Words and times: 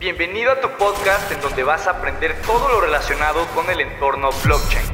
Bienvenido 0.00 0.52
a 0.52 0.60
tu 0.62 0.70
podcast 0.78 1.30
en 1.30 1.42
donde 1.42 1.62
vas 1.62 1.86
a 1.86 1.90
aprender 1.90 2.34
todo 2.46 2.70
lo 2.70 2.80
relacionado 2.80 3.46
con 3.48 3.68
el 3.68 3.82
entorno 3.82 4.30
blockchain. 4.42 4.86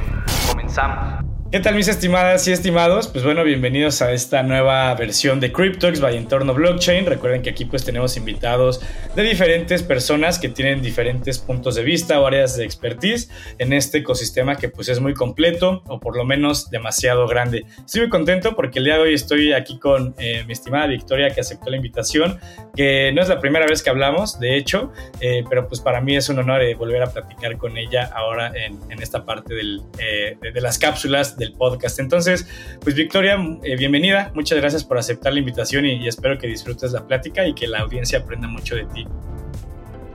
Comenzamos. 0.48 1.15
¿Qué 1.56 1.62
tal 1.62 1.74
mis 1.74 1.88
estimadas 1.88 2.46
y 2.48 2.52
estimados? 2.52 3.08
Pues 3.08 3.24
bueno, 3.24 3.42
bienvenidos 3.42 4.02
a 4.02 4.12
esta 4.12 4.42
nueva 4.42 4.94
versión 4.94 5.40
de 5.40 5.52
CryptoX 5.52 6.02
by 6.02 6.14
Entorno 6.14 6.52
Blockchain. 6.52 7.06
Recuerden 7.06 7.40
que 7.40 7.48
aquí 7.48 7.64
pues 7.64 7.82
tenemos 7.82 8.18
invitados 8.18 8.82
de 9.14 9.22
diferentes 9.22 9.82
personas 9.82 10.38
que 10.38 10.50
tienen 10.50 10.82
diferentes 10.82 11.38
puntos 11.38 11.74
de 11.76 11.82
vista 11.82 12.20
o 12.20 12.26
áreas 12.26 12.58
de 12.58 12.64
expertise 12.66 13.30
en 13.56 13.72
este 13.72 13.98
ecosistema 13.98 14.56
que 14.56 14.68
pues 14.68 14.90
es 14.90 15.00
muy 15.00 15.14
completo 15.14 15.82
o 15.86 15.98
por 15.98 16.14
lo 16.14 16.26
menos 16.26 16.68
demasiado 16.68 17.26
grande. 17.26 17.64
Estoy 17.86 18.02
muy 18.02 18.10
contento 18.10 18.54
porque 18.54 18.78
el 18.80 18.84
día 18.84 18.96
de 18.96 19.04
hoy 19.04 19.14
estoy 19.14 19.54
aquí 19.54 19.78
con 19.78 20.14
eh, 20.18 20.44
mi 20.46 20.52
estimada 20.52 20.86
Victoria 20.88 21.30
que 21.30 21.40
aceptó 21.40 21.70
la 21.70 21.76
invitación, 21.76 22.38
que 22.76 23.12
no 23.14 23.22
es 23.22 23.30
la 23.30 23.40
primera 23.40 23.64
vez 23.64 23.82
que 23.82 23.88
hablamos, 23.88 24.38
de 24.38 24.58
hecho, 24.58 24.92
eh, 25.22 25.42
pero 25.48 25.66
pues 25.66 25.80
para 25.80 26.02
mí 26.02 26.16
es 26.16 26.28
un 26.28 26.38
honor 26.38 26.60
eh, 26.60 26.74
volver 26.74 27.02
a 27.02 27.06
platicar 27.06 27.56
con 27.56 27.78
ella 27.78 28.10
ahora 28.14 28.52
en, 28.54 28.76
esta 29.00 29.24
parte 29.24 29.54
del, 29.54 29.80
de, 29.96 30.50
de 30.52 30.60
las 30.60 30.78
cápsulas 30.78 31.38
podcast. 31.52 31.98
Entonces, 31.98 32.46
pues 32.80 32.94
Victoria, 32.94 33.36
eh, 33.62 33.76
bienvenida, 33.76 34.32
muchas 34.34 34.58
gracias 34.58 34.84
por 34.84 34.98
aceptar 34.98 35.32
la 35.32 35.40
invitación 35.40 35.86
y, 35.86 36.06
espero 36.06 36.38
que 36.38 36.46
disfrutes 36.46 36.92
la 36.92 37.06
plática 37.06 37.46
y 37.46 37.54
que 37.54 37.66
la 37.66 37.80
audiencia 37.80 38.20
aprenda 38.20 38.48
mucho 38.48 38.74
de 38.76 38.84
ti. 38.86 39.06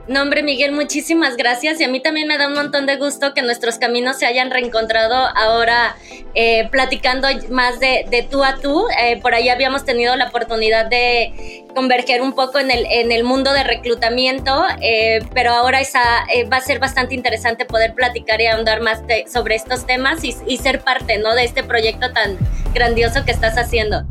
No, 0.08 0.22
hombre, 0.22 0.42
Miguel, 0.42 0.72
muchísimas 0.72 1.36
gracias. 1.36 1.80
Y 1.80 1.84
a 1.84 1.88
mí 1.88 2.00
también 2.00 2.26
me 2.26 2.36
da 2.36 2.48
un 2.48 2.54
montón 2.54 2.86
de 2.86 2.96
gusto 2.96 3.34
que 3.34 3.42
nuestros 3.42 3.78
caminos 3.78 4.18
se 4.18 4.26
hayan 4.26 4.50
reencontrado 4.50 5.14
ahora 5.14 5.94
eh, 6.34 6.68
platicando 6.72 7.28
más 7.50 7.78
de, 7.78 8.26
tú 8.28 8.42
a 8.42 8.56
tú. 8.56 8.84
Eh, 9.00 9.20
por 9.20 9.34
ahí 9.34 9.48
habíamos 9.48 9.84
tenido 9.84 10.16
la 10.16 10.28
oportunidad 10.28 10.86
de 10.86 11.64
converger 11.72 12.20
un 12.20 12.34
poco 12.34 12.58
en 12.58 12.72
el, 12.72 12.84
en 12.90 13.12
el 13.12 13.22
mundo 13.22 13.52
de 13.52 13.62
reclutamiento, 13.62 14.64
eh, 14.80 15.20
pero 15.34 15.52
ahora 15.52 15.80
va 16.52 16.56
a 16.56 16.60
ser 16.60 16.80
bastante 16.80 17.14
interesante 17.14 17.64
poder 17.64 17.94
platicar 17.94 18.40
y 18.40 18.46
ahondar 18.46 18.80
más 18.80 19.02
sobre 19.32 19.54
estos 19.54 19.86
temas 19.86 20.24
y, 20.24 20.34
y 20.46 20.58
ser 20.58 20.80
parte 20.80 21.18
¿no? 21.18 21.34
de 21.34 21.44
este 21.44 21.62
proyecto 21.62 22.12
tan 22.12 22.36
grandioso 22.74 23.24
que 23.24 23.30
estás 23.30 23.56
haciendo. 23.56 24.02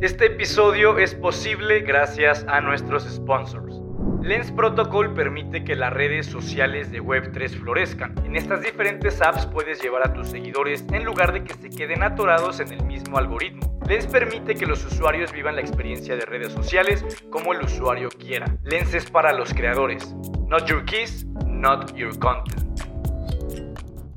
Este 0.00 0.26
episodio 0.26 0.98
es 0.98 1.14
posible 1.14 1.80
gracias 1.80 2.44
a 2.48 2.62
nuestros 2.62 3.04
sponsors. 3.04 3.79
Lens 4.22 4.52
Protocol 4.52 5.14
permite 5.14 5.64
que 5.64 5.74
las 5.74 5.92
redes 5.92 6.26
sociales 6.26 6.92
de 6.92 7.02
Web3 7.02 7.48
florezcan. 7.58 8.14
En 8.24 8.36
estas 8.36 8.60
diferentes 8.62 9.20
apps 9.22 9.46
puedes 9.46 9.82
llevar 9.82 10.06
a 10.06 10.12
tus 10.12 10.28
seguidores 10.28 10.84
en 10.92 11.04
lugar 11.04 11.32
de 11.32 11.42
que 11.42 11.54
se 11.54 11.70
queden 11.70 12.02
atorados 12.02 12.60
en 12.60 12.72
el 12.72 12.84
mismo 12.84 13.18
algoritmo. 13.18 13.78
Lens 13.88 14.06
permite 14.06 14.54
que 14.54 14.66
los 14.66 14.84
usuarios 14.84 15.32
vivan 15.32 15.56
la 15.56 15.62
experiencia 15.62 16.16
de 16.16 16.26
redes 16.26 16.52
sociales 16.52 17.04
como 17.30 17.52
el 17.52 17.62
usuario 17.62 18.08
quiera. 18.10 18.46
Lens 18.62 18.94
es 18.94 19.10
para 19.10 19.32
los 19.32 19.52
creadores. 19.54 20.14
Not 20.48 20.66
your 20.66 20.84
keys, 20.84 21.26
not 21.46 21.94
your 21.94 22.16
content. 22.18 22.89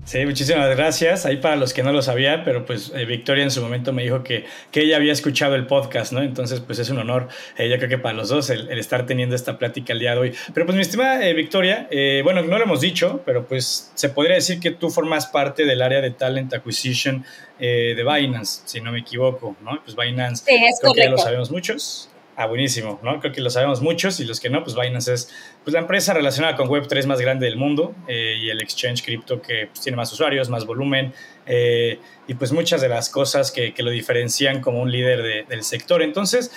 Sí, 0.06 0.26
muchísimas 0.26 0.76
gracias. 0.76 1.26
Ahí 1.26 1.38
para 1.38 1.56
los 1.56 1.74
que 1.74 1.82
no 1.82 1.94
lo 1.94 2.02
sabían, 2.02 2.44
pero 2.44 2.66
pues 2.66 2.92
eh, 2.94 3.06
Victoria 3.06 3.44
en 3.44 3.52
su 3.52 3.62
momento 3.62 3.94
me 3.94 4.04
dijo 4.04 4.22
que, 4.22 4.46
que, 4.70 4.82
ella 4.82 4.98
había 4.98 5.14
escuchado 5.14 5.56
el 5.56 5.66
podcast, 5.66 6.12
¿no? 6.12 6.22
Entonces, 6.22 6.60
pues 6.60 6.78
es 6.80 6.90
un 6.90 6.98
honor, 6.98 7.30
eh, 7.58 7.70
yo 7.70 7.78
creo 7.78 7.90
que 7.90 7.98
para 7.98 8.14
los 8.14 8.28
dos, 8.28 8.50
el, 8.50 8.70
estar 8.78 9.06
teniendo 9.06 9.34
esta 9.34 9.58
plática 9.58 9.94
el 9.94 10.00
día 10.00 10.12
de 10.12 10.20
hoy. 10.20 10.36
Pero 10.54 10.66
pues 10.66 10.76
mi 10.76 10.82
estimada 10.82 11.26
eh, 11.26 11.34
Victoria, 11.34 11.88
bueno, 12.24 12.42
no 12.42 12.58
lo 12.58 12.64
hemos 12.64 12.82
dicho, 12.82 13.22
pero 13.26 13.48
pues 13.48 13.92
se 13.94 14.10
podría 14.10 14.36
decir 14.36 14.60
que 14.60 14.72
tú 14.72 14.90
formas 14.90 15.28
parte 15.28 15.66
del 15.66 15.82
área 15.82 16.02
de 16.02 16.12
Talent 16.12 16.54
Acquisition 16.54 17.26
de 17.60 18.04
Binance, 18.04 18.64
si 18.66 18.82
no 18.82 18.92
me 18.92 19.00
equivoco, 19.00 19.56
¿no? 19.62 19.82
Pues 19.84 19.96
Binance, 19.96 20.44
sí, 20.46 20.56
es 20.56 20.80
creo 20.82 20.94
que 20.94 21.04
ya 21.04 21.10
lo 21.10 21.18
sabemos 21.18 21.50
muchos. 21.50 22.10
Ah, 22.36 22.48
buenísimo, 22.48 23.00
¿no? 23.04 23.20
Creo 23.20 23.32
que 23.32 23.42
lo 23.42 23.52
sabemos 23.52 23.82
muchos 23.82 24.20
y 24.20 24.26
los 24.26 24.40
que 24.40 24.50
no, 24.50 24.64
pues 24.64 24.76
Binance 24.76 25.14
es 25.14 25.30
pues, 25.64 25.74
la 25.74 25.82
empresa 25.82 26.16
relacionada 26.16 26.56
con 26.56 26.68
Web3 26.68 27.06
más 27.06 27.22
grande 27.22 27.46
del 27.46 27.58
mundo 27.58 27.94
eh, 28.08 28.36
y 28.42 28.50
el 28.50 28.60
exchange 28.60 29.04
cripto 29.04 29.40
que 29.40 29.68
pues, 29.68 29.82
tiene 29.82 29.98
más 29.98 30.12
usuarios, 30.12 30.50
más 30.50 30.66
volumen 30.66 31.14
eh, 31.46 32.00
y 32.28 32.34
pues 32.34 32.52
muchas 32.52 32.82
de 32.82 32.90
las 32.90 33.10
cosas 33.10 33.52
que, 33.52 33.74
que 33.76 33.84
lo 33.84 33.92
diferencian 33.92 34.62
como 34.62 34.82
un 34.82 34.92
líder 34.92 35.46
del 35.48 35.64
sector. 35.64 36.02
Entonces, 36.02 36.52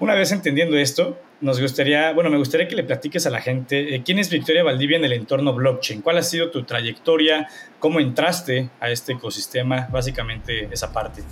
una 0.00 0.14
vez 0.14 0.32
entendiendo 0.32 0.78
esto, 0.78 1.18
nos 1.40 1.60
gustaría, 1.60 2.12
bueno, 2.12 2.30
me 2.30 2.38
gustaría 2.38 2.66
que 2.66 2.74
le 2.74 2.84
platiques 2.84 3.26
a 3.26 3.30
la 3.30 3.40
gente 3.40 3.94
eh, 3.94 4.02
quién 4.04 4.18
es 4.18 4.30
Victoria 4.30 4.64
Valdivia 4.64 4.96
en 4.96 5.04
el 5.04 5.12
entorno 5.12 5.52
blockchain, 5.52 6.02
cuál 6.02 6.18
ha 6.18 6.22
sido 6.22 6.50
tu 6.50 6.64
trayectoria, 6.64 7.48
cómo 7.78 8.00
entraste 8.00 8.70
a 8.80 8.90
este 8.90 9.12
ecosistema, 9.12 9.88
básicamente 9.90 10.68
esa 10.72 10.92
parte. 10.92 11.22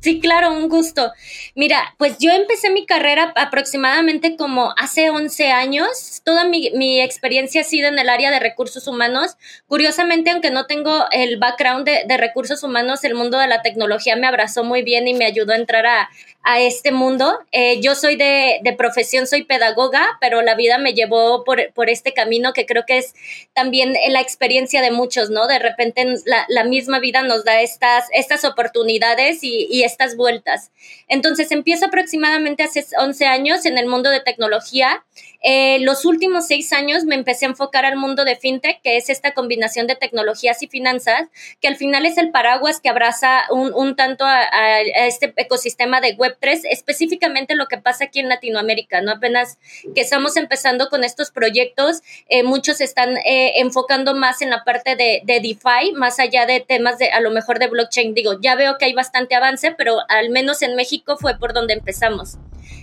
Sí, 0.00 0.18
claro, 0.18 0.54
un 0.54 0.70
gusto. 0.70 1.12
Mira, 1.54 1.94
pues 1.98 2.16
yo 2.18 2.30
empecé 2.30 2.70
mi 2.70 2.86
carrera 2.86 3.34
aproximadamente 3.36 4.34
como 4.34 4.72
hace 4.78 5.10
11 5.10 5.52
años. 5.52 6.22
Toda 6.24 6.44
mi, 6.44 6.70
mi, 6.70 7.02
experiencia 7.02 7.60
ha 7.60 7.64
sido 7.64 7.88
en 7.88 7.98
el 7.98 8.08
área 8.08 8.30
de 8.30 8.40
recursos 8.40 8.88
humanos. 8.88 9.36
Curiosamente, 9.66 10.30
aunque 10.30 10.50
no 10.50 10.66
tengo 10.66 11.04
el 11.12 11.38
background 11.38 11.84
de, 11.84 12.04
de 12.06 12.16
recursos 12.16 12.62
humanos, 12.62 13.04
el 13.04 13.14
mundo 13.14 13.38
de 13.38 13.46
la 13.46 13.60
tecnología 13.60 14.16
me 14.16 14.26
abrazó 14.26 14.64
muy 14.64 14.82
bien 14.82 15.06
y 15.06 15.12
me 15.12 15.26
ayudó 15.26 15.52
a 15.52 15.56
entrar 15.56 15.84
a, 15.84 16.08
a 16.42 16.60
este 16.60 16.90
mundo. 16.90 17.38
Eh, 17.52 17.80
yo 17.80 17.94
soy 17.94 18.16
de, 18.16 18.60
de, 18.62 18.72
profesión, 18.72 19.26
soy 19.26 19.44
pedagoga, 19.44 20.16
pero 20.20 20.40
la 20.40 20.54
vida 20.54 20.78
me 20.78 20.94
llevó 20.94 21.44
por, 21.44 21.72
por, 21.74 21.90
este 21.90 22.14
camino 22.14 22.52
que 22.54 22.64
creo 22.64 22.84
que 22.86 22.98
es 22.98 23.14
también 23.52 23.94
la 24.08 24.20
experiencia 24.20 24.80
de 24.80 24.90
muchos, 24.90 25.28
¿no? 25.28 25.46
De 25.46 25.58
repente 25.58 26.06
la, 26.24 26.46
la 26.48 26.64
misma 26.64 26.98
vida 26.98 27.22
nos 27.22 27.44
da 27.44 27.60
estas, 27.60 28.06
estas 28.12 28.44
oportunidades 28.44 29.44
y, 29.44 29.66
y, 29.70 29.82
estas 29.82 30.16
vueltas. 30.16 30.70
Entonces 31.08 31.52
empiezo 31.52 31.86
aproximadamente 31.86 32.62
hace 32.62 32.86
11 32.98 33.26
años 33.26 33.66
en 33.66 33.76
el 33.76 33.86
mundo 33.86 34.08
de 34.08 34.20
tecnología. 34.20 35.04
Eh, 35.42 35.78
los 35.80 36.04
últimos 36.04 36.46
seis 36.46 36.72
años 36.72 37.04
me 37.04 37.14
empecé 37.14 37.46
a 37.46 37.50
enfocar 37.50 37.84
al 37.84 37.96
mundo 37.96 38.24
de 38.24 38.36
fintech, 38.36 38.80
que 38.82 38.96
es 38.96 39.08
esta 39.08 39.32
combinación 39.32 39.86
de 39.86 39.96
tecnologías 39.96 40.62
y 40.62 40.68
finanzas, 40.68 41.28
que 41.60 41.68
al 41.68 41.76
final 41.76 42.04
es 42.06 42.18
el 42.18 42.30
paraguas 42.30 42.80
que 42.80 42.90
abraza 42.90 43.44
un, 43.50 43.72
un 43.74 43.96
tanto 43.96 44.24
a, 44.24 44.40
a 44.40 44.80
este 45.06 45.32
ecosistema 45.36 46.00
de 46.00 46.12
web 46.12 46.29
3 46.38 46.62
específicamente 46.70 47.54
lo 47.54 47.66
que 47.66 47.78
pasa 47.78 48.04
aquí 48.04 48.20
en 48.20 48.28
Latinoamérica, 48.28 49.00
¿no? 49.00 49.12
Apenas 49.12 49.58
que 49.94 50.00
estamos 50.00 50.36
empezando 50.36 50.88
con 50.88 51.04
estos 51.04 51.30
proyectos, 51.30 52.02
eh, 52.28 52.42
muchos 52.42 52.80
están 52.80 53.16
eh, 53.18 53.60
enfocando 53.60 54.14
más 54.14 54.42
en 54.42 54.50
la 54.50 54.64
parte 54.64 54.96
de, 54.96 55.22
de, 55.24 55.40
DeFi, 55.40 55.92
más 55.94 56.18
allá 56.18 56.46
de 56.46 56.60
temas 56.60 56.98
de, 56.98 57.10
a 57.10 57.20
lo 57.20 57.30
mejor 57.30 57.58
de 57.58 57.68
blockchain. 57.68 58.14
Digo, 58.14 58.40
ya 58.40 58.54
veo 58.54 58.78
que 58.78 58.86
hay 58.86 58.92
bastante 58.92 59.34
avance, 59.34 59.72
pero 59.76 59.98
al 60.08 60.30
menos 60.30 60.62
en 60.62 60.76
México 60.76 61.16
fue 61.16 61.38
por 61.38 61.52
donde 61.52 61.74
empezamos. 61.74 62.38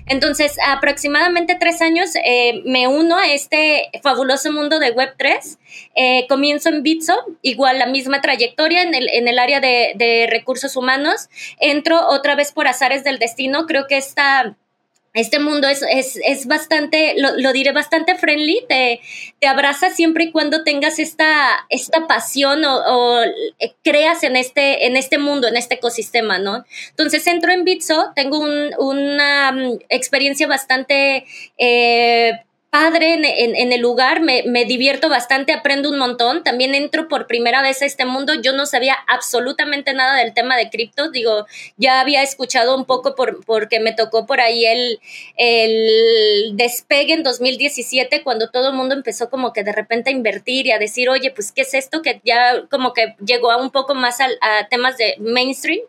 Entonces, 0.09 0.57
aproximadamente 0.65 1.55
tres 1.59 1.81
años 1.81 2.11
eh, 2.23 2.61
me 2.65 2.87
uno 2.87 3.17
a 3.17 3.27
este 3.27 3.89
fabuloso 4.01 4.51
mundo 4.51 4.79
de 4.79 4.95
Web3. 4.95 5.57
Eh, 5.95 6.25
comienzo 6.27 6.69
en 6.69 6.83
Bitso, 6.83 7.15
igual 7.41 7.79
la 7.79 7.87
misma 7.87 8.21
trayectoria 8.21 8.83
en 8.83 8.93
el, 8.93 9.09
en 9.09 9.27
el 9.27 9.39
área 9.39 9.59
de, 9.59 9.93
de 9.95 10.27
recursos 10.29 10.75
humanos. 10.75 11.29
Entro 11.59 12.07
otra 12.07 12.35
vez 12.35 12.51
por 12.51 12.67
azares 12.67 13.03
del 13.03 13.19
destino. 13.19 13.65
Creo 13.65 13.87
que 13.87 13.97
esta 13.97 14.55
este 15.17 15.39
mundo 15.39 15.67
es, 15.67 15.83
es, 15.89 16.19
es 16.23 16.45
bastante, 16.45 17.15
lo, 17.17 17.35
lo, 17.37 17.51
diré, 17.51 17.71
bastante 17.71 18.15
friendly, 18.15 18.63
te, 18.69 19.01
te, 19.39 19.47
abraza 19.47 19.89
siempre 19.89 20.25
y 20.25 20.31
cuando 20.31 20.63
tengas 20.63 20.99
esta, 20.99 21.65
esta 21.69 22.05
pasión 22.05 22.63
o, 22.63 22.77
o, 22.77 23.23
eh, 23.23 23.73
creas 23.83 24.23
en 24.23 24.35
este, 24.35 24.85
en 24.85 24.95
este 24.95 25.17
mundo, 25.17 25.47
en 25.47 25.57
este 25.57 25.75
ecosistema, 25.75 26.37
¿no? 26.37 26.65
Entonces 26.89 27.25
entro 27.25 27.51
en 27.51 27.63
Bitso, 27.63 28.11
tengo 28.15 28.39
un, 28.39 28.69
una 28.77 29.51
um, 29.55 29.79
experiencia 29.89 30.45
bastante 30.45 31.25
eh, 31.57 32.33
padre 32.77 33.13
en, 33.13 33.71
el 33.71 33.81
lugar, 33.81 34.21
me, 34.21 34.65
divierto 34.65 35.09
bastante, 35.09 35.51
aprendo 35.51 35.89
un 35.89 35.97
montón. 35.97 36.43
También 36.43 36.75
entro 36.75 37.07
por 37.07 37.25
primera 37.25 37.61
vez 37.63 37.81
a 37.81 37.85
este 37.85 38.05
mundo. 38.05 38.33
Yo 38.35 38.53
no 38.53 38.65
sabía 38.67 38.95
absolutamente 39.07 39.93
nada 39.93 40.15
del 40.17 40.33
tema 40.33 40.55
de 40.57 40.69
cripto. 40.69 41.09
Digo, 41.09 41.47
ya 41.77 41.99
había 41.99 42.21
escuchado 42.21 42.75
un 42.75 42.85
poco 42.85 43.15
por, 43.15 43.43
porque 43.45 43.79
me 43.79 43.93
tocó 43.93 44.27
por 44.27 44.41
ahí 44.41 44.65
el, 44.65 44.99
el 45.37 46.55
despegue 46.55 47.13
en 47.13 47.23
2017, 47.23 48.21
cuando 48.23 48.49
todo 48.49 48.69
el 48.69 48.75
mundo 48.75 48.93
empezó 48.93 49.29
como 49.29 49.53
que 49.53 49.63
de 49.63 49.71
repente 49.71 50.11
a 50.11 50.13
invertir 50.13 50.67
y 50.67 50.71
a 50.71 50.77
decir, 50.77 51.09
oye, 51.09 51.31
pues, 51.31 51.51
¿qué 51.51 51.61
es 51.61 51.73
esto? 51.73 52.03
Que 52.03 52.21
ya 52.23 52.67
como 52.69 52.93
que 52.93 53.15
llegó 53.25 53.51
a 53.51 53.57
un 53.57 53.71
poco 53.71 53.95
más 53.95 54.21
a, 54.21 54.27
a 54.41 54.67
temas 54.67 54.97
de 54.97 55.15
mainstream. 55.19 55.81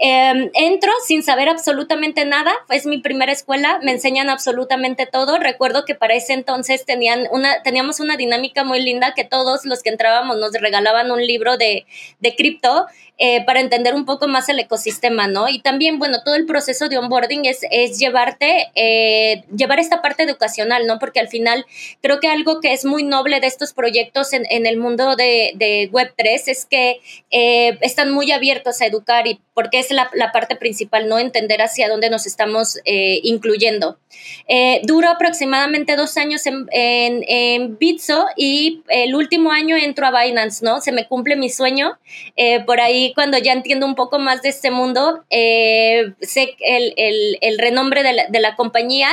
Eh, 0.00 0.50
entro 0.54 0.92
sin 1.04 1.24
saber 1.24 1.48
absolutamente 1.48 2.24
nada, 2.24 2.54
es 2.70 2.86
mi 2.86 2.98
primera 2.98 3.32
escuela, 3.32 3.80
me 3.82 3.90
enseñan 3.90 4.30
absolutamente 4.30 5.06
todo. 5.06 5.38
Recuerdo 5.38 5.84
que 5.84 5.96
para 5.96 6.14
ese 6.14 6.34
entonces 6.34 6.84
tenían 6.84 7.26
una, 7.32 7.62
teníamos 7.62 7.98
una 7.98 8.16
dinámica 8.16 8.62
muy 8.62 8.80
linda 8.80 9.14
que 9.14 9.24
todos 9.24 9.64
los 9.64 9.82
que 9.82 9.90
entrábamos 9.90 10.36
nos 10.36 10.52
regalaban 10.52 11.10
un 11.10 11.26
libro 11.26 11.56
de, 11.56 11.86
de 12.20 12.36
cripto 12.36 12.86
eh, 13.20 13.44
para 13.44 13.58
entender 13.58 13.94
un 13.94 14.04
poco 14.04 14.28
más 14.28 14.48
el 14.48 14.60
ecosistema, 14.60 15.26
¿no? 15.26 15.48
Y 15.48 15.60
también, 15.60 15.98
bueno, 15.98 16.22
todo 16.22 16.36
el 16.36 16.46
proceso 16.46 16.88
de 16.88 16.98
onboarding 16.98 17.46
es, 17.46 17.62
es 17.72 17.98
llevarte, 17.98 18.68
eh, 18.76 19.42
llevar 19.56 19.80
esta 19.80 20.00
parte 20.00 20.22
educacional, 20.22 20.86
¿no? 20.86 21.00
Porque 21.00 21.18
al 21.18 21.26
final 21.26 21.66
creo 22.00 22.20
que 22.20 22.28
algo 22.28 22.60
que 22.60 22.72
es 22.72 22.84
muy 22.84 23.02
noble 23.02 23.40
de 23.40 23.48
estos 23.48 23.72
proyectos 23.72 24.32
en, 24.32 24.46
en 24.50 24.66
el 24.66 24.76
mundo 24.76 25.16
de, 25.16 25.50
de 25.56 25.90
Web3 25.90 26.42
es 26.46 26.64
que 26.64 27.00
eh, 27.32 27.76
están 27.80 28.12
muy 28.12 28.30
abiertos 28.30 28.80
a 28.80 28.86
educar 28.86 29.26
y 29.26 29.40
porque 29.52 29.80
es 29.80 29.87
es 29.94 30.00
la, 30.14 30.32
parte 30.32 30.56
principal, 30.56 31.08
¿no? 31.08 31.18
Entender 31.18 31.62
hacia 31.62 31.88
dónde 31.88 32.10
nos 32.10 32.26
estamos 32.26 32.78
eh, 32.84 33.20
incluyendo. 33.22 33.98
Eh, 34.46 34.80
duro 34.84 35.08
aproximadamente 35.08 35.96
dos 35.96 36.16
años 36.16 36.46
en, 36.46 36.66
en, 36.72 37.78
Bitso 37.78 38.26
y 38.36 38.82
el 38.88 39.14
último 39.14 39.52
año 39.52 39.76
entro 39.76 40.06
a 40.06 40.22
Binance, 40.22 40.64
¿no? 40.64 40.80
Se 40.80 40.92
me 40.92 41.06
cumple 41.06 41.36
mi 41.36 41.50
sueño. 41.50 41.98
Eh, 42.36 42.60
por 42.64 42.80
ahí, 42.80 43.12
cuando 43.14 43.38
ya 43.38 43.52
entiendo 43.52 43.86
un 43.86 43.94
poco 43.94 44.18
más 44.18 44.42
de 44.42 44.50
este 44.50 44.70
mundo, 44.70 45.24
sé 45.30 46.56
el, 46.60 47.58
renombre 47.58 48.02
de 48.02 48.40
la, 48.40 48.56
compañía 48.56 49.08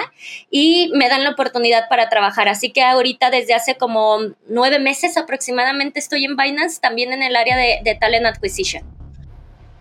y 0.49 0.89
me 0.93 1.09
dan 1.09 1.23
la 1.23 1.31
oportunidad 1.31 1.87
para 1.89 2.09
trabajar. 2.09 2.47
Así 2.49 2.71
que 2.71 2.81
ahorita, 2.81 3.29
desde 3.29 3.53
hace 3.53 3.75
como 3.75 4.19
nueve 4.47 4.79
meses 4.79 5.17
aproximadamente, 5.17 5.99
estoy 5.99 6.25
en 6.25 6.35
Binance, 6.35 6.79
también 6.81 7.13
en 7.13 7.23
el 7.23 7.35
área 7.35 7.57
de 7.57 7.97
Talent 7.99 8.25
Acquisition. 8.25 8.95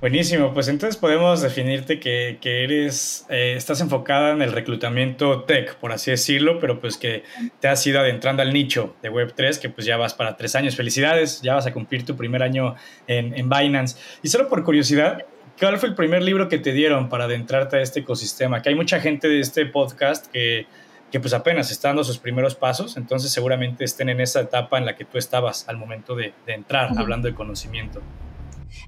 Buenísimo, 0.04 0.52
pues 0.52 0.68
entonces 0.68 0.98
podemos 0.98 1.40
definirte 1.40 1.98
que, 1.98 2.38
eres, 2.42 3.24
eh, 3.30 3.54
estás 3.56 3.80
enfocada 3.80 4.32
en 4.32 4.42
el 4.42 4.52
reclutamiento 4.52 5.44
tech, 5.44 5.76
por 5.76 5.92
así 5.92 6.10
decirlo, 6.10 6.58
pero 6.58 6.78
pues 6.78 6.98
que 6.98 7.22
te 7.58 7.68
has 7.68 7.86
ido 7.86 8.00
adentrando 8.00 8.42
al 8.42 8.52
nicho 8.52 8.94
de 9.00 9.10
Web3, 9.10 9.58
que 9.58 9.70
pues 9.70 9.86
ya 9.86 9.96
vas 9.96 10.12
para 10.12 10.36
tres 10.36 10.56
años. 10.56 10.76
Felicidades, 10.76 11.40
ya 11.40 11.54
vas 11.54 11.66
a 11.66 11.72
cumplir 11.72 12.04
tu 12.04 12.16
primer 12.16 12.42
año 12.42 12.74
en, 13.06 13.34
en 13.34 13.48
Binance. 13.48 13.96
Y 14.22 14.28
solo 14.28 14.46
por 14.46 14.62
curiosidad, 14.62 15.24
¿cuál 15.58 15.78
fue 15.78 15.88
el 15.88 15.94
primer 15.94 16.22
libro 16.22 16.50
que 16.50 16.58
te 16.58 16.72
dieron 16.72 17.08
para 17.08 17.24
adentrarte 17.24 17.78
a 17.78 17.80
este 17.80 18.00
ecosistema? 18.00 18.60
Que 18.60 18.68
hay 18.68 18.74
mucha 18.74 19.00
gente 19.00 19.26
de 19.26 19.40
este 19.40 19.64
podcast 19.64 20.26
que, 20.26 20.66
que 21.10 21.18
pues 21.18 21.32
apenas 21.32 21.70
está 21.70 21.88
dando 21.88 22.04
sus 22.04 22.18
primeros 22.18 22.54
pasos, 22.56 22.98
entonces 22.98 23.32
seguramente 23.32 23.84
estén 23.84 24.10
en 24.10 24.20
esa 24.20 24.42
etapa 24.42 24.76
en 24.76 24.84
la 24.84 24.96
que 24.96 25.06
tú 25.06 25.16
estabas 25.16 25.66
al 25.66 25.78
momento 25.78 26.14
de, 26.14 26.34
entrar, 26.46 26.90
hablando 26.98 27.26
de 27.26 27.34
conocimiento. 27.34 28.02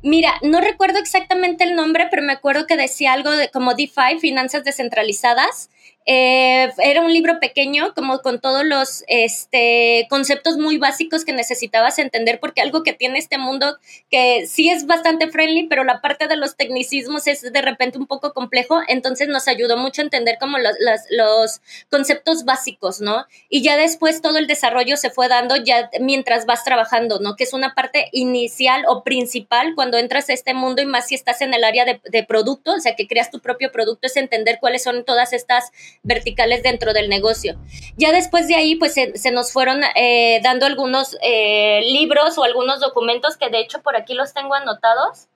Mira, 0.03 0.35
no 0.43 0.61
recuerdo 0.61 0.99
exactamente 0.99 1.65
el 1.65 1.75
nombre, 1.75 2.09
pero 2.11 2.23
me 2.23 2.33
acuerdo 2.33 2.67
que 2.67 2.77
decía 2.77 3.13
algo 3.13 3.31
de 3.31 3.51
como 3.51 3.75
DeFi, 3.75 4.19
finanzas 4.21 4.65
descentralizadas, 4.65 5.71
eh, 6.09 6.73
era 6.79 7.03
un 7.03 7.13
libro 7.13 7.41
pequeño, 7.41 7.93
como 7.93 8.21
con 8.21 8.41
todos 8.41 8.65
los 8.65 9.03
este, 9.09 10.07
conceptos 10.09 10.57
muy 10.57 10.79
básicos 10.79 11.25
que 11.25 11.33
necesitabas 11.33 11.99
entender, 11.99 12.39
porque 12.39 12.61
algo 12.61 12.85
que 12.85 12.93
tiene 12.93 13.19
este 13.19 13.39
mundo 13.39 13.77
que 14.09 14.47
sí 14.47 14.71
es 14.71 14.87
bastante 14.87 15.29
friendly, 15.29 15.67
pero 15.67 15.83
la 15.83 16.01
parte 16.01 16.29
de 16.29 16.37
los 16.37 16.57
tecnicismos 16.57 17.27
es 17.27 17.53
de 17.53 17.61
repente 17.61 17.99
un 17.99 18.07
poco 18.07 18.33
complejo, 18.33 18.81
entonces 18.87 19.27
nos 19.27 19.49
ayudó 19.49 19.77
mucho 19.77 20.01
a 20.01 20.05
entender 20.05 20.39
como 20.39 20.59
los, 20.59 20.75
los 21.11 21.61
conceptos 21.91 22.45
básicos, 22.45 23.01
¿no? 23.01 23.27
Y 23.49 23.63
ya 23.63 23.77
después 23.77 24.23
todo 24.23 24.39
el 24.39 24.47
desarrollo 24.47 24.97
se 24.97 25.11
fue 25.11 25.27
dando 25.27 25.57
ya 25.57 25.91
mientras 26.01 26.47
vas 26.47 26.63
trabajando, 26.63 27.19
¿no? 27.19 27.35
Que 27.35 27.43
es 27.43 27.53
una 27.53 27.75
parte 27.75 28.11
inicial 28.13 28.85
o 28.87 29.03
principal 29.03 29.75
cuando 29.75 29.99
entras 29.99 30.31
a 30.31 30.35
este 30.35 30.55
mundo 30.55 30.83
y 30.83 30.87
más 30.87 31.09
si 31.09 31.17
estás 31.17 31.41
en 31.41 31.53
el 31.53 31.65
área 31.65 31.85
de, 31.85 32.01
de 32.05 32.23
producto, 32.23 32.75
o 32.75 32.81
sea, 32.81 32.95
que 32.95 33.09
creas 33.09 33.33
tu 33.33 33.41
propio 33.41 33.73
producto, 33.73 34.07
es 34.07 34.17
entender 34.17 34.59
cuáles 34.61 34.85
son 34.85 35.05
todas 35.05 35.33
estas 35.33 35.73
verticales 36.03 36.63
dentro 36.63 36.93
del 36.93 37.09
negocio. 37.09 37.57
Ya 37.97 38.13
después 38.13 38.49
de 38.49 38.57
ahí, 38.57 38.77
pues 38.77 38.95
se, 38.95 39.31
nos 39.31 39.53
fueron 39.53 39.83
eh, 39.95 40.41
dando 40.43 40.67
algunos 40.67 41.17
eh, 41.23 41.83
libros 41.85 42.39
o 42.39 42.45
algunos 42.45 42.81
documentos 42.81 43.37
que 43.37 43.51
de 43.51 43.61
hecho 43.61 43.83
por 43.83 43.97
aquí 43.97 44.15
los 44.15 44.33
tengo 44.33 44.55
anotados. 44.55 45.29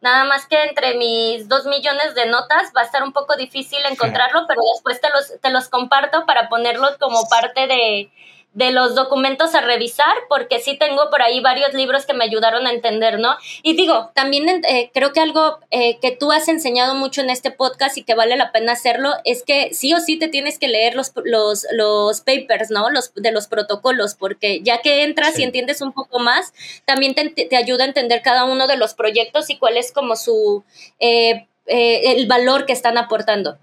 Nada 0.00 0.24
más 0.24 0.46
que 0.46 0.62
entre 0.62 0.94
mis 0.94 1.48
dos 1.48 1.66
millones 1.66 2.14
de 2.14 2.26
notas 2.26 2.72
va 2.76 2.82
a 2.82 2.84
estar 2.84 3.02
un 3.02 3.12
poco 3.12 3.36
difícil 3.36 3.80
encontrarlo, 3.90 4.44
pero 4.46 4.60
después 4.74 5.00
te 5.00 5.10
los, 5.10 5.40
te 5.40 5.50
los 5.50 5.68
comparto 5.68 6.24
para 6.24 6.48
ponerlos 6.48 6.96
como 6.98 7.28
parte 7.28 7.66
de, 7.66 8.10
de 8.54 8.72
los 8.72 8.94
documentos 8.94 9.54
a 9.54 9.60
revisar, 9.60 10.14
porque 10.28 10.58
sí 10.58 10.76
tengo 10.78 11.10
por 11.10 11.22
ahí 11.22 11.40
varios 11.40 11.74
libros 11.74 12.06
que 12.06 12.14
me 12.14 12.24
ayudaron 12.24 12.66
a 12.66 12.72
entender, 12.72 13.20
¿no? 13.20 13.36
Y 13.62 13.76
digo, 13.76 14.10
también 14.14 14.48
eh, 14.64 14.90
creo 14.92 15.12
que 15.12 15.20
algo 15.20 15.58
eh, 15.70 15.98
que 16.00 16.12
tú 16.12 16.32
has 16.32 16.48
enseñado 16.48 16.94
mucho 16.94 17.20
en 17.20 17.30
este 17.30 17.50
podcast 17.50 17.96
y 17.98 18.02
que 18.02 18.14
vale 18.14 18.36
la 18.36 18.50
pena 18.50 18.72
hacerlo 18.72 19.12
es 19.24 19.42
que 19.42 19.72
sí 19.74 19.92
o 19.94 20.00
sí 20.00 20.18
te 20.18 20.28
tienes 20.28 20.58
que 20.58 20.66
leer 20.66 20.94
los, 20.94 21.12
los, 21.24 21.66
los 21.72 22.20
papers, 22.22 22.70
¿no? 22.70 22.90
Los, 22.90 23.14
de 23.14 23.30
los 23.30 23.46
protocolos, 23.46 24.14
porque 24.14 24.60
ya 24.62 24.80
que 24.80 25.04
entras 25.04 25.38
y 25.38 25.44
entiendes 25.44 25.80
un 25.80 25.92
poco 25.92 26.18
más, 26.18 26.52
también 26.84 27.14
te, 27.14 27.28
te, 27.30 27.56
ayuda 27.56 27.84
a 27.84 27.88
entender 27.88 28.22
cada 28.22 28.44
uno 28.44 28.66
de 28.66 28.76
los 28.76 28.94
proyectos 28.94 29.50
y 29.50 29.58
cuál 29.58 29.76
es 29.76 29.92
como 29.92 30.16
su, 30.16 30.64
eh, 30.98 31.46
el 31.66 32.26
valor 32.26 32.66
que 32.66 32.72
están 32.72 32.98
aportando. 32.98 33.58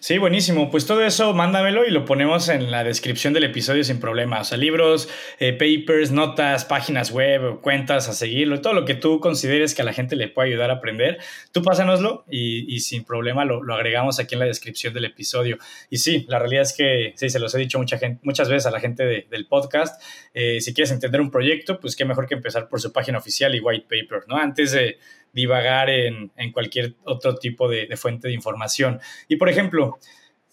Sí, 0.00 0.16
buenísimo. 0.18 0.70
Pues 0.70 0.86
todo 0.86 1.04
eso 1.04 1.34
mándamelo 1.34 1.84
y 1.84 1.90
lo 1.90 2.04
ponemos 2.04 2.48
en 2.48 2.70
la 2.70 2.84
descripción 2.84 3.32
del 3.32 3.44
episodio 3.44 3.82
sin 3.82 3.98
problema. 3.98 4.40
O 4.40 4.44
sea, 4.44 4.56
libros, 4.56 5.08
eh, 5.40 5.52
papers, 5.52 6.12
notas, 6.12 6.64
páginas 6.64 7.10
web, 7.10 7.60
cuentas 7.60 8.08
a 8.08 8.12
seguirlo, 8.12 8.60
todo 8.60 8.74
lo 8.74 8.84
que 8.84 8.94
tú 8.94 9.18
consideres 9.18 9.74
que 9.74 9.82
a 9.82 9.84
la 9.84 9.92
gente 9.92 10.14
le 10.14 10.28
pueda 10.28 10.46
ayudar 10.46 10.70
a 10.70 10.74
aprender, 10.74 11.18
tú 11.50 11.62
pásanoslo 11.62 12.24
y, 12.30 12.78
sin 12.80 13.04
problema 13.04 13.44
lo, 13.44 13.60
agregamos 13.74 14.20
aquí 14.20 14.36
en 14.36 14.40
la 14.40 14.46
descripción 14.46 14.94
del 14.94 15.04
episodio. 15.04 15.58
Y 15.90 15.98
sí, 15.98 16.26
la 16.28 16.38
realidad 16.38 16.62
es 16.62 16.74
que, 16.74 17.12
sí, 17.16 17.28
se 17.28 17.40
los 17.40 17.52
he 17.56 17.58
dicho 17.58 17.78
mucha 17.78 17.98
gente, 17.98 18.20
muchas 18.22 18.48
veces 18.48 18.66
a 18.66 18.70
la 18.70 18.78
gente 18.78 19.26
del 19.28 19.46
podcast, 19.46 20.00
eh, 20.32 20.60
si 20.60 20.74
quieres 20.74 20.92
entender 20.92 21.20
un 21.20 21.30
proyecto, 21.30 21.80
pues 21.80 21.96
qué 21.96 22.04
mejor 22.04 22.28
que 22.28 22.34
empezar 22.34 22.68
por 22.68 22.80
su 22.80 22.92
página 22.92 23.18
oficial 23.18 23.52
y 23.54 23.60
white 23.60 23.86
paper, 23.88 24.28
¿no? 24.28 24.36
Antes 24.36 24.72
de 24.72 24.98
divagar 25.32 25.90
en, 25.90 26.30
cualquier 26.52 26.94
otro 27.04 27.36
tipo 27.36 27.68
de, 27.68 27.94
fuente 27.96 28.28
de 28.28 28.34
información. 28.34 29.00
Y 29.28 29.36
por 29.36 29.48
ejemplo, 29.48 29.98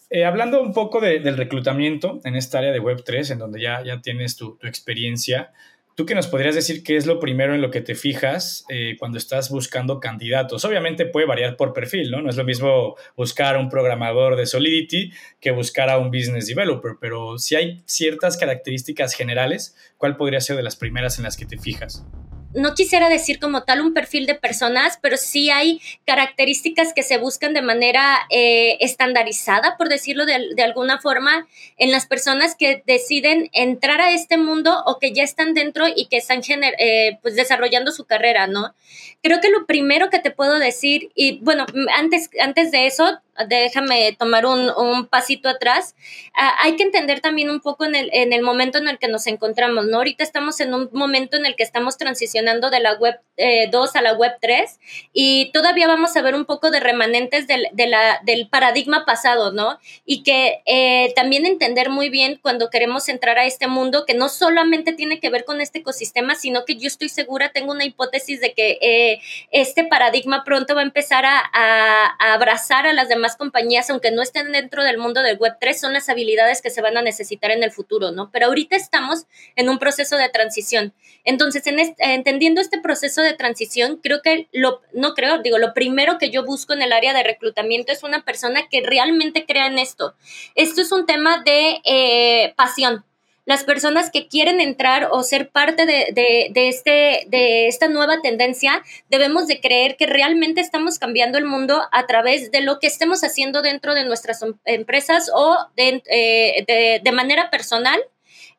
eh, 0.09 0.25
hablando 0.25 0.61
un 0.61 0.73
poco 0.73 1.01
del 1.01 1.37
reclutamiento 1.37 2.21
en 2.23 2.35
esta 2.35 2.59
área 2.59 2.71
de 2.71 2.81
Web3, 2.81 3.31
en 3.31 3.39
donde 3.39 3.61
ya, 3.61 3.83
ya 3.83 4.01
tienes 4.01 4.35
tu, 4.35 4.57
experiencia, 4.61 5.51
¿tú 5.95 6.05
qué 6.05 6.13
nos 6.13 6.27
podrías 6.27 6.55
decir 6.55 6.83
qué 6.83 6.97
es 6.97 7.05
lo 7.05 7.19
primero 7.19 7.55
en 7.55 7.61
lo 7.61 7.71
que 7.71 7.81
te 7.81 7.95
fijas 7.95 8.65
eh, 8.69 8.95
cuando 8.99 9.17
estás 9.17 9.49
buscando 9.49 9.99
candidatos? 9.99 10.63
Obviamente 10.65 11.05
puede 11.05 11.25
variar 11.25 11.57
por 11.57 11.73
perfil, 11.73 12.11
¿no? 12.11 12.21
No 12.21 12.29
es 12.29 12.35
lo 12.35 12.43
mismo 12.43 12.95
buscar 13.15 13.55
a 13.55 13.59
un 13.59 13.69
programador 13.69 14.35
de 14.35 14.45
Solidity 14.45 15.11
que 15.39 15.51
buscar 15.51 15.89
a 15.89 15.97
un 15.97 16.11
business 16.11 16.47
developer, 16.47 16.93
pero 16.99 17.39
si 17.39 17.55
hay 17.55 17.81
ciertas 17.85 18.37
características 18.37 19.13
generales, 19.13 19.75
¿cuál 19.97 20.17
podría 20.17 20.41
ser 20.41 20.57
de 20.57 20.63
las 20.63 20.75
primeras 20.75 21.17
en 21.17 21.23
las 21.23 21.37
que 21.37 21.45
te 21.45 21.57
fijas? 21.57 22.05
No 22.55 22.73
quisiera 22.73 23.09
decir 23.09 23.39
como 23.39 23.63
tal 23.63 23.81
un 23.81 23.93
perfil 23.93 24.25
de 24.25 24.35
personas, 24.35 24.97
pero 25.01 25.17
sí 25.17 25.49
hay 25.49 25.81
características 26.05 26.93
que 26.93 27.03
se 27.03 27.17
buscan 27.17 27.53
de 27.53 27.61
manera 27.61 28.19
eh, 28.29 28.77
estandarizada, 28.79 29.77
por 29.77 29.89
decirlo 29.89 30.25
de, 30.25 30.63
alguna 30.63 30.99
forma, 30.99 31.47
en 31.77 31.91
las 31.91 32.07
personas 32.07 32.55
que 32.55 32.83
deciden 32.85 33.49
entrar 33.53 34.01
a 34.01 34.11
este 34.11 34.37
mundo 34.37 34.83
o 34.85 34.99
que 34.99 35.13
ya 35.13 35.23
están 35.23 35.53
dentro 35.53 35.85
y 35.93 36.07
que 36.07 36.17
están 36.17 36.41
eh, 36.79 37.19
pues 37.21 37.35
desarrollando 37.35 37.91
su 37.91 38.05
carrera, 38.05 38.47
¿no? 38.47 38.73
Creo 39.21 39.41
que 39.41 39.49
lo 39.49 39.65
primero 39.65 40.09
que 40.09 40.19
te 40.19 40.31
puedo 40.31 40.59
decir, 40.59 41.09
y 41.15 41.39
bueno, 41.39 41.65
antes, 41.97 42.29
antes 42.41 42.71
de 42.71 42.87
eso, 42.87 43.19
déjame 43.47 44.15
tomar 44.17 44.45
un, 44.45 44.69
un 44.69 45.07
pasito 45.07 45.49
atrás. 45.49 45.95
Ah, 46.33 46.55
hay 46.61 46.75
que 46.75 46.83
entender 46.83 47.19
también 47.19 47.49
un 47.49 47.59
poco 47.59 47.85
en 47.85 47.95
el, 47.95 48.09
en 48.13 48.33
el 48.33 48.41
momento 48.41 48.77
en 48.77 48.87
el 48.87 48.97
que 48.97 49.07
nos 49.07 49.27
encontramos, 49.27 49.85
¿no? 49.85 49.97
Ahorita 49.97 50.23
estamos 50.23 50.59
en 50.59 50.73
un 50.73 50.89
momento 50.93 51.37
en 51.37 51.45
el 51.45 51.55
que 51.55 51.63
estamos 51.63 51.97
transicionando 51.97 52.69
de 52.69 52.79
la 52.79 52.93
web 52.93 53.19
2 53.37 53.95
eh, 53.95 53.97
a 53.97 54.01
la 54.01 54.13
web 54.13 54.33
3 54.41 54.79
y 55.13 55.51
todavía 55.53 55.87
vamos 55.87 56.15
a 56.15 56.21
ver 56.21 56.35
un 56.35 56.45
poco 56.45 56.71
de 56.71 56.79
remanentes 56.79 57.47
del, 57.47 57.67
de 57.73 57.87
la, 57.87 58.21
del 58.23 58.47
paradigma 58.47 59.05
pasado, 59.05 59.51
¿no? 59.51 59.79
Y 60.05 60.23
que 60.23 60.61
eh, 60.65 61.11
también 61.15 61.45
entender 61.45 61.89
muy 61.89 62.09
bien 62.09 62.39
cuando 62.41 62.69
queremos 62.69 63.09
entrar 63.09 63.37
a 63.37 63.45
este 63.45 63.67
mundo 63.67 64.05
que 64.05 64.13
no 64.13 64.29
solamente 64.29 64.93
tiene 64.93 65.19
que 65.19 65.29
ver 65.29 65.43
con 65.43 65.59
este 65.59 65.79
ecosistema, 65.79 66.35
sino 66.35 66.63
que 66.65 66.77
yo 66.77 66.87
estoy 66.87 67.09
segura, 67.09 67.51
tengo 67.51 67.71
una 67.71 67.85
hipótesis 67.85 68.39
de 68.39 68.53
que 68.53 68.77
eh, 68.81 69.21
este 69.51 69.83
paradigma 69.83 70.43
pronto 70.43 70.75
va 70.75 70.81
a 70.81 70.85
empezar 70.85 71.25
a, 71.25 71.41
a 71.53 72.33
abrazar 72.33 72.87
a 72.87 72.93
las 72.93 73.09
demás 73.09 73.24
compañías, 73.37 73.89
aunque 73.89 74.11
no 74.11 74.21
estén 74.21 74.51
dentro 74.51 74.83
del 74.83 74.99
mundo 74.99 75.23
del 75.23 75.39
Web3, 75.39 75.73
son 75.73 75.93
las 75.93 76.07
habilidades 76.09 76.61
que 76.61 76.69
se 76.69 76.81
van 76.81 76.97
a 76.97 77.01
necesitar 77.01 77.49
en 77.49 77.63
el 77.63 77.71
futuro, 77.71 78.11
¿no? 78.11 78.29
Pero 78.31 78.45
ahorita 78.45 78.75
estamos 78.75 79.25
en 79.55 79.69
un 79.69 79.79
proceso 79.79 80.17
de 80.17 80.29
transición. 80.29 80.93
Entonces, 81.23 81.65
en 81.65 81.79
entendiendo 81.97 82.61
este 82.61 82.79
proceso 82.79 83.23
de 83.23 83.33
transición, 83.33 83.99
creo 84.03 84.21
que 84.21 84.47
lo, 84.51 84.81
no 84.93 85.15
creo, 85.15 85.39
digo, 85.41 85.57
lo 85.57 85.73
primero 85.73 86.19
que 86.19 86.29
yo 86.29 86.45
busco 86.45 86.73
en 86.73 86.83
el 86.83 86.93
área 86.93 87.13
de 87.13 87.23
reclutamiento 87.23 87.91
es 87.91 88.03
una 88.03 88.23
persona 88.23 88.67
que 88.69 88.81
realmente 88.81 89.45
crea 89.45 89.65
en 89.65 89.79
esto. 89.79 90.13
Esto 90.53 90.81
es 90.81 90.91
un 90.91 91.07
tema 91.07 91.41
de 91.43 91.81
eh, 91.83 92.53
pasión 92.55 93.03
las 93.45 93.63
personas 93.63 94.09
que 94.11 94.27
quieren 94.27 94.59
entrar 94.59 95.09
o 95.11 95.23
ser 95.23 95.49
parte 95.49 95.85
de, 95.85 96.11
de, 96.13 96.67
este, 96.67 97.25
de 97.27 97.67
esta 97.67 97.87
nueva 97.87 98.21
tendencia, 98.21 98.83
debemos 99.09 99.47
de 99.47 99.59
creer 99.59 99.97
que 99.97 100.07
realmente 100.07 100.61
estamos 100.61 100.99
cambiando 100.99 101.37
el 101.37 101.45
mundo 101.45 101.81
a 101.91 102.05
través 102.07 102.51
de 102.51 102.61
lo 102.61 102.79
que 102.79 102.87
estemos 102.87 103.23
haciendo 103.23 103.61
dentro 103.61 103.93
de 103.93 104.05
nuestras 104.05 104.43
empresas 104.65 105.29
o 105.33 105.57
de, 105.75 106.01
eh, 106.07 107.01
de 107.03 107.11
manera 107.11 107.49
personal 107.49 107.99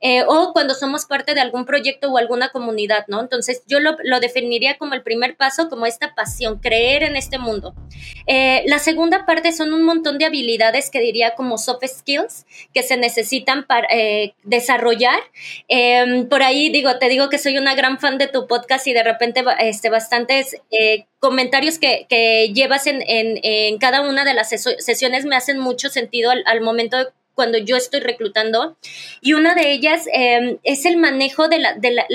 eh, 0.00 0.24
o 0.26 0.52
cuando 0.52 0.74
somos 0.74 1.06
parte 1.06 1.34
de 1.34 1.40
algún 1.40 1.64
proyecto 1.64 2.10
o 2.10 2.18
alguna 2.18 2.50
comunidad, 2.50 3.06
¿no? 3.08 3.20
Entonces 3.20 3.62
yo 3.66 3.80
lo, 3.80 3.96
definiría 4.20 4.76
como 4.76 4.92
el 4.94 5.02
primer 5.02 5.36
paso, 5.36 5.70
como 5.70 5.86
esta 5.86 6.14
pasión, 6.14 6.58
creer 6.58 7.02
en 7.02 7.16
este 7.16 7.38
mundo. 7.38 7.74
Eh, 8.26 8.62
la 8.66 8.78
segunda 8.78 9.24
parte 9.24 9.52
son 9.52 9.72
un 9.72 9.84
montón 9.84 10.18
de 10.18 10.26
habilidades 10.26 10.90
que 10.90 11.00
diría 11.00 11.34
como 11.34 11.56
soft 11.56 11.84
skills 11.86 12.44
que 12.74 12.82
se 12.82 12.98
necesitan 12.98 13.66
para 13.66 13.88
eh, 13.90 14.34
desarrollar. 14.42 15.20
Em, 15.68 16.28
por 16.28 16.42
ahí 16.42 16.68
digo, 16.68 16.98
te 16.98 17.08
digo 17.08 17.30
que 17.30 17.38
soy 17.38 17.56
una 17.56 17.74
gran 17.74 17.98
fan 17.98 18.18
de 18.18 18.26
tu 18.26 18.46
podcast 18.46 18.86
y 18.86 18.92
de 18.92 19.02
repente 19.02 19.42
este, 19.60 19.88
bastantes 19.88 20.60
comentarios 21.20 21.78
que, 21.78 22.06
llevas 22.54 22.86
en, 22.86 23.78
cada 23.78 24.02
una 24.02 24.24
de 24.24 24.34
las 24.34 24.50
sesiones 24.50 25.24
me 25.24 25.36
hacen 25.36 25.58
mucho 25.58 25.88
sentido 25.88 26.30
al, 26.30 26.42
al 26.46 26.60
momento 26.60 26.98
de 26.98 27.06
cuando 27.36 27.58
yo 27.58 27.76
estoy 27.76 28.00
reclutando. 28.00 28.76
Y 29.20 29.34
una 29.34 29.54
de 29.54 29.70
ellas 29.70 30.06
em, 30.12 30.58
es 30.64 30.86
el 30.86 30.96
manejo 30.96 31.46
de, 31.46 31.58
la, 31.58 31.74
de 31.74 31.90
la, 31.92 32.06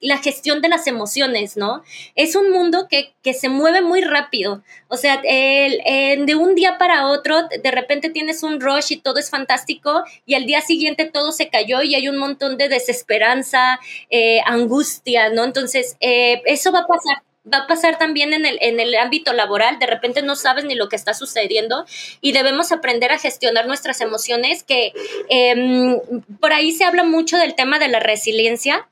la, 0.00 0.18
gestión 0.18 0.62
de 0.62 0.68
las 0.68 0.86
emociones, 0.86 1.56
¿no? 1.56 1.82
Es 2.14 2.36
un 2.36 2.50
mundo 2.50 2.86
que, 2.88 3.12
que 3.22 3.34
se 3.34 3.48
mueve 3.48 3.82
muy 3.82 4.00
rápido. 4.00 4.62
O 4.88 4.96
sea, 4.96 5.20
el, 5.24 6.24
de 6.24 6.34
un 6.36 6.54
día 6.54 6.78
para 6.78 7.08
otro, 7.08 7.42
de 7.48 7.70
repente 7.70 8.08
tienes 8.08 8.42
un 8.42 8.60
rush 8.60 8.92
y 8.92 8.96
todo 8.98 9.18
es 9.18 9.28
fantástico 9.28 10.04
y 10.24 10.34
al 10.34 10.46
día 10.46 10.60
siguiente 10.60 11.06
todo 11.06 11.32
se 11.32 11.50
cayó 11.50 11.82
y 11.82 11.96
hay 11.96 12.08
un 12.08 12.16
montón 12.16 12.56
de 12.56 12.68
desesperanza, 12.68 13.80
eh, 14.10 14.40
angustia, 14.46 15.30
¿no? 15.30 15.44
Entonces, 15.44 15.96
eh, 16.00 16.40
eso 16.46 16.70
va 16.70 16.80
a 16.80 16.86
pasar 16.86 17.29
va 17.50 17.58
a 17.58 17.66
pasar 17.66 17.98
también 17.98 18.32
en 18.32 18.44
el, 18.44 18.58
en 18.60 18.80
el 18.80 18.94
ámbito 18.96 19.32
laboral, 19.32 19.78
de 19.78 19.86
repente 19.86 20.22
no 20.22 20.36
sabes 20.36 20.64
ni 20.64 20.74
lo 20.74 20.88
que 20.88 20.96
está 20.96 21.14
sucediendo 21.14 21.86
y 22.20 22.32
debemos 22.32 22.72
aprender 22.72 23.12
a 23.12 23.18
gestionar 23.18 23.66
nuestras 23.66 24.00
emociones, 24.00 24.62
que 24.62 24.92
em, 25.28 25.98
por 26.40 26.52
ahí 26.52 26.72
se 26.72 26.84
habla 26.84 27.04
mucho 27.04 27.38
del 27.38 27.54
tema 27.54 27.78
de 27.78 27.88
la 27.88 28.00
resiliencia 28.00 28.89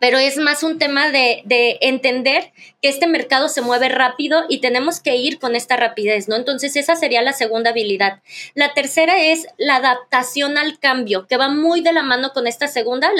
pero 0.00 0.18
es 0.18 0.36
más 0.38 0.62
un 0.62 0.78
tema 0.78 1.10
de, 1.10 1.42
de, 1.44 1.78
entender 1.80 2.52
que 2.82 2.88
este 2.88 3.06
mercado 3.06 3.48
se 3.48 3.62
mueve 3.62 3.88
rápido 3.88 4.44
y 4.48 4.60
tenemos 4.60 5.00
que 5.00 5.16
ir 5.16 5.38
con 5.38 5.54
esta 5.54 5.76
rapidez, 5.76 6.28
¿no? 6.28 6.36
Entonces 6.36 6.76
esa 6.76 6.96
sería 6.96 7.22
la 7.22 7.32
segunda 7.32 7.70
habilidad. 7.70 8.20
La 8.54 8.74
tercera 8.74 9.18
es 9.18 9.46
la 9.58 9.76
adaptación 9.76 10.58
al 10.58 10.78
cambio, 10.78 11.26
que 11.26 11.36
va 11.36 11.48
muy 11.48 11.80
de 11.80 11.92
la 11.92 12.02
mano 12.02 12.32
con 12.32 12.46
esta 12.46 12.66
segunda, 12.68 13.10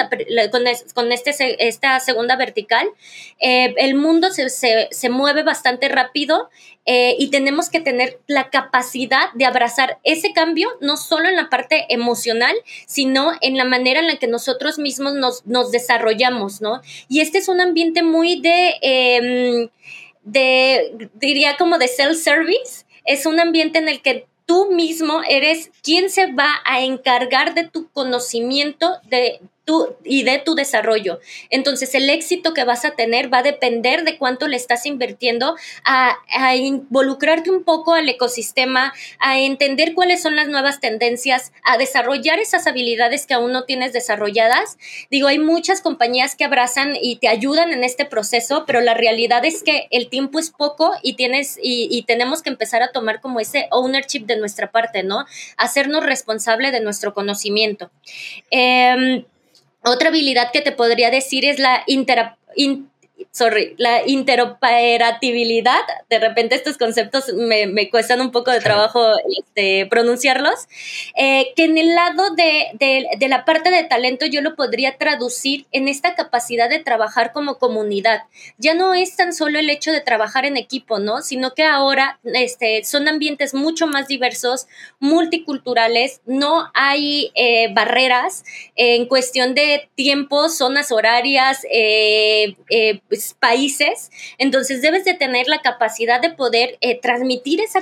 con, 0.94 1.12
este, 1.12 1.68
esta 1.68 2.00
segunda 2.00 2.36
vertical. 2.36 2.88
Eh, 3.40 3.74
el 3.78 3.94
mundo 3.94 4.30
se, 4.30 4.48
se, 4.50 4.88
se 4.90 5.08
mueve 5.08 5.42
bastante 5.42 5.88
rápido 5.88 6.50
eh, 6.88 7.16
y 7.18 7.30
tenemos 7.30 7.68
que 7.68 7.80
tener 7.80 8.20
la 8.28 8.48
capacidad 8.48 9.32
de 9.34 9.44
abrazar 9.44 9.98
ese 10.04 10.32
cambio, 10.32 10.68
no 10.80 10.96
solo 10.96 11.28
en 11.28 11.34
la 11.34 11.50
parte 11.50 11.92
emocional, 11.92 12.54
sino 12.86 13.32
en 13.40 13.56
la 13.56 13.64
manera 13.64 13.98
en 13.98 14.06
la 14.06 14.18
que 14.18 14.28
nosotros 14.28 14.78
mismos 14.78 15.14
nos, 15.14 15.44
nos 15.46 15.72
desarrollamos, 15.72 16.55
¿no? 16.60 16.80
Y 17.08 17.20
este 17.20 17.38
es 17.38 17.48
un 17.48 17.60
ambiente 17.60 18.02
muy 18.02 18.40
de, 18.40 18.74
em, 18.82 19.68
de 20.24 21.08
diría 21.14 21.56
como 21.56 21.78
de 21.78 21.88
self-service, 21.88 22.84
es 23.04 23.26
un 23.26 23.40
ambiente 23.40 23.78
en 23.78 23.88
el 23.88 24.02
que 24.02 24.26
tú 24.46 24.70
mismo 24.70 25.22
eres 25.28 25.70
quien 25.82 26.08
se 26.10 26.32
va 26.32 26.60
a 26.64 26.80
encargar 26.82 27.54
de 27.54 27.68
tu 27.68 27.90
conocimiento, 27.90 28.98
de, 29.08 29.40
y 30.04 30.22
de 30.22 30.38
tu 30.38 30.54
desarrollo. 30.54 31.20
Entonces, 31.50 31.94
el 31.94 32.08
éxito 32.08 32.54
que 32.54 32.64
vas 32.64 32.84
a 32.84 32.92
tener 32.92 33.32
va 33.32 33.38
a 33.38 33.42
depender 33.42 34.04
de 34.04 34.16
cuánto 34.16 34.46
le 34.46 34.56
estás 34.56 34.86
invirtiendo 34.86 35.56
a, 35.84 36.16
involucrarte 36.54 37.50
un 37.50 37.64
poco 37.64 37.94
al 37.94 38.08
ecosistema, 38.08 38.92
a 39.18 39.40
entender 39.40 39.94
cuáles 39.94 40.22
son 40.22 40.36
las 40.36 40.48
nuevas 40.48 40.80
tendencias, 40.80 41.52
a 41.64 41.78
desarrollar 41.78 42.38
esas 42.38 42.66
habilidades 42.66 43.26
que 43.26 43.34
aún 43.34 43.52
no 43.52 43.64
tienes 43.64 43.92
desarrolladas. 43.92 44.78
Digo, 45.10 45.28
hay 45.28 45.38
muchas 45.38 45.80
compañías 45.80 46.36
que 46.36 46.44
abrazan 46.44 46.94
y 47.00 47.16
te 47.16 47.28
ayudan 47.28 47.72
en 47.72 47.82
este 47.82 48.04
proceso, 48.04 48.64
pero 48.66 48.80
la 48.80 48.94
realidad 48.94 49.44
es 49.44 49.62
que 49.62 49.88
el 49.90 50.08
tiempo 50.08 50.38
es 50.38 50.50
poco 50.50 50.92
y 51.02 51.16
tienes 51.16 51.58
y, 51.60 52.04
tenemos 52.06 52.42
que 52.42 52.50
empezar 52.50 52.82
a 52.82 52.92
tomar 52.92 53.20
como 53.20 53.40
ese 53.40 53.66
ownership 53.72 54.26
de 54.26 54.36
nuestra 54.36 54.70
parte, 54.70 55.02
¿no? 55.02 55.24
Hacernos 55.56 56.04
responsable 56.06 56.70
de 56.70 56.80
nuestro 56.80 57.14
conocimiento. 57.14 57.90
Em, 58.50 59.24
otra 59.86 60.08
habilidad 60.08 60.50
que 60.52 60.62
te 60.62 60.72
podría 60.72 61.10
decir 61.10 61.44
es 61.44 61.58
la 61.58 61.82
intera, 61.86 62.36
sorry, 63.30 63.74
la 63.78 64.06
interoperabilidad, 64.06 65.80
de 66.08 66.18
repente 66.18 66.54
estos 66.54 66.76
conceptos 66.76 67.32
me, 67.34 67.66
me 67.66 67.90
cuestan 67.90 68.20
un 68.20 68.30
poco 68.30 68.50
de 68.50 68.60
trabajo 68.60 69.12
este, 69.38 69.86
pronunciarlos, 69.86 70.68
eh, 71.16 71.52
que 71.56 71.64
en 71.64 71.78
el 71.78 71.94
lado 71.94 72.34
de, 72.34 72.68
de, 72.74 73.06
de, 73.18 73.28
la 73.28 73.44
parte 73.44 73.70
de 73.70 73.84
talento 73.84 74.26
yo 74.26 74.40
lo 74.40 74.54
podría 74.54 74.96
traducir 74.96 75.66
en 75.72 75.88
esta 75.88 76.14
capacidad 76.14 76.68
de 76.68 76.78
trabajar 76.78 77.32
como 77.32 77.58
comunidad. 77.58 78.22
Ya 78.58 78.74
no 78.74 78.94
es 78.94 79.16
tan 79.16 79.32
solo 79.32 79.58
el 79.58 79.70
hecho 79.70 79.92
de 79.92 80.00
trabajar 80.00 80.44
en 80.44 80.56
equipo, 80.56 80.98
¿no? 80.98 81.22
Sino 81.22 81.54
que 81.54 81.64
ahora 81.64 82.18
este, 82.24 82.84
son 82.84 83.08
ambientes 83.08 83.54
mucho 83.54 83.86
más 83.86 84.08
diversos, 84.08 84.66
multiculturales, 84.98 86.20
no 86.26 86.70
hay 86.74 87.32
eh, 87.34 87.68
barreras 87.72 88.44
en 88.76 89.06
cuestión 89.06 89.54
de 89.54 89.88
tiempo, 89.94 90.48
zonas 90.48 90.92
horarias, 90.92 91.66
eh, 91.70 92.56
pues, 93.08 93.36
países, 93.38 94.10
entonces 94.38 94.82
debes 94.82 95.04
de 95.04 95.14
tener 95.14 95.48
la 95.48 95.60
capacidad 95.60 96.20
de 96.20 96.30
poder 96.30 96.78
eh, 96.80 96.98
transmitir 97.00 97.60
esa, 97.60 97.80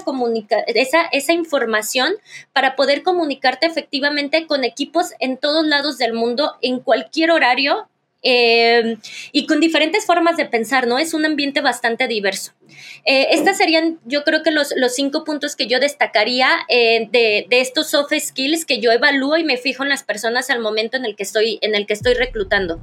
esa, 0.67 1.03
esa 1.13 1.33
información 1.33 2.15
para 2.53 2.77
poder 2.77 3.03
comunicarte 3.03 3.67
efectivamente 3.67 4.47
con 4.47 4.65
equipos 4.65 5.13
en 5.21 5.37
todos 5.37 5.67
lados 5.67 5.99
del 5.99 6.13
mundo, 6.13 6.55
en 6.61 6.81
cualquier 6.81 7.31
horario 7.31 7.89
em, 8.23 8.99
y 9.33 9.47
con 9.47 9.61
diferentes 9.61 10.07
formas 10.07 10.37
de 10.37 10.47
pensar, 10.47 10.87
¿no? 10.87 10.99
Es 10.99 11.15
un 11.15 11.25
ambiente 11.25 11.61
bastante 11.61 12.09
diverso. 12.09 12.53
Eh, 13.05 13.29
estas 13.31 13.59
serían, 13.59 13.99
yo 14.05 14.25
creo 14.25 14.43
que 14.43 14.51
los, 14.51 14.73
los 14.77 14.95
cinco 14.95 15.25
puntos 15.25 15.57
que 15.57 15.67
yo 15.67 15.79
destacaría 15.79 16.49
eh, 16.69 17.09
de, 17.11 17.47
de, 17.49 17.61
estos 17.61 17.91
soft 17.91 18.13
skills 18.19 18.65
que 18.65 18.81
yo 18.81 18.93
evalúo 18.93 19.37
y 19.37 19.45
me 19.45 19.59
fijo 19.59 19.83
en 19.83 19.91
las 19.91 20.03
personas 20.03 20.49
al 20.51 20.61
momento 20.61 20.97
en 20.97 21.05
el 21.05 21.17
que 21.17 21.23
estoy, 21.23 21.59
en 21.61 21.75
el 21.75 21.87
que 21.87 21.93
estoy 21.93 22.15
reclutando. 22.15 22.81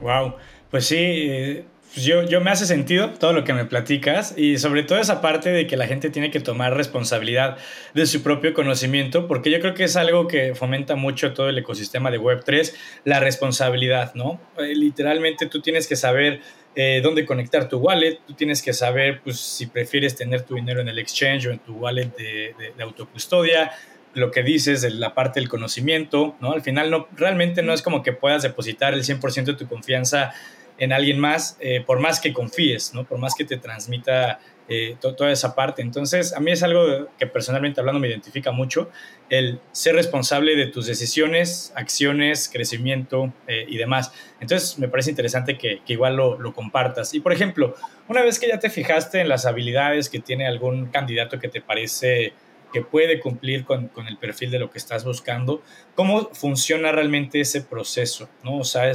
Wow. 0.00 0.34
Pues 0.72 0.86
sí, 0.86 1.66
pues 1.92 2.06
yo, 2.06 2.22
yo 2.22 2.40
me 2.40 2.50
hace 2.50 2.64
sentido 2.64 3.10
todo 3.10 3.34
lo 3.34 3.44
que 3.44 3.52
me 3.52 3.66
platicas 3.66 4.32
y 4.38 4.56
sobre 4.56 4.82
todo 4.84 4.98
esa 4.98 5.20
parte 5.20 5.50
de 5.50 5.66
que 5.66 5.76
la 5.76 5.86
gente 5.86 6.08
tiene 6.08 6.30
que 6.30 6.40
tomar 6.40 6.74
responsabilidad 6.74 7.58
de 7.92 8.06
su 8.06 8.22
propio 8.22 8.54
conocimiento, 8.54 9.28
porque 9.28 9.50
yo 9.50 9.60
creo 9.60 9.74
que 9.74 9.84
es 9.84 9.96
algo 9.96 10.26
que 10.26 10.54
fomenta 10.54 10.96
mucho 10.96 11.34
todo 11.34 11.50
el 11.50 11.58
ecosistema 11.58 12.10
de 12.10 12.18
Web3, 12.18 12.72
la 13.04 13.20
responsabilidad, 13.20 14.14
¿no? 14.14 14.40
Eh, 14.56 14.74
literalmente 14.74 15.44
tú 15.44 15.60
tienes 15.60 15.86
que 15.86 15.94
saber 15.94 16.40
eh, 16.74 17.00
dónde 17.02 17.26
conectar 17.26 17.68
tu 17.68 17.76
wallet, 17.76 18.20
tú 18.26 18.32
tienes 18.32 18.62
que 18.62 18.72
saber 18.72 19.20
pues, 19.22 19.38
si 19.40 19.66
prefieres 19.66 20.16
tener 20.16 20.40
tu 20.40 20.54
dinero 20.54 20.80
en 20.80 20.88
el 20.88 20.98
exchange 20.98 21.48
o 21.48 21.50
en 21.50 21.58
tu 21.58 21.74
wallet 21.74 22.16
de, 22.16 22.54
de, 22.58 22.72
de 22.74 22.82
autocustodia, 22.82 23.72
lo 24.14 24.30
que 24.30 24.42
dices, 24.42 24.90
la 24.94 25.14
parte 25.14 25.40
del 25.40 25.48
conocimiento, 25.48 26.34
¿no? 26.40 26.52
Al 26.52 26.62
final 26.62 26.90
no, 26.90 27.08
realmente 27.14 27.62
no 27.62 27.72
es 27.72 27.82
como 27.82 28.02
que 28.02 28.12
puedas 28.12 28.42
depositar 28.42 28.94
el 28.94 29.04
100% 29.04 29.44
de 29.44 29.54
tu 29.54 29.66
confianza 29.66 30.32
en 30.82 30.92
alguien 30.92 31.20
más, 31.20 31.56
eh, 31.60 31.80
por 31.86 32.00
más 32.00 32.18
que 32.18 32.32
confíes, 32.32 32.92
¿no? 32.92 33.04
Por 33.04 33.18
más 33.18 33.36
que 33.36 33.44
te 33.44 33.56
transmita 33.56 34.40
eh, 34.68 34.96
toda 35.00 35.30
esa 35.30 35.54
parte. 35.54 35.80
Entonces, 35.80 36.32
a 36.32 36.40
mí 36.40 36.50
es 36.50 36.64
algo 36.64 37.08
que 37.16 37.28
personalmente 37.28 37.78
hablando 37.78 38.00
me 38.00 38.08
identifica 38.08 38.50
mucho, 38.50 38.90
el 39.30 39.60
ser 39.70 39.94
responsable 39.94 40.56
de 40.56 40.66
tus 40.66 40.86
decisiones, 40.86 41.72
acciones, 41.76 42.50
crecimiento 42.52 43.32
eh, 43.46 43.64
y 43.68 43.76
demás. 43.76 44.12
Entonces, 44.40 44.76
me 44.80 44.88
parece 44.88 45.10
interesante 45.10 45.56
que, 45.56 45.82
igual 45.86 46.16
lo, 46.16 46.36
lo, 46.36 46.52
compartas. 46.52 47.14
Y, 47.14 47.20
por 47.20 47.32
ejemplo, 47.32 47.76
una 48.08 48.22
vez 48.22 48.40
que 48.40 48.48
ya 48.48 48.58
te 48.58 48.68
fijaste 48.68 49.20
en 49.20 49.28
las 49.28 49.46
habilidades 49.46 50.08
que 50.08 50.18
tiene 50.18 50.48
algún 50.48 50.86
candidato 50.86 51.38
que 51.38 51.46
te 51.46 51.60
parece 51.60 52.32
que 52.72 52.82
puede 52.82 53.20
cumplir 53.20 53.64
con, 53.64 53.86
con 53.88 54.08
el 54.08 54.16
perfil 54.16 54.50
de 54.50 54.58
lo 54.58 54.70
que 54.70 54.78
estás 54.78 55.04
buscando, 55.04 55.62
¿cómo 55.94 56.30
funciona 56.32 56.90
realmente 56.90 57.38
ese 57.38 57.60
proceso? 57.60 58.28
¿no? 58.42 58.56
O 58.56 58.64
sea, 58.64 58.90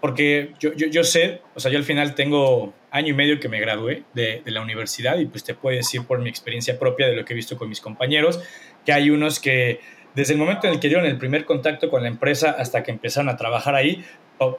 porque 0.00 0.52
yo, 0.58 0.72
yo, 0.74 0.86
yo, 0.86 1.04
sé, 1.04 1.42
o 1.54 1.60
sea, 1.60 1.70
yo 1.70 1.78
al 1.78 1.84
final 1.84 2.14
tengo 2.14 2.72
año 2.90 3.08
y 3.08 3.12
medio 3.12 3.38
que 3.38 3.48
me 3.48 3.60
gradué 3.60 4.04
de, 4.14 4.42
de, 4.44 4.50
la 4.50 4.62
universidad 4.62 5.18
y 5.18 5.26
pues 5.26 5.44
te 5.44 5.54
puedo 5.54 5.76
decir 5.76 6.04
por 6.06 6.18
mi 6.20 6.28
experiencia 6.28 6.78
propia 6.78 7.06
de 7.06 7.16
lo 7.16 7.24
que 7.24 7.34
he 7.34 7.36
visto 7.36 7.56
con 7.56 7.68
mis 7.68 7.80
compañeros, 7.80 8.40
que 8.84 8.92
hay 8.92 9.10
unos 9.10 9.38
que 9.38 9.80
desde 10.14 10.32
el 10.32 10.38
momento 10.38 10.66
en 10.66 10.74
el 10.74 10.80
que 10.80 10.88
dieron 10.88 11.06
el 11.06 11.18
primer 11.18 11.44
contacto 11.44 11.88
con 11.88 12.02
la 12.02 12.08
empresa 12.08 12.50
hasta 12.50 12.82
que 12.82 12.90
empezaron 12.90 13.28
a 13.28 13.36
trabajar 13.36 13.74
ahí, 13.74 14.04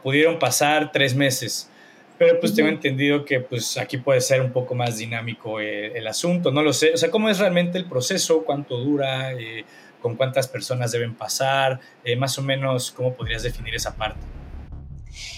pudieron 0.03 0.39
pasar 0.39 0.91
tres 0.91 1.15
meses. 1.15 1.69
Pero 2.17 2.39
pues 2.39 2.53
tengo 2.53 2.69
entendido 2.69 3.25
que 3.25 3.39
pues 3.39 3.77
aquí 3.77 3.98
puede 3.98 4.21
ser 4.21 4.41
un 4.41 4.51
poco 4.51 4.75
más 4.75 4.98
dinámico 4.98 5.60
eh, 5.60 5.98
el 5.98 6.07
asunto, 6.07 6.51
no 6.51 6.62
lo 6.62 6.71
sé. 6.71 6.93
O 6.93 6.98
sea, 6.98 7.10
¿cómo 7.10 7.29
es 7.29 7.39
realmente 7.39 7.79
el 7.79 7.86
proceso? 7.86 8.43
¿Cuánto 8.43 8.77
dura? 8.77 9.33
Eh, 9.33 9.65
¿Con 10.01 10.15
cuántas 10.15 10.48
personas 10.48 10.91
deben 10.91 11.15
pasar? 11.15 11.79
Eh, 12.03 12.15
más 12.15 12.38
o 12.38 12.43
menos, 12.43 12.91
¿cómo 12.91 13.15
podrías 13.15 13.43
definir 13.43 13.74
esa 13.74 13.95
parte? 13.95 14.21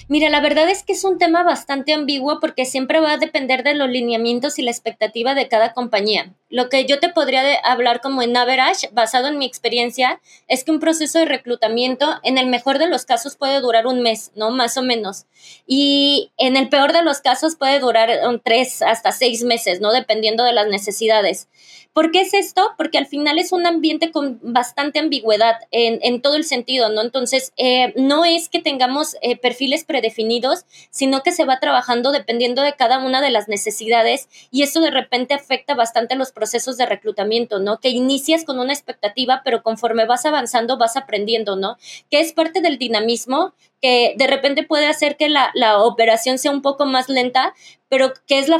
Mira, 0.09 0.29
la 0.29 0.41
verdad 0.41 0.69
es 0.69 0.83
que 0.83 0.93
es 0.93 1.03
un 1.03 1.17
tema 1.17 1.43
bastante 1.43 1.93
ambiguo 1.93 2.39
porque 2.39 2.65
siempre 2.65 2.99
va 2.99 3.13
a 3.13 3.17
depender 3.17 3.63
de 3.63 3.73
los 3.73 3.89
lineamientos 3.89 4.59
y 4.59 4.63
la 4.63 4.71
expectativa 4.71 5.33
de 5.33 5.47
cada 5.47 5.73
compañía. 5.73 6.33
Lo 6.53 6.69
que 6.69 6.85
yo 6.85 6.99
te 6.99 7.09
podría 7.09 7.55
hablar 7.63 7.99
como 7.99 8.21
en 8.21 8.37
average, 8.37 8.87
basado 8.91 9.27
en 9.27 9.39
mi 9.39 9.45
experiencia, 9.47 10.21
es 10.47 10.63
que 10.63 10.69
un 10.69 10.79
proceso 10.79 11.17
de 11.17 11.25
reclutamiento, 11.25 12.05
en 12.21 12.37
el 12.37 12.45
mejor 12.45 12.77
de 12.77 12.85
los 12.85 13.05
casos, 13.05 13.35
puede 13.35 13.59
durar 13.59 13.87
un 13.87 14.03
mes, 14.03 14.31
¿no? 14.35 14.51
Más 14.51 14.77
o 14.77 14.83
menos. 14.83 15.25
Y 15.65 16.31
en 16.37 16.55
el 16.55 16.69
peor 16.69 16.93
de 16.93 17.01
los 17.01 17.21
casos 17.21 17.55
puede 17.55 17.79
durar 17.79 18.11
tres 18.43 18.83
hasta 18.83 19.11
seis 19.11 19.43
meses, 19.43 19.81
¿no? 19.81 19.91
Dependiendo 19.91 20.43
de 20.43 20.53
las 20.53 20.67
necesidades. 20.67 21.47
¿Por 21.91 22.11
qué 22.11 22.21
es 22.21 22.33
esto? 22.33 22.71
Porque 22.75 22.97
al 22.97 23.05
final 23.05 23.37
es 23.37 23.51
un 23.51 23.67
ambiente 23.67 24.11
con 24.11 24.39
bastante 24.41 24.97
ambigüedad 24.97 25.57
en, 25.69 26.21
todo 26.21 26.35
el 26.35 26.43
sentido, 26.43 26.89
¿no? 26.89 27.01
Entonces, 27.01 27.53
eh, 27.55 27.93
no 27.95 28.25
es 28.25 28.49
que 28.49 28.59
tengamos 28.61 29.15
eh, 29.21 29.37
perfiles 29.37 29.83
predefinidos, 29.83 30.65
sino 30.89 31.21
que 31.21 31.31
se 31.31 31.45
va 31.45 31.59
trabajando 31.59 32.11
dependiendo 32.11 32.63
de 32.63 32.73
cada 32.73 32.97
una 32.97 33.21
de 33.21 33.29
las 33.29 33.47
necesidades 33.47 34.27
y 34.49 34.63
eso 34.63 34.81
de 34.81 34.89
repente 34.89 35.35
afecta 35.35 35.75
bastante 35.75 36.15
los 36.15 36.31
procesos 36.31 36.42
de 36.77 36.85
reclutamiento, 36.85 37.59
¿no? 37.59 37.79
Que 37.79 37.89
inicias 37.89 38.43
con 38.43 38.59
una 38.59 38.73
expectativa, 38.73 39.41
pero 39.43 39.63
conforme 39.63 40.05
vas 40.05 40.25
avanzando 40.25 40.77
vas 40.77 40.97
aprendiendo, 40.97 41.55
¿no? 41.55 41.77
Que 42.09 42.19
es 42.19 42.33
parte 42.33 42.61
del 42.61 42.77
dinamismo 42.77 43.53
que 43.81 44.13
de 44.17 44.27
repente 44.27 44.63
puede 44.63 44.87
hacer 44.87 45.17
que 45.17 45.29
la, 45.29 45.51
la 45.53 45.79
operación 45.79 46.37
sea 46.37 46.51
un 46.51 46.61
poco 46.61 46.85
más 46.85 47.09
lenta, 47.09 47.53
pero 47.89 48.13
que 48.27 48.39
es 48.39 48.47
la 48.47 48.59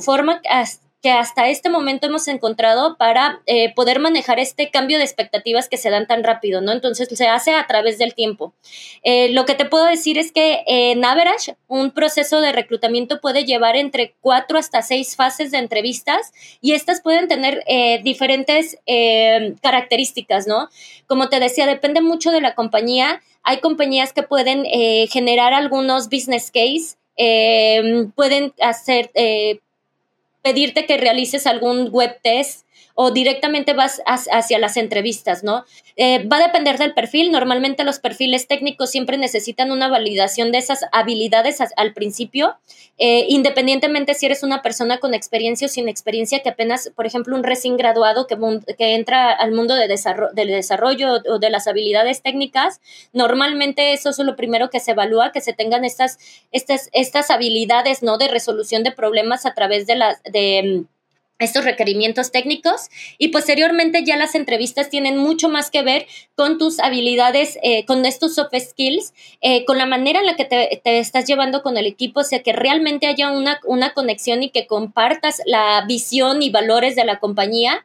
forma 0.00 0.40
que 1.04 1.10
hasta 1.10 1.50
este 1.50 1.68
momento 1.68 2.06
hemos 2.06 2.26
encontrado 2.28 2.96
para 2.96 3.42
eh, 3.44 3.74
poder 3.74 4.00
manejar 4.00 4.38
este 4.38 4.70
cambio 4.70 4.96
de 4.96 5.04
expectativas 5.04 5.68
que 5.68 5.76
se 5.76 5.90
dan 5.90 6.06
tan 6.06 6.24
rápido, 6.24 6.62
¿no? 6.62 6.72
Entonces 6.72 7.10
se 7.12 7.26
hace 7.26 7.52
a 7.52 7.66
través 7.66 7.98
del 7.98 8.14
tiempo. 8.14 8.54
Eh, 9.02 9.28
lo 9.32 9.44
que 9.44 9.54
te 9.54 9.66
puedo 9.66 9.84
decir 9.84 10.16
es 10.16 10.32
que 10.32 10.64
en 10.66 11.04
average, 11.04 11.56
un 11.68 11.90
proceso 11.90 12.40
de 12.40 12.52
reclutamiento 12.52 13.20
puede 13.20 13.44
llevar 13.44 13.76
entre 13.76 14.14
cuatro 14.22 14.56
hasta 14.56 14.80
seis 14.80 15.14
fases 15.14 15.50
de 15.50 15.58
entrevistas 15.58 16.32
y 16.62 16.72
estas 16.72 17.02
pueden 17.02 17.28
tener 17.28 17.62
eh, 17.66 18.00
diferentes 18.02 18.78
características, 19.60 20.46
¿no? 20.46 20.70
Como 21.06 21.28
te 21.28 21.38
decía, 21.38 21.66
depende 21.66 22.00
mucho 22.00 22.30
de 22.30 22.40
la 22.40 22.54
compañía. 22.54 23.20
Hay 23.42 23.58
compañías 23.60 24.14
que 24.14 24.22
pueden 24.22 24.64
generar 25.08 25.52
algunos 25.52 26.08
business 26.08 26.50
case, 26.50 26.96
pueden 28.14 28.54
hacer 28.60 29.10
pedirte 30.44 30.84
que 30.84 30.98
realices 30.98 31.46
algún 31.46 31.88
web 31.90 32.20
test 32.22 32.63
o 32.94 33.10
directamente 33.10 33.72
vas 33.72 34.00
hacia 34.06 34.58
las 34.58 34.76
entrevistas, 34.76 35.42
¿no? 35.42 35.64
Eh, 35.96 36.24
va 36.26 36.38
a 36.38 36.46
depender 36.46 36.78
del 36.78 36.94
perfil. 36.94 37.32
Normalmente 37.32 37.84
los 37.84 37.98
perfiles 37.98 38.46
técnicos 38.46 38.90
siempre 38.90 39.18
necesitan 39.18 39.72
una 39.72 39.88
validación 39.88 40.52
de 40.52 40.58
esas 40.58 40.84
habilidades 40.92 41.58
al 41.76 41.92
principio, 41.92 42.56
eh, 42.98 43.26
independientemente 43.28 44.14
si 44.14 44.26
eres 44.26 44.44
una 44.44 44.62
persona 44.62 44.98
con 44.98 45.14
experiencia 45.14 45.66
o 45.66 45.68
sin 45.68 45.88
experiencia, 45.88 46.40
que 46.40 46.50
apenas, 46.50 46.90
por 46.94 47.06
ejemplo, 47.06 47.34
un 47.34 47.42
recién 47.42 47.76
graduado 47.76 48.28
que, 48.28 48.36
que 48.78 48.94
entra 48.94 49.32
al 49.32 49.52
mundo 49.52 49.74
del 49.74 50.48
desarrollo 50.48 51.20
o 51.28 51.38
de 51.38 51.50
las 51.50 51.66
habilidades 51.66 52.22
técnicas, 52.22 52.80
normalmente 53.12 53.92
eso 53.92 54.10
es 54.10 54.18
lo 54.18 54.36
primero 54.36 54.70
que 54.70 54.78
se 54.78 54.92
evalúa, 54.92 55.32
que 55.32 55.40
se 55.40 55.52
tengan 55.52 55.84
estas, 55.84 56.18
estas, 56.52 56.90
estas 56.92 57.30
habilidades, 57.30 58.02
¿no? 58.04 58.18
De 58.18 58.28
resolución 58.28 58.84
de 58.84 58.92
problemas 58.92 59.46
a 59.46 59.54
través 59.54 59.86
de 59.86 59.96
las... 59.96 60.22
De, 60.22 60.84
estos 61.38 61.64
requerimientos 61.64 62.30
técnicos 62.30 62.88
y 63.18 63.28
posteriormente 63.28 64.04
ya 64.04 64.16
las 64.16 64.34
entrevistas 64.34 64.88
tienen 64.88 65.16
mucho 65.16 65.48
más 65.48 65.70
que 65.70 65.82
ver 65.82 66.06
con 66.36 66.58
tus 66.58 66.78
habilidades, 66.78 67.58
eh, 67.62 67.84
con 67.86 68.06
estos 68.06 68.36
soft 68.36 68.54
skills, 68.56 69.12
eh, 69.40 69.64
con 69.64 69.78
la 69.78 69.86
manera 69.86 70.20
en 70.20 70.26
la 70.26 70.36
que 70.36 70.44
te, 70.44 70.98
estás 70.98 71.26
llevando 71.26 71.62
con 71.62 71.76
el 71.76 71.86
equipo, 71.86 72.20
o 72.20 72.24
sea, 72.24 72.42
que 72.42 72.52
realmente 72.52 73.06
haya 73.06 73.32
una, 73.32 73.60
una 73.64 73.92
conexión 73.94 74.42
y 74.42 74.50
que 74.50 74.66
compartas 74.66 75.42
la 75.44 75.84
visión 75.86 76.42
y 76.42 76.50
valores 76.50 76.94
de 76.94 77.04
la 77.04 77.18
compañía. 77.18 77.84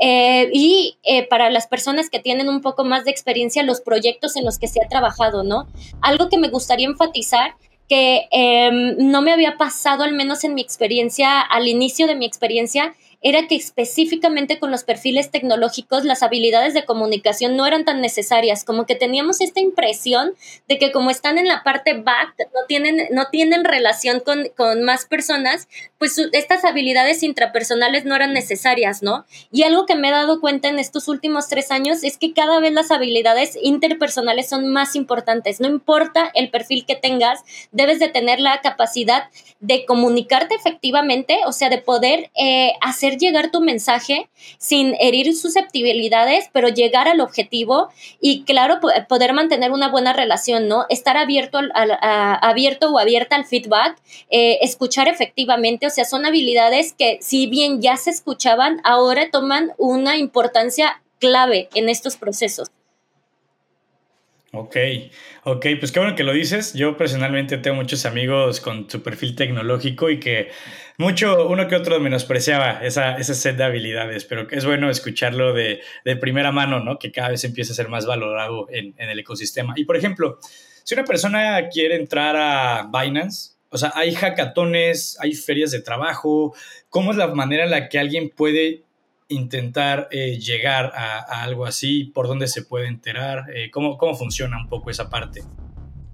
Eh, 0.00 0.48
y 0.52 0.96
para 1.28 1.50
las 1.50 1.66
personas 1.66 2.08
que 2.08 2.20
tienen 2.20 2.48
un 2.48 2.60
poco 2.60 2.84
más 2.84 3.04
de 3.04 3.10
experiencia, 3.10 3.64
los 3.64 3.80
proyectos 3.80 4.36
en 4.36 4.44
los 4.44 4.58
que 4.60 4.68
se 4.68 4.80
ha 4.80 4.88
trabajado, 4.88 5.42
¿no? 5.42 5.66
Algo 6.00 6.28
que 6.28 6.38
me 6.38 6.50
gustaría 6.50 6.86
enfatizar 6.86 7.56
que 7.88 8.28
em, 8.30 8.96
no 8.98 9.22
me 9.22 9.32
había 9.32 9.56
pasado, 9.56 10.04
al 10.04 10.12
menos 10.12 10.44
en 10.44 10.54
mi 10.54 10.60
experiencia, 10.60 11.40
al 11.40 11.68
inicio 11.68 12.06
de 12.06 12.14
mi 12.14 12.26
experiencia, 12.26 12.94
era 13.20 13.48
que 13.48 13.56
específicamente 13.56 14.58
con 14.58 14.70
los 14.70 14.84
perfiles 14.84 15.30
tecnológicos 15.30 16.04
las 16.04 16.22
habilidades 16.22 16.74
de 16.74 16.84
comunicación 16.84 17.56
no 17.56 17.66
eran 17.66 17.84
tan 17.84 18.00
necesarias, 18.00 18.64
como 18.64 18.86
que 18.86 18.94
teníamos 18.94 19.40
esta 19.40 19.60
impresión 19.60 20.34
de 20.68 20.78
que 20.78 20.92
como 20.92 21.10
están 21.10 21.38
en 21.38 21.48
la 21.48 21.62
parte 21.64 21.94
back, 21.94 22.34
no 22.54 22.60
tienen, 22.68 23.08
no 23.10 23.26
tienen 23.30 23.64
relación 23.64 24.20
con, 24.20 24.48
con 24.56 24.82
más 24.82 25.06
personas, 25.06 25.68
pues 25.98 26.16
estas 26.32 26.64
habilidades 26.64 27.22
intrapersonales 27.22 28.04
no 28.04 28.14
eran 28.14 28.32
necesarias, 28.32 29.02
¿no? 29.02 29.24
Y 29.50 29.64
algo 29.64 29.84
que 29.84 29.96
me 29.96 30.08
he 30.08 30.12
dado 30.12 30.40
cuenta 30.40 30.68
en 30.68 30.78
estos 30.78 31.08
últimos 31.08 31.48
tres 31.48 31.72
años 31.72 32.04
es 32.04 32.18
que 32.18 32.32
cada 32.32 32.60
vez 32.60 32.72
las 32.72 32.90
habilidades 32.92 33.58
interpersonales 33.60 34.48
son 34.48 34.68
más 34.68 34.94
importantes, 34.94 35.60
no 35.60 35.66
importa 35.66 36.30
el 36.34 36.50
perfil 36.50 36.86
que 36.86 36.94
tengas, 36.94 37.40
debes 37.72 37.98
de 37.98 38.08
tener 38.08 38.38
la 38.38 38.60
capacidad 38.60 39.24
de 39.60 39.84
comunicarte 39.86 40.54
efectivamente, 40.54 41.40
o 41.46 41.52
sea, 41.52 41.68
de 41.68 41.78
poder 41.78 42.30
eh, 42.40 42.72
hacer 42.80 43.07
llegar 43.16 43.50
tu 43.50 43.60
mensaje 43.60 44.28
sin 44.58 44.94
herir 45.00 45.34
susceptibilidades, 45.34 46.50
pero 46.52 46.68
llegar 46.68 47.08
al 47.08 47.20
objetivo 47.20 47.88
y, 48.20 48.44
claro, 48.44 48.80
poder 49.08 49.32
mantener 49.32 49.72
una 49.72 49.88
buena 49.88 50.12
relación, 50.12 50.68
¿no? 50.68 50.84
Estar 50.88 51.16
abierto, 51.16 51.58
al, 51.58 51.98
abierto 52.00 52.90
o 52.90 52.98
abierta 52.98 53.36
al 53.36 53.46
feedback, 53.46 53.96
eh, 54.30 54.58
escuchar 54.60 55.08
efectivamente, 55.08 55.86
o 55.86 55.90
sea, 55.90 56.04
son 56.04 56.26
habilidades 56.26 56.92
que 56.92 57.18
si 57.20 57.46
bien 57.46 57.80
ya 57.80 57.96
se 57.96 58.10
escuchaban, 58.10 58.80
ahora 58.84 59.30
toman 59.30 59.72
una 59.78 60.16
importancia 60.18 61.02
clave 61.18 61.68
en 61.74 61.88
estos 61.88 62.16
procesos. 62.16 62.70
Ok, 64.52 64.76
ok, 65.44 65.66
pues 65.78 65.92
qué 65.92 66.00
bueno 66.00 66.16
que 66.16 66.24
lo 66.24 66.32
dices. 66.32 66.72
Yo 66.72 66.96
personalmente 66.96 67.58
tengo 67.58 67.76
muchos 67.76 68.06
amigos 68.06 68.60
con 68.60 68.88
su 68.88 69.02
perfil 69.02 69.36
tecnológico 69.36 70.08
y 70.08 70.20
que 70.20 70.48
mucho, 70.98 71.48
uno 71.48 71.68
que 71.68 71.76
otro 71.76 72.00
menospreciaba 72.00 72.84
esa, 72.84 73.16
ese 73.16 73.34
set 73.34 73.56
de 73.56 73.64
habilidades, 73.64 74.24
pero 74.24 74.48
es 74.50 74.64
bueno 74.64 74.90
escucharlo 74.90 75.52
de, 75.54 75.80
primera 76.20 76.50
mano, 76.50 76.80
¿no? 76.80 76.98
Que 76.98 77.12
cada 77.12 77.30
vez 77.30 77.44
empieza 77.44 77.72
a 77.72 77.76
ser 77.76 77.88
más 77.88 78.04
valorado 78.04 78.66
en, 78.70 78.94
en 78.98 79.08
el 79.08 79.18
ecosistema. 79.20 79.74
Y 79.76 79.84
por 79.84 79.96
ejemplo, 79.96 80.38
si 80.82 80.94
una 80.94 81.04
persona 81.04 81.68
quiere 81.68 81.94
entrar 81.94 82.34
a 82.36 82.90
Binance, 82.92 83.58
o 83.70 83.78
sea, 83.78 83.92
hay 83.94 84.14
hackatones, 84.14 85.18
hay 85.20 85.34
ferias 85.34 85.70
de 85.70 85.82
trabajo, 85.82 86.54
¿cómo 86.88 87.12
es 87.12 87.16
la 87.16 87.28
manera 87.28 87.64
en 87.64 87.70
la 87.70 87.88
que 87.88 87.98
alguien 87.98 88.30
puede 88.30 88.82
intentar 89.28 90.08
eh, 90.10 90.38
llegar 90.38 90.92
a, 90.94 91.42
algo 91.42 91.66
así? 91.66 92.04
¿Por 92.06 92.26
dónde 92.26 92.48
se 92.48 92.62
puede 92.62 92.88
enterar? 92.88 93.44
Eh, 93.54 93.70
¿cómo, 93.70 93.98
¿Cómo 93.98 94.16
funciona 94.16 94.56
un 94.58 94.68
poco 94.68 94.90
esa 94.90 95.10
parte? 95.10 95.42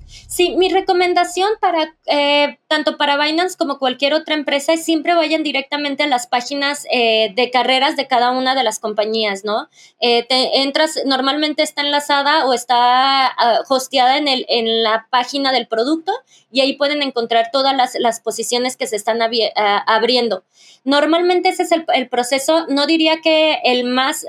Sí, 0.07 0.57
mi 0.57 0.69
recomendación 0.69 1.49
para 1.61 1.95
eh, 2.07 2.59
tanto 2.69 2.97
para 2.97 3.17
Binance 3.17 3.57
como 3.57 3.79
cualquier 3.79 4.15
otra 4.15 4.35
empresa 4.35 4.73
es 4.73 4.85
siempre 4.85 5.15
vayan 5.15 5.43
directamente 5.43 6.03
a 6.03 6.07
las 6.07 6.27
páginas 6.27 6.87
eh, 6.91 7.33
de 7.35 7.51
carreras 7.51 7.97
de 7.97 8.09
cada 8.09 8.33
una 8.33 8.55
de 8.55 8.65
las 8.65 8.79
compañías, 8.79 9.45
¿no? 9.45 9.69
Eh, 10.01 10.27
entras, 10.29 10.99
normalmente 11.07 11.63
está 11.63 11.83
enlazada 11.83 12.47
o 12.47 12.53
está 12.53 13.33
uh, 13.39 13.73
hosteada 13.73 14.19
en, 14.19 14.29
el, 14.29 14.45
en 14.49 14.83
la 14.83 15.07
página 15.09 15.53
del 15.53 15.69
producto 15.69 16.13
y 16.51 16.61
ahí 16.61 16.75
pueden 16.75 17.03
encontrar 17.03 17.51
todas 17.53 17.77
las, 17.77 17.95
las 17.95 18.21
posiciones 18.21 18.77
que 18.77 18.87
se 18.87 18.97
están 18.97 19.21
ah, 19.23 19.85
abriendo. 19.87 20.45
Normalmente 20.85 21.49
ese 21.49 21.63
es 21.63 21.73
el, 21.73 21.87
el, 21.95 22.09
proceso, 22.09 22.67
no 22.69 22.87
diría 22.87 23.21
que 23.23 23.59
el 23.65 23.85
más, 23.85 24.27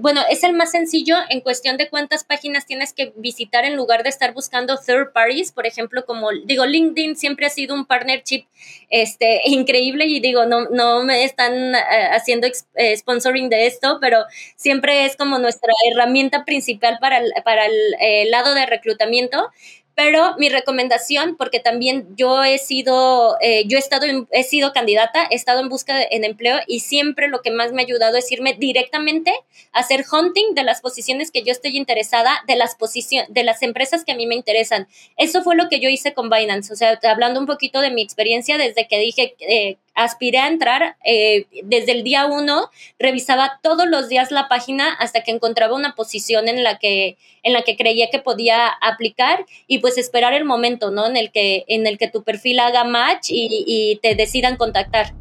bueno, 0.00 0.22
es 0.28 0.42
el 0.42 0.52
más 0.52 0.72
sencillo 0.72 1.16
en 1.28 1.40
cuestión 1.40 1.76
de 1.76 1.88
cuántas 1.88 2.24
páginas 2.24 2.66
tienes 2.66 2.92
que 2.92 3.12
visitar 3.16 3.64
en 3.64 3.76
lugar 3.76 4.02
de 4.02 4.08
estar 4.08 4.34
buscando 4.34 4.76
third 4.76 5.03
parties, 5.12 5.52
por 5.52 5.66
ejemplo, 5.66 6.04
como 6.04 6.30
digo, 6.44 6.66
LinkedIn 6.66 7.16
siempre 7.16 7.46
ha 7.46 7.50
sido 7.50 7.74
un 7.74 7.86
partnership 7.86 8.46
este, 8.90 9.40
increíble 9.46 10.06
y 10.06 10.20
digo, 10.20 10.46
no, 10.46 10.68
no 10.70 11.04
me 11.04 11.24
están 11.24 11.74
eh, 11.74 11.78
haciendo 12.12 12.46
eh, 12.74 12.96
sponsoring 12.96 13.48
de 13.48 13.66
esto, 13.66 13.98
pero 14.00 14.24
siempre 14.56 15.04
es 15.06 15.16
como 15.16 15.38
nuestra 15.38 15.72
herramienta 15.90 16.44
principal 16.44 16.98
para 17.00 17.20
para 17.44 17.66
el 17.66 17.72
eh, 18.00 18.26
lado 18.30 18.54
de 18.54 18.66
reclutamiento. 18.66 19.50
Pero 19.94 20.34
mi 20.38 20.48
recomendación, 20.48 21.36
porque 21.36 21.60
también 21.60 22.08
yo 22.16 22.42
he 22.42 22.58
sido, 22.58 23.36
eh, 23.40 23.64
yo 23.66 23.78
he 23.78 23.80
estado, 23.80 24.06
he 24.30 24.42
sido 24.42 24.72
candidata, 24.72 25.26
he 25.30 25.36
estado 25.36 25.60
en 25.60 25.68
busca 25.68 25.96
de, 25.96 26.08
en 26.10 26.24
empleo 26.24 26.58
y 26.66 26.80
siempre 26.80 27.28
lo 27.28 27.42
que 27.42 27.52
más 27.52 27.72
me 27.72 27.82
ha 27.82 27.84
ayudado 27.84 28.16
es 28.16 28.30
irme 28.32 28.54
directamente 28.54 29.32
a 29.72 29.80
hacer 29.80 30.04
hunting 30.10 30.54
de 30.54 30.64
las 30.64 30.80
posiciones 30.80 31.30
que 31.30 31.42
yo 31.42 31.52
estoy 31.52 31.76
interesada, 31.76 32.42
de 32.46 32.56
las 32.56 32.74
posiciones, 32.74 33.32
de 33.32 33.44
las 33.44 33.62
empresas 33.62 34.04
que 34.04 34.12
a 34.12 34.16
mí 34.16 34.26
me 34.26 34.34
interesan. 34.34 34.88
Eso 35.16 35.42
fue 35.42 35.54
lo 35.54 35.68
que 35.68 35.78
yo 35.78 35.88
hice 35.88 36.12
con 36.12 36.28
Binance, 36.28 36.72
o 36.72 36.76
sea, 36.76 36.98
hablando 37.04 37.38
un 37.38 37.46
poquito 37.46 37.80
de 37.80 37.90
mi 37.90 38.02
experiencia 38.02 38.58
desde 38.58 38.88
que 38.88 38.98
dije, 38.98 39.36
eh, 39.40 39.76
aspiré 39.94 40.38
a 40.38 40.48
entrar, 40.48 40.96
eh, 41.04 41.46
desde 41.62 41.92
el 41.92 42.02
día 42.04 42.26
uno 42.26 42.70
revisaba 42.98 43.60
todos 43.62 43.88
los 43.88 44.08
días 44.08 44.30
la 44.30 44.48
página 44.48 44.92
hasta 44.94 45.22
que 45.22 45.30
encontraba 45.30 45.74
una 45.74 45.94
posición 45.94 46.48
en 46.48 46.62
la 46.62 46.78
que, 46.78 47.16
en 47.42 47.52
la 47.52 47.62
que 47.62 47.76
creía 47.76 48.10
que 48.10 48.18
podía 48.18 48.68
aplicar 48.80 49.46
y 49.66 49.78
pues 49.78 49.98
esperar 49.98 50.34
el 50.34 50.44
momento, 50.44 50.90
¿no? 50.90 51.06
En 51.06 51.16
el 51.16 51.30
que, 51.30 51.64
en 51.68 51.86
el 51.86 51.98
que 51.98 52.08
tu 52.08 52.22
perfil 52.24 52.60
haga 52.60 52.84
match 52.84 53.28
y, 53.30 53.98
te 54.02 54.14
decidan 54.14 54.56
contactar. 54.56 55.14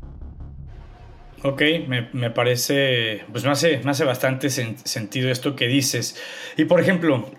Ok, 1.44 1.62
me, 1.88 2.30
parece, 2.32 3.24
pues 3.32 3.44
me 3.44 3.52
hace, 3.52 3.80
me 3.80 3.92
hace 3.92 4.06
bastante 4.06 4.50
sentido 4.50 5.30
esto 5.30 5.56
que 5.56 5.68
dices. 5.68 6.22
Y 6.58 6.66
por 6.66 6.80
ejemplo, 6.80 7.30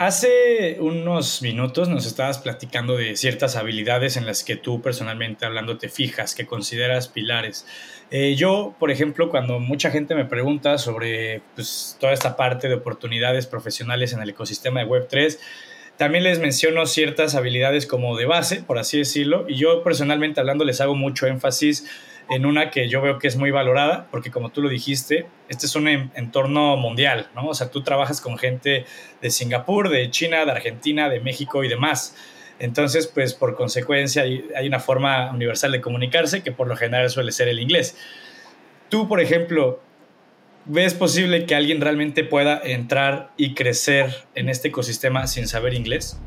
hace 0.00 0.78
unos 0.80 1.42
minutos 1.42 1.90
nos 1.90 2.06
estabas 2.06 2.38
platicando 2.38 2.96
de 2.96 3.16
ciertas 3.16 3.54
habilidades 3.56 4.16
en 4.16 4.24
las 4.24 4.42
que 4.42 4.56
tú 4.56 4.80
personalmente 4.80 5.44
hablando 5.44 5.76
te 5.76 5.90
fijas, 5.90 6.34
que 6.34 6.46
consideras 6.46 7.08
pilares. 7.08 7.66
Eh, 8.10 8.34
yo, 8.34 8.74
por 8.78 8.90
ejemplo, 8.90 9.28
cuando 9.28 9.60
mucha 9.60 9.90
gente 9.90 10.14
me 10.14 10.24
pregunta 10.24 10.78
sobre 10.78 11.42
pues, 11.54 11.98
toda 12.00 12.14
esta 12.14 12.34
parte 12.34 12.68
de 12.68 12.76
oportunidades 12.76 13.46
profesionales 13.46 14.14
en 14.14 14.22
el 14.22 14.30
ecosistema 14.30 14.80
de 14.80 14.86
Web3, 14.86 15.38
también 15.98 16.24
les 16.24 16.38
menciono 16.38 16.86
ciertas 16.86 17.34
habilidades 17.34 17.84
como 17.84 18.16
de 18.16 18.24
base, 18.24 18.62
por 18.62 18.78
así 18.78 18.96
decirlo, 18.96 19.44
y 19.48 19.56
yo 19.56 19.84
personalmente 19.84 20.40
hablando 20.40 20.64
les 20.64 20.80
hago 20.80 20.94
mucho 20.94 21.26
énfasis 21.26 21.86
en 22.30 22.46
una 22.46 22.70
que 22.70 22.88
yo 22.88 23.02
veo 23.02 23.18
que 23.18 23.26
es 23.26 23.36
muy 23.36 23.50
valorada, 23.50 24.06
porque 24.10 24.30
como 24.30 24.50
tú 24.50 24.62
lo 24.62 24.68
dijiste, 24.68 25.26
este 25.48 25.66
es 25.66 25.74
un 25.74 25.88
entorno 25.88 26.76
mundial, 26.76 27.28
¿no? 27.34 27.48
O 27.48 27.54
sea, 27.54 27.70
tú 27.70 27.82
trabajas 27.82 28.20
con 28.20 28.38
gente 28.38 28.86
de 29.20 29.30
Singapur, 29.30 29.88
de 29.88 30.10
China, 30.10 30.44
de 30.44 30.52
Argentina, 30.52 31.08
de 31.08 31.18
México 31.20 31.64
y 31.64 31.68
demás. 31.68 32.16
Entonces, 32.60 33.08
pues 33.08 33.34
por 33.34 33.56
consecuencia 33.56 34.22
hay, 34.22 34.68
una 34.68 34.78
forma 34.78 35.30
universal 35.32 35.72
de 35.72 35.80
comunicarse 35.80 36.42
que 36.42 36.52
por 36.52 36.68
lo 36.68 36.76
general 36.76 37.10
suele 37.10 37.32
ser 37.32 37.48
el 37.48 37.58
inglés. 37.58 37.96
Tú, 38.90 39.08
por 39.08 39.20
ejemplo, 39.20 39.80
¿ves 40.66 40.94
posible 40.94 41.46
que 41.46 41.56
alguien 41.56 41.80
realmente 41.80 42.22
pueda 42.22 42.60
entrar 42.62 43.32
y 43.36 43.54
crecer 43.54 44.24
en 44.36 44.48
este 44.48 44.68
ecosistema 44.68 45.26
sin 45.26 45.48
saber 45.48 45.74
inglés? 45.74 46.20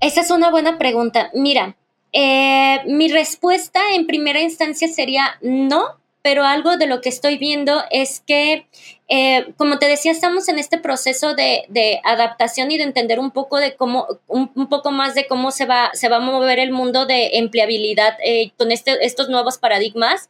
Esa 0.00 0.20
es 0.20 0.30
una 0.30 0.50
buena 0.50 0.78
pregunta. 0.78 1.30
Mira, 1.34 1.76
eh, 2.14 2.80
mi 2.86 3.08
respuesta 3.08 3.80
en 3.92 4.06
primera 4.06 4.40
instancia 4.40 4.86
sería 4.86 5.36
no, 5.42 5.98
pero 6.22 6.44
algo 6.44 6.76
de 6.76 6.86
lo 6.86 7.00
que 7.00 7.08
estoy 7.08 7.36
viendo 7.36 7.82
es 7.90 8.22
que, 8.24 8.66
eh, 9.08 9.52
como 9.56 9.78
te 9.78 9.86
decía, 9.86 10.12
estamos 10.12 10.48
en 10.48 10.58
este 10.58 10.78
proceso 10.78 11.34
de, 11.34 12.00
adaptación 12.04 12.70
y 12.70 12.78
de 12.78 12.84
entender 12.84 13.18
un 13.18 13.30
poco 13.30 13.58
de 13.58 13.74
cómo, 13.76 14.06
un, 14.26 14.48
poco 14.68 14.90
más 14.90 15.14
de 15.14 15.26
cómo 15.26 15.50
se 15.50 15.66
va, 15.66 15.90
se 15.92 16.08
va 16.08 16.16
a 16.16 16.20
mover 16.20 16.58
el 16.58 16.72
mundo 16.72 17.06
de 17.06 17.38
empleabilidad 17.38 18.16
eh, 18.24 18.52
con 18.56 18.72
este, 18.72 19.04
estos 19.04 19.28
nuevos 19.28 19.58
paradigmas. 19.58 20.28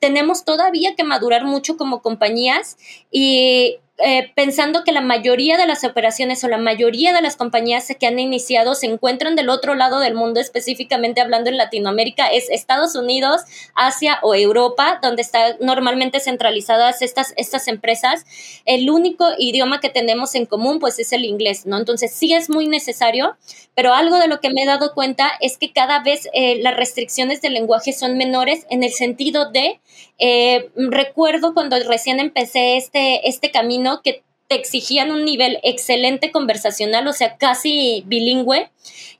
tenemos 0.00 0.44
todavía 0.44 0.94
que 0.96 1.04
madurar 1.04 1.44
mucho 1.44 1.76
como 1.76 2.02
compañías 2.02 2.76
y 3.10 3.78
eh, 4.00 4.30
pensando 4.36 4.84
que 4.84 4.92
la 4.92 5.00
mayoría 5.00 5.56
de 5.56 5.66
las 5.66 5.82
operaciones 5.82 6.44
o 6.44 6.48
la 6.48 6.56
mayoría 6.56 7.12
de 7.12 7.20
las 7.20 7.34
compañías 7.34 7.92
que 7.98 8.06
han 8.06 8.20
iniciado 8.20 8.76
se 8.76 8.86
encuentran 8.86 9.34
del 9.34 9.48
otro 9.48 9.74
lado 9.74 9.98
del 9.98 10.14
mundo, 10.14 10.38
específicamente 10.38 11.20
hablando 11.20 11.50
en 11.50 11.56
Latinoamérica, 11.56 12.28
es 12.28 12.48
Estados 12.48 12.94
Unidos, 12.94 13.40
Asia 13.74 14.20
o 14.22 14.36
Europa, 14.36 15.00
donde 15.02 15.22
están 15.22 15.56
normalmente 15.60 16.20
centralizadas 16.20 17.02
estas, 17.02 17.34
estas 17.36 17.57
empresas. 17.66 18.24
El 18.64 18.88
único 18.90 19.26
idioma 19.38 19.80
que 19.80 19.88
tenemos 19.88 20.34
en 20.36 20.46
común, 20.46 20.78
pues, 20.78 20.98
es 20.98 21.12
el 21.12 21.24
inglés, 21.24 21.66
¿no? 21.66 21.78
Entonces, 21.78 22.12
sí 22.12 22.34
es 22.34 22.48
muy 22.48 22.68
necesario, 22.68 23.36
pero 23.74 23.94
algo 23.94 24.18
de 24.18 24.28
lo 24.28 24.38
que 24.40 24.50
me 24.50 24.62
he 24.62 24.66
dado 24.66 24.94
cuenta 24.94 25.32
es 25.40 25.56
que 25.56 25.72
cada 25.72 26.00
vez 26.00 26.28
eh, 26.34 26.60
las 26.62 26.76
restricciones 26.76 27.40
del 27.40 27.54
lenguaje 27.54 27.92
son 27.92 28.16
menores 28.16 28.66
en 28.70 28.84
el 28.84 28.92
sentido 28.92 29.50
de, 29.50 29.80
eh, 30.18 30.70
recuerdo 30.76 31.54
cuando 31.54 31.76
recién 31.88 32.20
empecé 32.20 32.76
este, 32.76 33.28
este 33.28 33.50
camino, 33.50 34.02
que 34.02 34.22
te 34.48 34.54
exigían 34.54 35.10
un 35.10 35.24
nivel 35.24 35.60
excelente 35.62 36.32
conversacional, 36.32 37.06
o 37.06 37.12
sea, 37.12 37.36
casi 37.36 38.02
bilingüe, 38.06 38.70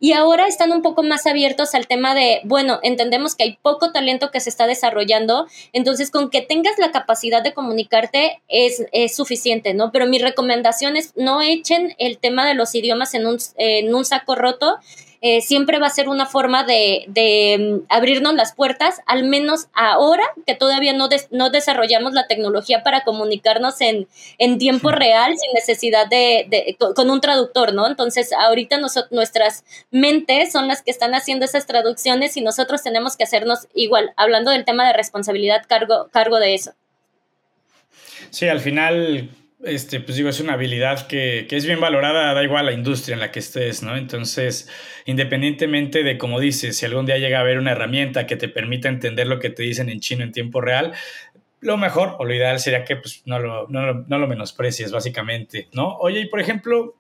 y 0.01 0.13
ahora 0.13 0.47
están 0.47 0.73
un 0.73 0.81
poco 0.81 1.03
más 1.03 1.27
abiertos 1.27 1.75
al 1.75 1.87
tema 1.87 2.15
de, 2.15 2.41
bueno, 2.45 2.81
entendemos 2.83 3.35
que 3.35 3.45
hay 3.45 3.59
poco 3.61 3.93
talento 3.93 4.31
que 4.31 4.41
se 4.41 4.49
está 4.49 4.67
desarrollando, 4.67 5.47
entonces 5.73 6.11
con 6.11 6.31
que 6.31 6.41
tengas 6.41 6.79
la 6.79 6.93
capacidad 6.93 7.43
de 7.43 7.53
comunicarte 7.53 8.41
es, 8.49 8.87
suficiente, 9.15 9.75
¿no? 9.75 9.93
Pero 9.93 10.07
mi 10.07 10.19
recomendación 10.19 10.97
es 10.97 11.13
no 11.17 11.43
echen 11.43 11.95
el 11.99 12.19
tema 12.19 12.47
de 12.47 12.55
los 12.55 12.75
idiomas 12.75 13.15
en 13.15 13.27
un, 13.27 13.39
en 13.57 13.95
un 13.95 14.05
saco 14.05 14.35
roto 14.35 14.79
eh, 15.21 15.41
siempre 15.41 15.79
va 15.79 15.89
a 15.89 15.91
ser 15.91 16.09
una 16.09 16.27
forma 16.27 16.65
de, 16.65 17.07
mm, 17.59 17.87
abrirnos 17.89 18.35
las 18.35 18.55
puertas, 18.55 19.01
al 19.07 19.25
menos 19.25 19.67
ahora 19.73 20.25
que 20.47 20.55
todavía 20.55 20.93
no, 20.93 21.09
no 21.31 21.51
desarrollamos 21.51 22.13
la 22.13 22.27
tecnología 22.27 22.83
para 22.83 23.03
comunicarnos 23.03 23.81
en, 23.81 24.07
en 24.39 24.59
tiempo 24.59 24.91
real 24.91 25.37
sin 25.37 25.53
necesidad 25.55 26.07
de, 26.09 26.77
con 26.95 27.11
un 27.11 27.21
traductor, 27.21 27.75
¿no? 27.75 27.87
Entonces, 27.87 28.33
ahorita 28.33 28.79
nuestras 29.11 29.65
mentes 29.91 30.53
son 30.53 30.69
las 30.69 30.83
que 30.83 30.91
están 30.91 31.15
haciendo 31.15 31.45
esas 31.45 31.67
traducciones 31.67 32.37
y 32.37 32.41
nosotros 32.41 32.83
tenemos 32.83 33.17
que 33.17 33.25
hacernos 33.25 33.67
igual, 33.75 34.13
hablando 34.17 34.51
del 34.51 34.65
tema 34.65 34.87
de 34.87 34.93
responsabilidad, 34.93 35.63
cargo, 35.69 36.09
cargo 36.13 36.39
de 36.39 36.55
eso. 36.55 36.73
Sí, 38.31 38.49
al 38.49 38.61
final 38.61 39.31
este, 39.65 40.01
pues 40.01 40.17
digo, 40.17 40.29
es 40.29 40.41
una 40.41 40.53
habilidad 40.53 41.07
que, 41.09 41.47
es 41.51 41.67
bien 41.67 41.81
valorada, 41.81 42.33
da 42.33 42.45
igual 42.45 42.67
la 42.67 42.73
industria 42.73 43.15
en 43.15 43.21
la 43.21 43.33
que 43.33 43.41
estés, 43.41 43.83
¿no? 43.83 43.97
Entonces, 43.97 44.71
independientemente 45.05 46.05
de, 46.05 46.17
como 46.17 46.39
dices, 46.39 46.77
si 46.77 46.87
algún 46.87 47.07
día 47.07 47.19
llega 47.19 47.39
a 47.39 47.41
haber 47.41 47.59
una 47.59 47.73
herramienta 47.73 48.27
que 48.27 48.37
te 48.37 48.49
permita 48.49 48.89
entender 48.89 49.27
lo 49.27 49.41
que 49.41 49.51
te 49.51 49.65
dicen 49.65 49.89
en 49.89 50.01
chino 50.01 50.23
en 50.23 50.33
tiempo 50.33 50.61
real, 50.61 50.93
lo 51.61 51.77
mejor 51.77 52.15
o 52.19 52.25
lo 52.25 52.33
ideal 52.33 52.61
sería 52.61 52.85
que 52.85 52.97
pues, 52.97 53.23
no, 53.27 53.41
lo, 53.41 53.67
no, 53.69 54.27
menosprecies, 54.29 54.93
básicamente, 54.93 55.69
¿no? 55.73 55.97
Oye, 55.97 56.21
y 56.21 56.27
por 56.27 56.41
ejemplo, 56.41 56.95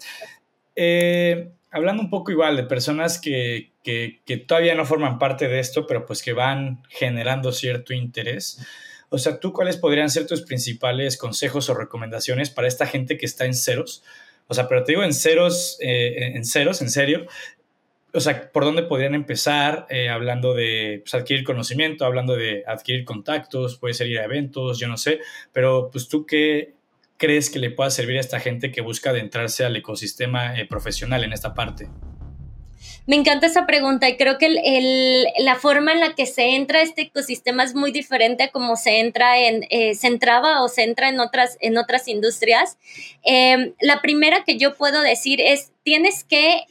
eh, 0.74 1.50
hablando 1.70 2.02
un 2.02 2.10
poco 2.10 2.32
igual 2.32 2.56
de 2.56 2.64
personas 2.64 3.20
que, 3.20 3.70
que, 3.84 4.20
que 4.26 4.36
todavía 4.36 4.74
no 4.74 4.84
forman 4.84 5.20
parte 5.20 5.46
de 5.46 5.60
esto, 5.60 5.86
pero 5.86 6.04
pues 6.06 6.22
que 6.22 6.32
van 6.32 6.82
generando 6.88 7.52
cierto 7.52 7.94
interés. 7.94 8.66
O 9.10 9.18
sea, 9.18 9.40
¿tú 9.40 9.52
cuáles 9.52 9.76
podrían 9.76 10.10
ser 10.10 10.26
tus 10.26 10.42
principales 10.42 11.16
consejos 11.16 11.70
o 11.70 11.74
recomendaciones 11.74 12.50
para 12.50 12.68
esta 12.68 12.86
gente 12.86 13.16
que 13.16 13.26
está 13.26 13.46
en 13.46 13.54
ceros? 13.54 14.02
O 14.48 14.54
sea, 14.54 14.68
pero 14.68 14.84
te 14.84 14.92
digo 14.92 15.02
en 15.02 15.14
ceros, 15.14 15.78
eh, 15.80 16.32
en 16.34 16.44
ceros, 16.44 16.82
en 16.82 16.90
serio. 16.90 17.26
O 18.14 18.20
sea, 18.20 18.50
¿por 18.50 18.64
dónde 18.64 18.82
podrían 18.82 19.14
empezar? 19.14 19.86
Eh, 19.90 20.08
hablando 20.08 20.54
de 20.54 21.02
pues, 21.04 21.14
adquirir 21.14 21.44
conocimiento, 21.44 22.06
hablando 22.06 22.34
de 22.36 22.64
adquirir 22.66 23.04
contactos, 23.04 23.78
puede 23.78 23.94
ser 23.94 24.08
ir 24.08 24.18
a 24.18 24.24
eventos, 24.24 24.78
yo 24.78 24.88
no 24.88 24.96
sé. 24.96 25.20
Pero, 25.52 25.90
pues, 25.92 26.08
¿tú 26.08 26.24
qué 26.24 26.74
crees 27.18 27.50
que 27.50 27.58
le 27.58 27.70
pueda 27.70 27.90
servir 27.90 28.16
a 28.16 28.20
esta 28.20 28.40
gente 28.40 28.72
que 28.72 28.80
busca 28.80 29.10
adentrarse 29.10 29.64
al 29.64 29.76
ecosistema 29.76 30.58
eh, 30.58 30.66
profesional 30.66 31.24
en 31.24 31.32
esta 31.34 31.52
parte? 31.52 31.88
Me 33.08 33.16
encanta 33.16 33.46
esa 33.46 33.64
pregunta 33.64 34.06
y 34.06 34.18
creo 34.18 34.36
que 34.36 34.50
la 35.38 35.54
forma 35.54 35.92
en 35.92 36.00
la 36.00 36.14
que 36.14 36.26
se 36.26 36.56
entra 36.56 36.82
este 36.82 37.00
ecosistema 37.00 37.64
es 37.64 37.74
muy 37.74 37.90
diferente 37.90 38.42
a 38.42 38.50
como 38.50 38.76
se 38.76 39.00
entra 39.00 39.38
en, 39.38 39.64
eh, 39.70 39.94
se 39.94 40.08
entraba 40.08 40.62
o 40.62 40.68
se 40.68 40.82
entra 40.82 41.08
en 41.08 41.18
otras, 41.18 41.56
en 41.62 41.78
otras 41.78 42.06
industrias. 42.06 42.76
Em, 43.22 43.72
la 43.80 44.02
primera 44.02 44.44
que 44.44 44.58
yo 44.58 44.74
puedo 44.74 45.00
decir 45.00 45.40
es, 45.40 45.72
tienes 45.84 46.22
que 46.22 46.64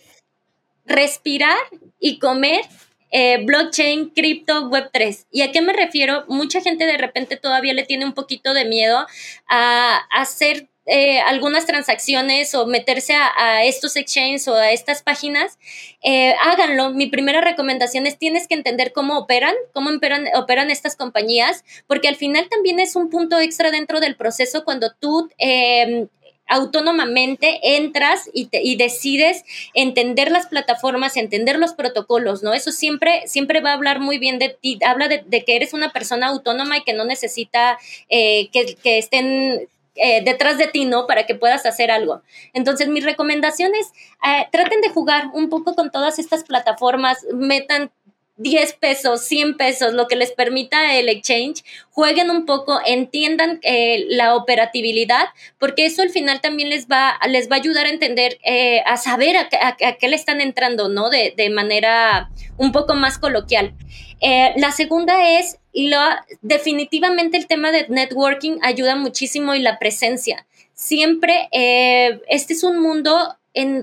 respirar 0.86 1.58
y 2.00 2.20
comer 2.20 2.62
eh, 3.10 3.44
blockchain, 3.44 4.12
cripto, 4.12 4.68
web 4.70 4.92
3. 4.94 5.26
¿Y 5.32 5.42
a 5.42 5.52
qué 5.52 5.64
me 5.64 5.74
refiero? 5.74 6.24
Mucha 6.28 6.62
gente 6.62 6.86
de 6.86 7.00
repente 7.00 7.38
todavía 7.38 7.74
le 7.74 7.84
tiene 7.84 8.06
un 8.06 8.14
poquito 8.14 8.54
de 8.54 8.66
miedo 8.66 9.08
a 9.48 9.98
hacer 10.12 10.68
eh, 10.88 11.20
algunas 11.20 11.66
transacciones 11.66 12.56
o 12.56 12.66
meterse 12.66 13.14
a, 13.14 13.64
estos 13.64 13.96
exchanges 13.96 14.48
o 14.48 14.56
a 14.56 14.72
estas 14.72 15.04
páginas, 15.04 15.60
eh, 16.02 16.34
háganlo. 16.42 16.92
Mi 16.92 17.08
primera 17.08 17.42
recomendación 17.42 18.08
es 18.08 18.18
tienes 18.18 18.48
que 18.48 18.56
entender 18.56 18.94
cómo 18.94 19.18
operan, 19.18 19.54
cómo 19.74 19.90
operan, 19.90 20.26
operan 20.36 20.72
estas 20.72 20.96
compañías, 20.96 21.66
porque 21.88 22.08
al 22.08 22.16
final 22.16 22.48
también 22.50 22.80
es 22.80 22.96
un 22.96 23.10
punto 23.10 23.38
extra 23.40 23.70
dentro 23.70 24.00
del 24.00 24.16
proceso 24.16 24.64
cuando 24.64 24.94
tú... 24.94 25.30
Em, 25.38 26.08
autónomamente 26.48 27.60
entras 27.76 28.30
y, 28.34 28.50
y, 28.52 28.78
decides 28.78 29.44
entender 29.74 30.32
las 30.32 30.48
plataformas, 30.48 31.18
entender 31.18 31.60
los 31.60 31.74
protocolos, 31.74 32.42
¿no? 32.42 32.54
Eso 32.54 32.72
siempre, 32.72 33.24
siempre 33.28 33.60
va 33.60 33.72
a 33.72 33.74
hablar 33.74 34.00
muy 34.00 34.18
bien 34.18 34.40
de 34.40 34.50
ti, 34.50 34.80
habla 34.86 35.10
de, 35.10 35.44
que 35.44 35.56
eres 35.56 35.74
una 35.74 35.92
persona 35.92 36.28
autónoma 36.28 36.78
y 36.78 36.84
que 36.84 36.94
no 36.94 37.04
necesita 37.04 37.78
eh, 38.10 38.50
que, 38.52 38.98
estén 38.98 39.68
eh, 39.98 40.22
detrás 40.24 40.58
de 40.58 40.68
ti, 40.68 40.86
¿no? 40.86 41.08
Para 41.08 41.26
que 41.26 41.36
puedas 41.36 41.66
hacer 41.66 41.92
algo. 41.92 42.22
Entonces, 42.54 42.88
mi 42.88 43.02
recomendación 43.02 43.74
es, 43.76 43.88
eh, 44.28 44.48
traten 44.52 44.82
de 44.82 44.90
jugar 44.90 45.30
un 45.34 45.50
poco 45.50 45.76
con 45.76 45.92
todas 45.92 46.20
estas 46.20 46.44
plataformas, 46.44 47.26
metan 47.34 47.92
10 48.38 48.74
pesos, 48.74 49.26
100 49.26 49.58
pesos, 49.58 49.94
lo 49.94 50.08
que 50.08 50.16
les 50.16 50.32
permita 50.32 50.96
el 50.96 51.10
exchange, 51.10 51.64
jueguen 51.90 52.30
un 52.30 52.46
poco, 52.46 52.80
entiendan 52.86 53.60
eh, 53.64 54.06
la 54.10 54.36
operatividad, 54.36 55.26
porque 55.58 55.86
eso 55.86 56.04
al 56.04 56.12
final 56.12 56.40
también 56.40 56.70
les 56.70 56.88
va, 56.88 57.20
les 57.28 57.50
va 57.50 57.56
a 57.56 57.60
ayudar 57.60 57.88
a 57.88 57.90
entender, 57.90 58.38
eh, 58.44 58.82
a 58.86 58.98
saber 58.98 59.36
a, 59.38 59.48
qué 59.50 60.08
le 60.08 60.16
están 60.16 60.40
entrando, 60.40 60.88
¿no? 60.88 61.10
De, 61.10 61.34
de 61.36 61.50
manera 61.50 62.30
un 62.58 62.72
poco 62.72 62.94
más 62.94 63.18
coloquial. 63.18 63.74
Eh, 64.22 64.54
la 64.58 64.72
segunda 64.72 65.40
es, 65.40 65.58
lo, 65.74 66.00
definitivamente 66.42 67.38
el 67.38 67.48
tema 67.48 67.72
de 67.72 67.88
networking 67.90 68.60
ayuda 68.62 68.96
muchísimo 68.96 69.56
y 69.56 69.60
la 69.60 69.80
presencia. 69.80 70.46
Siempre, 70.74 71.50
este 71.52 72.54
es 72.54 72.64
un 72.64 72.80
mundo 72.80 73.36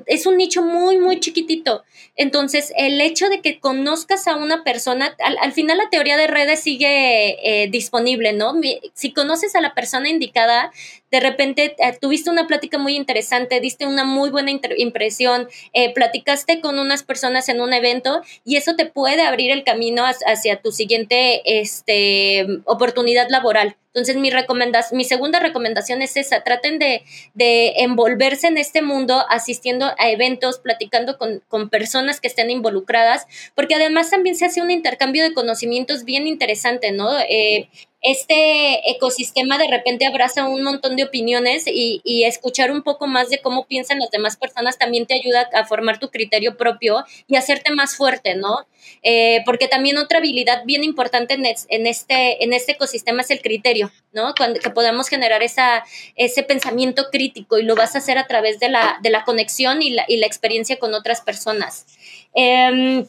es 0.07 0.27
un 0.27 0.37
nicho 0.37 0.63
muy, 0.63 0.99
muy 0.99 1.21
chiquitito. 1.21 1.83
Entonces, 2.17 2.73
el 2.77 3.01
hecho 3.01 3.29
de 3.29 3.41
que 3.41 3.59
conozcas 3.59 4.29
a 4.29 4.37
una 4.37 4.63
persona, 4.63 5.17
al, 5.19 5.53
final 5.53 5.79
la 5.79 5.91
teoría 5.91 6.17
de 6.17 6.29
redes 6.29 6.61
sigue 6.61 7.37
eh, 7.43 7.69
disponible, 7.69 8.33
¿no? 8.33 8.55
Si 8.93 9.13
conoces 9.13 9.57
a 9.57 9.61
la 9.61 9.75
persona 9.75 10.09
indicada, 10.09 10.71
de 11.11 11.21
repente 11.21 11.75
eh, 11.79 11.99
tuviste 12.01 12.31
una 12.31 12.47
plática 12.47 12.79
muy 12.79 12.95
interesante, 12.95 13.61
diste 13.61 13.87
una 13.87 14.05
muy 14.05 14.31
buena 14.31 14.53
impresión, 14.77 15.49
eh, 15.73 15.93
platicaste 15.93 16.61
con 16.61 16.79
unas 16.79 17.03
personas 17.03 17.49
en 17.49 17.61
un 17.61 17.73
evento 17.73 18.23
y 18.45 18.57
eso 18.57 18.77
te 18.77 18.87
puede 18.87 19.23
abrir 19.23 19.51
el 19.51 19.65
camino 19.65 20.05
hacia 20.05 20.61
tu 20.63 20.71
siguiente 20.71 21.61
este, 21.61 22.47
oportunidad 22.65 23.29
laboral. 23.29 23.77
Entonces, 23.95 24.17
mi, 24.17 24.31
mi 24.91 25.05
segunda 25.05 25.39
recomendación 25.39 26.03
es 26.03 26.17
esa, 26.17 26.43
traten 26.43 26.81
de, 26.81 27.05
envolverse 27.37 28.49
en 28.49 28.59
este 28.59 28.83
mundo, 28.83 29.25
asistiendo 29.29 29.87
a 29.87 30.11
eventos, 30.11 30.59
platicando 30.59 31.17
con, 31.17 31.71
personas 31.71 32.04
que 32.21 32.29
estén 32.29 32.51
involucradas, 32.51 33.27
porque 33.55 33.75
además 33.75 34.11
también 34.11 34.37
se 34.37 34.45
hace 34.45 34.61
un 34.61 34.71
intercambio 34.71 35.23
de 35.23 35.35
conocimientos 35.35 36.05
bien 36.05 36.27
interesante, 36.27 36.93
¿no? 36.93 37.19
Eh, 37.21 37.69
este 38.05 38.91
ecosistema 38.91 39.57
de 39.57 39.67
repente 39.67 40.05
abraza 40.05 40.47
un 40.47 40.63
montón 40.63 40.95
de 40.95 41.05
opiniones 41.05 41.65
y, 41.67 42.03
escuchar 42.25 42.71
un 42.71 42.83
poco 42.83 43.07
más 43.07 43.31
de 43.31 43.41
cómo 43.41 43.67
piensan 43.67 43.99
las 43.99 44.11
demás 44.11 44.37
personas 44.37 44.79
también 44.79 45.07
te 45.07 45.15
ayuda 45.15 45.49
a 45.55 45.65
formar 45.65 45.99
tu 45.99 46.11
criterio 46.11 46.57
propio 46.57 47.05
y 47.27 47.37
hacerte 47.37 47.73
más 47.73 47.97
fuerte, 47.97 48.35
¿no? 48.35 48.67
Eh, 49.03 49.43
porque 49.45 49.69
también 49.69 49.99
otra 49.99 50.19
habilidad 50.19 50.63
bien 50.65 50.85
importante 50.85 51.35
en, 51.35 51.87
este, 51.87 52.43
en 52.43 52.53
este 52.53 52.73
ecosistema 52.73 53.23
es 53.23 53.31
el 53.31 53.41
criterio, 53.41 53.93
¿no? 54.13 54.35
Que 54.35 54.71
podamos 54.71 55.09
generar 55.09 55.43
esa, 55.43 55.85
ese 56.17 56.43
pensamiento 56.43 57.09
crítico 57.11 57.59
y 57.59 57.63
lo 57.63 57.75
vas 57.75 57.95
a 57.95 57.99
hacer 57.99 58.19
a 58.19 58.27
través 58.27 58.61
de 58.61 58.69
la, 58.69 58.99
de 59.03 59.11
la 59.11 59.25
conexión 59.25 59.83
y 59.83 59.91
la, 59.91 60.05
y 60.09 60.17
la 60.17 60.27
experiencia 60.27 60.79
con 60.79 60.95
otras 60.95 61.21
personas. 61.21 61.87
Eh, 62.35 63.05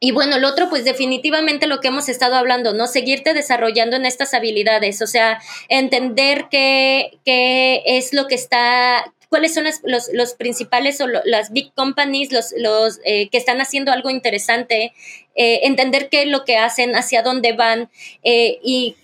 y 0.00 0.12
bueno, 0.12 0.36
el 0.36 0.44
otro, 0.44 0.68
pues 0.68 0.84
definitivamente 0.84 1.66
lo 1.66 1.80
que 1.80 1.88
hemos 1.88 2.08
estado 2.08 2.36
hablando, 2.36 2.72
¿no? 2.72 2.86
Seguirte 2.86 3.34
desarrollando 3.34 3.96
en 3.96 4.06
estas 4.06 4.32
habilidades, 4.32 5.02
o 5.02 5.08
sea, 5.08 5.40
entender 5.68 6.46
qué, 6.50 7.18
qué 7.24 7.82
es 7.84 8.12
lo 8.12 8.28
que 8.28 8.36
está, 8.36 9.12
cuáles 9.28 9.54
son 9.54 9.64
los, 9.64 10.08
los, 10.12 10.34
principales 10.34 11.00
o 11.00 11.06
las 11.06 11.52
big 11.52 11.72
companies, 11.74 12.32
los, 12.32 12.54
los 12.56 13.00
eh, 13.04 13.28
que 13.28 13.38
están 13.38 13.60
haciendo 13.60 13.92
algo 13.92 14.10
interesante, 14.10 14.92
eh, 15.34 15.60
entender 15.64 16.08
qué 16.08 16.22
es 16.22 16.28
lo 16.28 16.44
que 16.44 16.56
hacen, 16.56 16.96
hacia 16.96 17.22
dónde 17.22 17.52
van 17.52 17.90
eh, 18.22 18.58
y, 18.62 18.96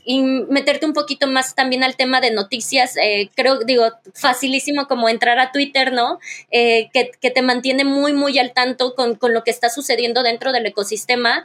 meterte 0.48 0.87
un 0.87 0.92
poquito 0.92 1.26
más 1.26 1.54
también 1.54 1.82
al 1.82 1.96
tema 1.96 2.20
de 2.20 2.30
noticias. 2.30 2.94
creo, 3.34 3.58
digo, 3.60 3.90
facilísimo 4.14 4.87
como 4.87 5.08
entrar 5.08 5.38
a 5.38 5.52
Twitter, 5.52 5.92
¿no? 5.92 6.18
Que, 6.50 7.10
que, 7.20 7.30
te 7.30 7.42
mantiene 7.42 7.84
muy, 7.84 8.12
muy 8.12 8.38
al 8.38 8.52
tanto 8.52 8.94
con, 8.94 9.16
con, 9.16 9.34
lo 9.34 9.44
que 9.44 9.50
está 9.50 9.70
sucediendo 9.70 10.22
dentro 10.22 10.52
del 10.52 10.66
ecosistema 10.66 11.44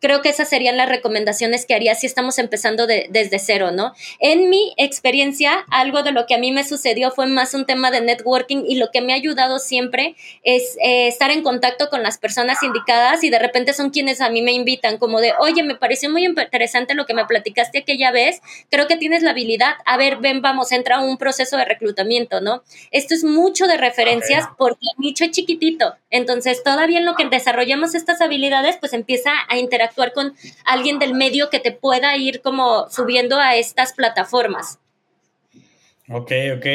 creo 0.00 0.22
que 0.22 0.28
esas 0.28 0.48
serían 0.48 0.76
las 0.76 0.88
recomendaciones 0.88 1.66
que 1.66 1.74
haría 1.74 1.94
si 1.94 2.06
estamos 2.06 2.38
empezando 2.38 2.86
desde 2.86 3.38
cero, 3.38 3.70
¿no? 3.70 3.94
En 4.20 4.50
mi 4.50 4.74
experiencia, 4.76 5.64
algo 5.70 6.02
de 6.02 6.12
lo 6.12 6.26
que 6.26 6.34
a 6.34 6.38
mí 6.38 6.52
me 6.52 6.64
sucedió 6.64 7.10
fue 7.10 7.26
más 7.26 7.54
un 7.54 7.66
tema 7.66 7.90
de 7.90 8.00
networking 8.00 8.64
y 8.68 8.76
lo 8.76 8.90
que 8.90 9.00
me 9.00 9.12
ha 9.12 9.16
ayudado 9.16 9.58
siempre 9.58 10.16
es 10.42 10.76
eh, 10.82 11.08
estar 11.08 11.30
en 11.30 11.42
contacto 11.42 11.88
con 11.88 12.02
las 12.02 12.18
personas 12.18 12.62
indicadas 12.62 13.24
y 13.24 13.30
de 13.30 13.38
repente 13.38 13.72
son 13.72 13.90
quienes 13.90 14.20
a 14.20 14.30
mí 14.30 14.42
me 14.42 14.52
invitan, 14.52 14.98
como 14.98 15.20
de, 15.20 15.32
oye, 15.38 15.62
me 15.62 15.76
pareció 15.76 16.10
muy 16.10 16.24
interesante 16.24 16.94
lo 16.94 17.06
que 17.06 17.14
me 17.14 17.24
platicaste 17.24 17.78
aquella 17.78 18.10
vez, 18.10 18.40
creo 18.70 18.86
que 18.86 18.96
tienes 18.96 19.22
la 19.22 19.30
habilidad, 19.30 19.74
a 19.84 19.96
ver, 19.96 20.18
ven, 20.18 20.42
vamos, 20.42 20.72
entra 20.72 21.00
un 21.00 21.16
proceso 21.16 21.56
de 21.56 21.64
reclutamiento, 21.64 22.40
¿no? 22.40 22.62
Esto 22.90 23.14
es 23.14 23.24
mucho 23.24 23.66
de 23.66 23.76
referencias 23.76 24.46
porque 24.58 24.86
el 24.96 25.02
nicho 25.02 25.24
es 25.24 25.30
chiquitito, 25.30 25.94
entonces 26.10 26.62
todavía 26.62 26.98
en 26.98 27.06
lo 27.06 27.14
que 27.14 27.26
desarrollamos 27.26 27.94
estas 27.94 28.20
habilidades, 28.20 28.76
pues 28.78 28.92
empieza 28.92 29.32
a 29.48 29.56
interactuar 29.56 29.85
actuar 29.86 30.12
con 30.12 30.34
alguien 30.64 30.98
del 30.98 31.14
medio 31.14 31.50
que 31.50 31.60
te 31.60 31.72
pueda 31.72 32.16
ir 32.16 32.42
como 32.42 32.88
subiendo 32.90 33.38
a 33.38 33.56
estas 33.56 33.92
plataformas. 33.92 34.78
Ok, 36.08 36.30
ok. 36.56 36.66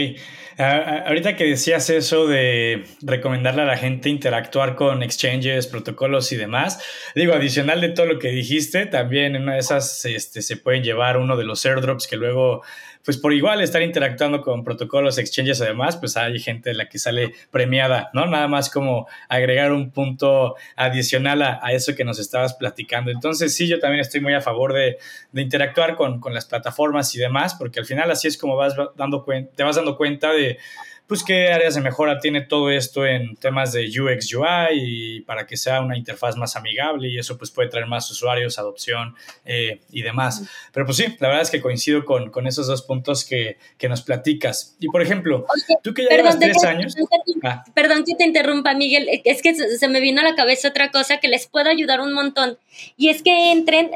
ahorita 0.58 1.38
que 1.38 1.46
decías 1.46 1.89
eso 1.89 2.28
de 2.28 2.84
recomendarle 3.02 3.62
a 3.62 3.65
la 3.65 3.78
gente 3.78 4.10
interactuar 4.10 4.76
con 4.76 5.04
exchanges, 5.04 5.67
protocolos 5.67 6.34
y 6.34 6.36
demás, 6.36 6.84
digo, 7.15 7.34
adicional 7.34 7.80
de 7.80 7.89
todo 7.89 8.08
lo 8.08 8.20
que 8.20 8.28
dijiste, 8.28 8.88
también 8.88 9.38
en 9.38 9.44
una 9.44 9.54
de 9.54 9.60
esas 9.60 10.04
este, 10.04 10.41
se 10.41 10.58
pueden 10.58 10.84
llevar 10.84 11.15
uno 11.15 11.38
de 11.38 11.46
los 11.46 11.65
airdrops 11.65 12.08
que 12.08 12.17
luego 12.17 12.62
pues 13.04 13.17
por 13.17 13.34
igual 13.34 13.62
estar 13.62 13.82
interactuando 13.82 14.41
con 14.41 14.63
protocolos, 14.63 15.17
exchanges 15.17 15.62
además, 15.62 15.98
pues 15.98 16.17
hay 16.17 16.39
gente 16.39 16.70
de 16.72 16.76
la 16.76 16.88
que 16.88 17.00
sale 17.00 17.34
premiada, 17.50 18.10
¿no? 18.13 18.26
Nada 18.26 18.48
más 18.48 18.70
como 18.70 19.08
agregar 19.28 19.72
un 19.72 19.91
punto 19.91 20.56
adicional 20.76 21.41
a, 21.41 21.72
eso 21.72 21.96
que 21.96 22.04
nos 22.04 22.20
estabas 22.20 22.54
platicando. 22.54 23.12
Entonces 23.12 23.56
sí, 23.56 23.67
yo 23.67 23.80
también 23.80 24.02
estoy 24.02 24.22
muy 24.22 24.34
a 24.34 24.41
favor 24.41 24.74
de, 24.74 24.98
interactuar 25.34 25.96
con, 25.96 26.20
con, 26.20 26.34
las 26.34 26.46
plataformas 26.46 27.15
y 27.15 27.20
demás, 27.20 27.56
porque 27.56 27.80
al 27.80 27.86
final 27.86 28.12
así 28.12 28.28
es 28.28 28.38
como 28.38 28.56
vas 28.56 28.76
dando 28.98 29.20
te 29.55 29.63
vas 29.63 29.75
dando 29.75 29.97
cuenta 29.97 30.31
de 30.31 30.57
pues 31.12 31.25
qué 31.25 31.51
áreas 31.51 31.75
de 31.75 31.81
mejora 31.81 32.19
tiene 32.19 32.39
todo 32.39 32.69
esto 32.69 33.05
en 33.05 33.36
temas 33.36 33.73
de 33.73 33.81
UX 33.81 34.34
UI 34.34 34.69
y 34.71 35.21
para 35.23 35.45
que 35.45 35.57
sea 35.57 35.81
una 35.81 35.97
interfaz 35.97 36.38
más 36.38 36.55
amigable 36.55 37.10
y 37.10 37.19
eso 37.19 37.38
pues 37.38 37.51
puede 37.51 37.67
traer 37.67 37.86
más 37.86 38.10
usuarios, 38.10 38.57
adopción 38.57 39.13
eh, 39.43 39.81
y 39.91 40.03
demás. 40.03 40.43
Pero 40.71 40.86
pues 40.86 40.95
sí, 40.95 41.07
la 41.19 41.27
verdad 41.27 41.41
es 41.41 41.51
que 41.51 41.60
coincido 41.60 42.05
con, 42.05 42.31
con 42.31 42.47
esos 42.47 42.65
dos 42.65 42.84
puntos 42.84 43.25
que, 43.25 43.57
que, 43.77 43.89
nos 43.89 44.03
platicas. 44.03 44.77
Y 44.79 44.88
por 44.88 45.01
ejemplo, 45.01 45.45
tú 45.84 45.93
que 45.93 46.03
ya 46.10 46.15
llevas 46.15 46.39
tres 46.39 46.63
años... 46.63 46.95
Ah. 47.43 47.65
Perdón 47.73 48.05
que 48.05 48.15
te 48.15 48.23
interrumpa, 48.23 48.73
Miguel, 48.73 49.10
es 49.25 49.41
que 49.41 49.53
se 49.53 49.88
me 49.89 49.99
vino 49.99 50.21
a 50.21 50.23
la 50.23 50.36
cabeza 50.36 50.69
otra 50.69 50.91
cosa 50.91 51.17
que 51.17 51.27
les 51.27 51.45
puede 51.45 51.69
ayudar 51.69 51.99
un 51.99 52.13
montón 52.13 52.57
y 52.97 53.10
es 53.10 53.21
que 53.21 53.51
entren, 53.51 53.91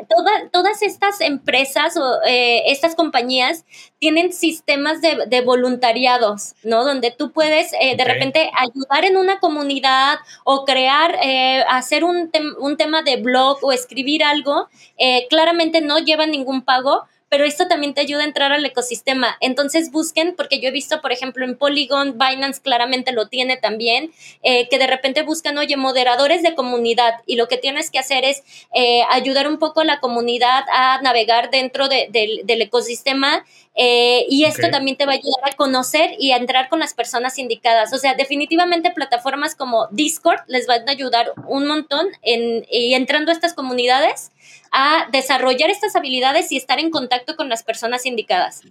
todas 0.52 0.82
estas 0.82 1.22
empresas 1.22 1.98
o 1.98 2.22
eh, 2.28 2.64
estas 2.72 2.96
compañías 2.96 3.66
tienen 4.06 4.34
sistemas 4.34 5.02
de, 5.02 5.26
de 5.26 5.42
voluntariados, 5.42 6.54
¿no? 6.62 6.86
Donde 6.86 7.10
tú 7.10 7.32
puedes 7.32 7.74
eh, 7.82 7.98
de 7.98 8.04
repente 8.06 8.52
ayudar 8.56 9.04
en 9.04 9.18
una 9.18 9.40
comunidad 9.40 10.20
o 10.44 10.64
crear, 10.64 11.16
eh, 11.24 11.64
hacer 11.68 12.04
un, 12.04 12.30
un, 12.60 12.78
tema 12.78 13.02
de 13.02 13.16
blog 13.16 13.58
o 13.64 13.72
escribir 13.72 14.24
algo, 14.24 14.70
eh, 15.00 15.26
claramente 15.28 15.82
no 15.82 15.98
lleva 15.98 16.28
ningún 16.28 16.62
pago, 16.62 17.06
pero 17.30 17.44
esto 17.44 17.68
también 17.68 17.94
te 17.94 18.02
ayuda 18.02 18.22
a 18.22 18.26
entrar 18.26 18.52
al 18.52 18.66
ecosistema. 18.66 19.38
Entonces 19.42 19.92
busquen, 19.92 20.36
porque 20.36 20.60
yo 20.60 20.70
he 20.70 20.72
visto, 20.72 21.02
por 21.02 21.12
ejemplo, 21.12 21.46
en 21.46 21.58
Polygon, 21.58 22.18
Binance 22.18 22.62
claramente 22.62 23.12
lo 23.12 23.28
tiene 23.28 23.58
también, 23.58 24.12
eh, 24.44 24.70
que 24.70 24.78
de 24.78 24.88
repente 24.88 25.24
buscan, 25.24 25.58
oye, 25.58 25.78
moderadores 25.78 26.44
de 26.44 26.56
comunidad 26.56 27.16
y 27.26 27.36
lo 27.36 27.48
que 27.48 27.58
tienes 27.58 27.92
que 27.92 28.00
hacer 28.00 28.26
es 28.26 28.44
eh, 28.74 29.02
ayudar 29.10 29.48
un 29.48 29.58
poco 29.58 29.82
a 29.82 29.86
la 29.86 30.00
comunidad 30.00 30.64
a 30.72 31.02
navegar 31.02 31.50
dentro 31.50 31.88
del 31.88 32.62
ecosistema 32.62 33.46
eh, 33.76 34.26
y 34.30 34.46
esto 34.46 34.70
también 34.70 34.96
te 34.96 35.06
va 35.06 35.12
a 35.12 35.16
ayudar 35.16 35.52
a 35.52 35.56
conocer 35.56 36.12
y 36.18 36.32
a 36.32 36.38
entrar 36.38 36.70
con 36.70 36.80
las 36.80 36.94
personas 36.94 37.38
indicadas. 37.38 37.92
O 37.94 37.98
sea, 37.98 38.14
definitivamente 38.14 38.92
plataformas 38.92 39.56
como 39.56 39.88
Discord 39.92 40.40
les 40.48 40.66
van 40.66 40.88
a 40.88 40.92
ayudar 40.92 41.34
un 41.48 41.68
montón 41.68 42.08
en, 42.22 42.66
y 42.72 42.94
entrando 42.94 43.32
a 43.32 43.36
estas 43.36 43.54
comunidades 43.54 44.32
a 44.78 45.08
desarrollar 45.10 45.70
estas 45.70 45.96
habilidades 45.96 46.52
y 46.52 46.58
estar 46.58 46.80
en 46.80 46.92
contacto 46.92 47.38
con 47.38 47.48
las 47.48 47.64
personas 47.64 48.06
indicadas. 48.06 48.64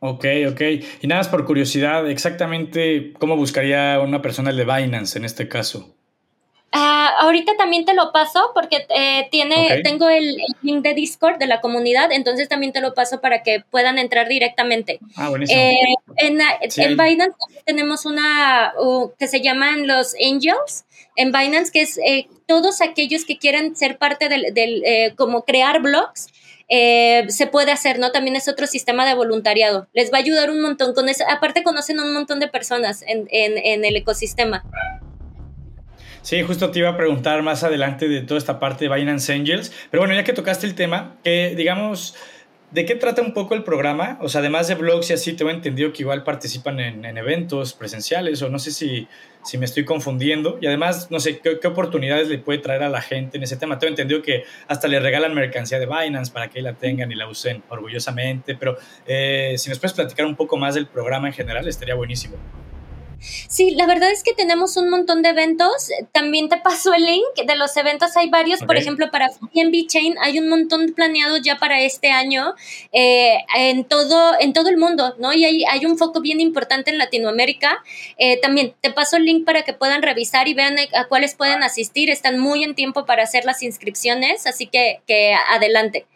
Ok, 0.00 0.24
ok. 0.48 0.60
Y 1.00 1.06
nada 1.06 1.20
más 1.20 1.28
por 1.28 1.46
curiosidad, 1.46 2.10
exactamente 2.10 3.12
cómo 3.18 3.36
buscaría 3.36 4.00
una 4.00 4.20
persona 4.20 4.50
el 4.50 4.56
de 4.56 4.64
Binance 4.64 5.16
en 5.16 5.24
este 5.24 5.46
caso. 5.46 5.94
Ah, 6.72 7.16
ahorita 7.18 7.56
también 7.56 7.84
te 7.84 7.94
lo 7.94 8.12
paso 8.12 8.52
porque 8.54 8.86
eh, 8.90 9.26
tiene, 9.32 9.80
tengo 9.82 10.08
el, 10.08 10.36
link 10.62 10.82
de 10.82 10.94
Discord 10.94 11.38
de 11.38 11.48
la 11.48 11.60
comunidad, 11.60 12.12
entonces 12.12 12.48
también 12.48 12.72
te 12.72 12.80
lo 12.80 12.94
paso 12.94 13.20
para 13.20 13.42
que 13.42 13.64
puedan 13.70 13.98
entrar 13.98 14.28
directamente. 14.28 15.00
Ah, 15.16 15.30
buenísimo. 15.30 15.60
Eh, 15.60 15.74
en, 16.18 16.96
Binance 16.96 17.36
tenemos 17.64 18.06
una 18.06 18.72
que 19.18 19.26
se 19.26 19.40
llaman 19.40 19.88
los 19.88 20.14
Angels, 20.14 20.84
en 21.16 21.32
Binance, 21.32 21.72
que 21.72 21.80
es 21.80 21.98
eh, 21.98 22.28
todos 22.46 22.82
aquellos 22.82 23.24
que 23.24 23.36
quieren 23.36 23.74
ser 23.74 23.98
parte 23.98 24.28
del, 24.28 24.54
del 24.54 25.14
como 25.16 25.44
crear 25.44 25.82
blogs. 25.82 26.28
se 26.68 27.48
puede 27.50 27.72
hacer, 27.72 27.98
¿no? 27.98 28.12
También 28.12 28.36
es 28.36 28.46
otro 28.46 28.68
sistema 28.68 29.04
de 29.06 29.14
voluntariado. 29.14 29.88
Les 29.92 30.12
va 30.12 30.18
a 30.18 30.20
ayudar 30.20 30.50
un 30.50 30.60
montón 30.60 30.94
con 30.94 31.08
eso. 31.08 31.24
Aparte 31.28 31.64
conocen 31.64 31.98
a 31.98 32.04
un 32.04 32.12
montón 32.12 32.38
de 32.38 32.46
personas 32.46 33.02
en, 33.02 33.26
en, 33.32 33.58
en 33.58 33.84
el 33.84 33.96
ecosistema. 33.96 34.62
Sí, 36.22 36.42
justo 36.42 36.70
te 36.70 36.80
iba 36.80 36.90
a 36.90 36.96
preguntar 36.96 37.42
más 37.42 37.64
adelante 37.64 38.08
de 38.08 38.20
toda 38.20 38.38
esta 38.38 38.60
parte 38.60 38.88
de 38.88 38.94
Binance 38.94 39.32
Angels, 39.32 39.72
pero 39.90 40.02
bueno, 40.02 40.14
ya 40.14 40.22
que 40.22 40.32
tocaste 40.32 40.66
el 40.66 40.74
tema, 40.74 41.16
digamos, 41.24 42.14
¿de 42.70 42.84
qué 42.84 42.94
trata 42.94 43.22
un 43.22 43.32
poco 43.32 43.54
el 43.54 43.64
programa? 43.64 44.18
O 44.20 44.28
sea, 44.28 44.40
además 44.40 44.68
de 44.68 44.74
blogs 44.74 45.10
y 45.10 45.14
así, 45.14 45.32
tengo 45.32 45.50
entendido 45.50 45.92
que 45.92 46.02
igual 46.02 46.22
participan 46.22 46.78
en, 46.78 47.16
eventos 47.16 47.72
presenciales 47.72 48.42
o 48.42 48.50
no 48.50 48.58
sé 48.58 48.70
si, 48.70 49.08
si 49.42 49.58
me 49.58 49.64
estoy 49.64 49.84
confundiendo. 49.84 50.58
Y 50.60 50.66
además, 50.66 51.10
no 51.10 51.20
sé, 51.20 51.38
¿qué, 51.38 51.66
oportunidades 51.66 52.28
le 52.28 52.38
puede 52.38 52.58
traer 52.58 52.82
a 52.82 52.88
la 52.88 53.00
gente 53.00 53.38
en 53.38 53.42
ese 53.42 53.56
tema? 53.56 53.78
Tengo 53.78 53.90
entendido 53.90 54.22
que 54.22 54.44
hasta 54.68 54.88
le 54.88 55.00
regalan 55.00 55.34
mercancía 55.34 55.78
de 55.78 55.86
Binance 55.86 56.32
para 56.32 56.48
que 56.48 56.62
la 56.62 56.74
tengan 56.74 57.10
y 57.10 57.14
la 57.14 57.28
usen 57.28 57.62
orgullosamente, 57.68 58.54
pero 58.54 58.76
eh, 59.06 59.54
si 59.56 59.68
nos 59.68 59.78
puedes 59.78 59.94
platicar 59.94 60.26
un 60.26 60.36
poco 60.36 60.56
más 60.56 60.74
del 60.74 60.86
programa 60.86 61.28
en 61.28 61.34
general, 61.34 61.66
estaría 61.66 61.94
buenísimo. 61.94 62.36
Sí, 63.20 63.72
la 63.72 63.86
verdad 63.86 64.10
es 64.10 64.22
que 64.22 64.32
tenemos 64.32 64.76
un 64.76 64.88
montón 64.88 65.22
de 65.22 65.28
eventos. 65.30 65.90
También 66.12 66.48
te 66.48 66.56
paso 66.56 66.94
el 66.94 67.04
link 67.04 67.46
de 67.46 67.56
los 67.56 67.76
eventos. 67.76 68.16
Hay 68.16 68.30
varios, 68.30 68.60
por 68.60 68.76
ejemplo, 68.76 69.10
para 69.10 69.30
BNB 69.54 69.86
Chain 69.86 70.16
hay 70.20 70.38
un 70.38 70.48
montón 70.48 70.92
planeado 70.94 71.36
ya 71.36 71.58
para 71.58 71.80
este 71.82 72.10
año 72.10 72.54
eh, 72.92 73.38
en, 73.56 73.84
todo, 73.84 74.32
en 74.40 74.52
todo 74.52 74.70
el 74.70 74.78
mundo, 74.78 75.14
¿no? 75.18 75.32
Y 75.32 75.44
hay, 75.44 75.64
hay 75.64 75.84
un 75.84 75.98
foco 75.98 76.20
bien 76.20 76.40
importante 76.40 76.90
en 76.90 76.98
Latinoamérica. 76.98 77.82
Eh, 78.16 78.40
también 78.40 78.74
te 78.80 78.90
paso 78.90 79.16
el 79.16 79.24
link 79.24 79.44
para 79.44 79.62
que 79.62 79.74
puedan 79.74 80.02
revisar 80.02 80.48
y 80.48 80.54
vean 80.54 80.76
a 80.94 81.04
cuáles 81.04 81.34
pueden 81.34 81.62
asistir. 81.62 82.10
Están 82.10 82.38
muy 82.38 82.64
en 82.64 82.74
tiempo 82.74 83.04
para 83.04 83.22
hacer 83.22 83.44
las 83.44 83.62
inscripciones, 83.62 84.46
así 84.46 84.66
que, 84.66 85.00
que 85.06 85.34
adelante. 85.48 86.06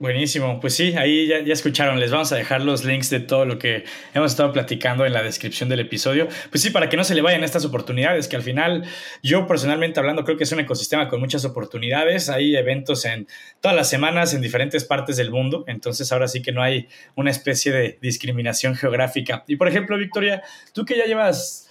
Buenísimo, 0.00 0.58
pues 0.58 0.74
sí, 0.74 0.94
ahí 0.96 1.28
ya, 1.28 1.38
escucharon, 1.52 2.00
les 2.00 2.10
vamos 2.10 2.32
a 2.32 2.36
dejar 2.36 2.62
los 2.62 2.84
links 2.84 3.10
de 3.10 3.20
todo 3.20 3.46
lo 3.46 3.60
que 3.60 3.84
hemos 4.12 4.32
estado 4.32 4.52
platicando 4.52 5.06
en 5.06 5.12
la 5.12 5.22
descripción 5.22 5.68
del 5.68 5.78
episodio. 5.78 6.26
Pues 6.50 6.62
sí, 6.62 6.70
para 6.70 6.88
que 6.88 6.96
no 6.96 7.04
se 7.04 7.14
le 7.14 7.22
vayan 7.22 7.44
estas 7.44 7.64
oportunidades, 7.64 8.26
que 8.26 8.34
al 8.34 8.42
final 8.42 8.84
yo 9.22 9.46
personalmente 9.46 10.00
hablando 10.00 10.24
creo 10.24 10.36
que 10.36 10.42
es 10.42 10.50
un 10.50 10.58
ecosistema 10.58 11.08
con 11.08 11.20
muchas 11.20 11.44
oportunidades, 11.44 12.28
hay 12.28 12.56
eventos 12.56 13.04
en 13.04 13.28
todas 13.60 13.76
las 13.76 13.88
semanas 13.88 14.34
en 14.34 14.40
diferentes 14.40 14.82
partes 14.82 15.16
del 15.16 15.30
mundo, 15.30 15.64
entonces 15.68 16.10
ahora 16.10 16.26
sí 16.26 16.42
que 16.42 16.50
no 16.50 16.60
hay 16.60 16.88
una 17.14 17.30
especie 17.30 17.70
de 17.70 17.96
discriminación 18.02 18.74
geográfica. 18.74 19.44
Y 19.46 19.54
por 19.54 19.68
ejemplo, 19.68 19.96
Victoria, 19.96 20.42
tú 20.72 20.84
que 20.84 20.98
ya 20.98 21.04
llevas 21.04 21.63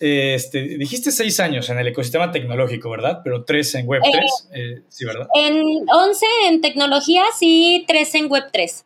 este, 0.00 0.62
dijiste 0.78 1.10
seis 1.10 1.40
años 1.40 1.68
en 1.70 1.78
el 1.78 1.88
ecosistema 1.88 2.30
tecnológico, 2.30 2.90
¿verdad? 2.90 3.20
Pero 3.24 3.44
tres 3.44 3.74
en 3.74 3.86
Web3, 3.86 4.04
eh, 4.04 4.24
eh, 4.52 4.82
sí, 4.88 5.04
¿verdad? 5.04 5.28
En 5.34 5.56
11 5.88 6.26
en 6.46 6.60
tecnologías 6.60 7.36
y 7.40 7.84
tres 7.86 8.14
en 8.14 8.28
Web3. 8.28 8.84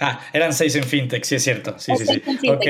Ah, 0.00 0.20
eran 0.32 0.52
seis 0.52 0.74
en 0.76 0.84
fintech, 0.84 1.24
sí 1.24 1.36
es 1.36 1.42
cierto. 1.44 1.78
Sí, 1.78 1.92
sí, 1.96 2.06
sí. 2.06 2.48
Ok, 2.48 2.66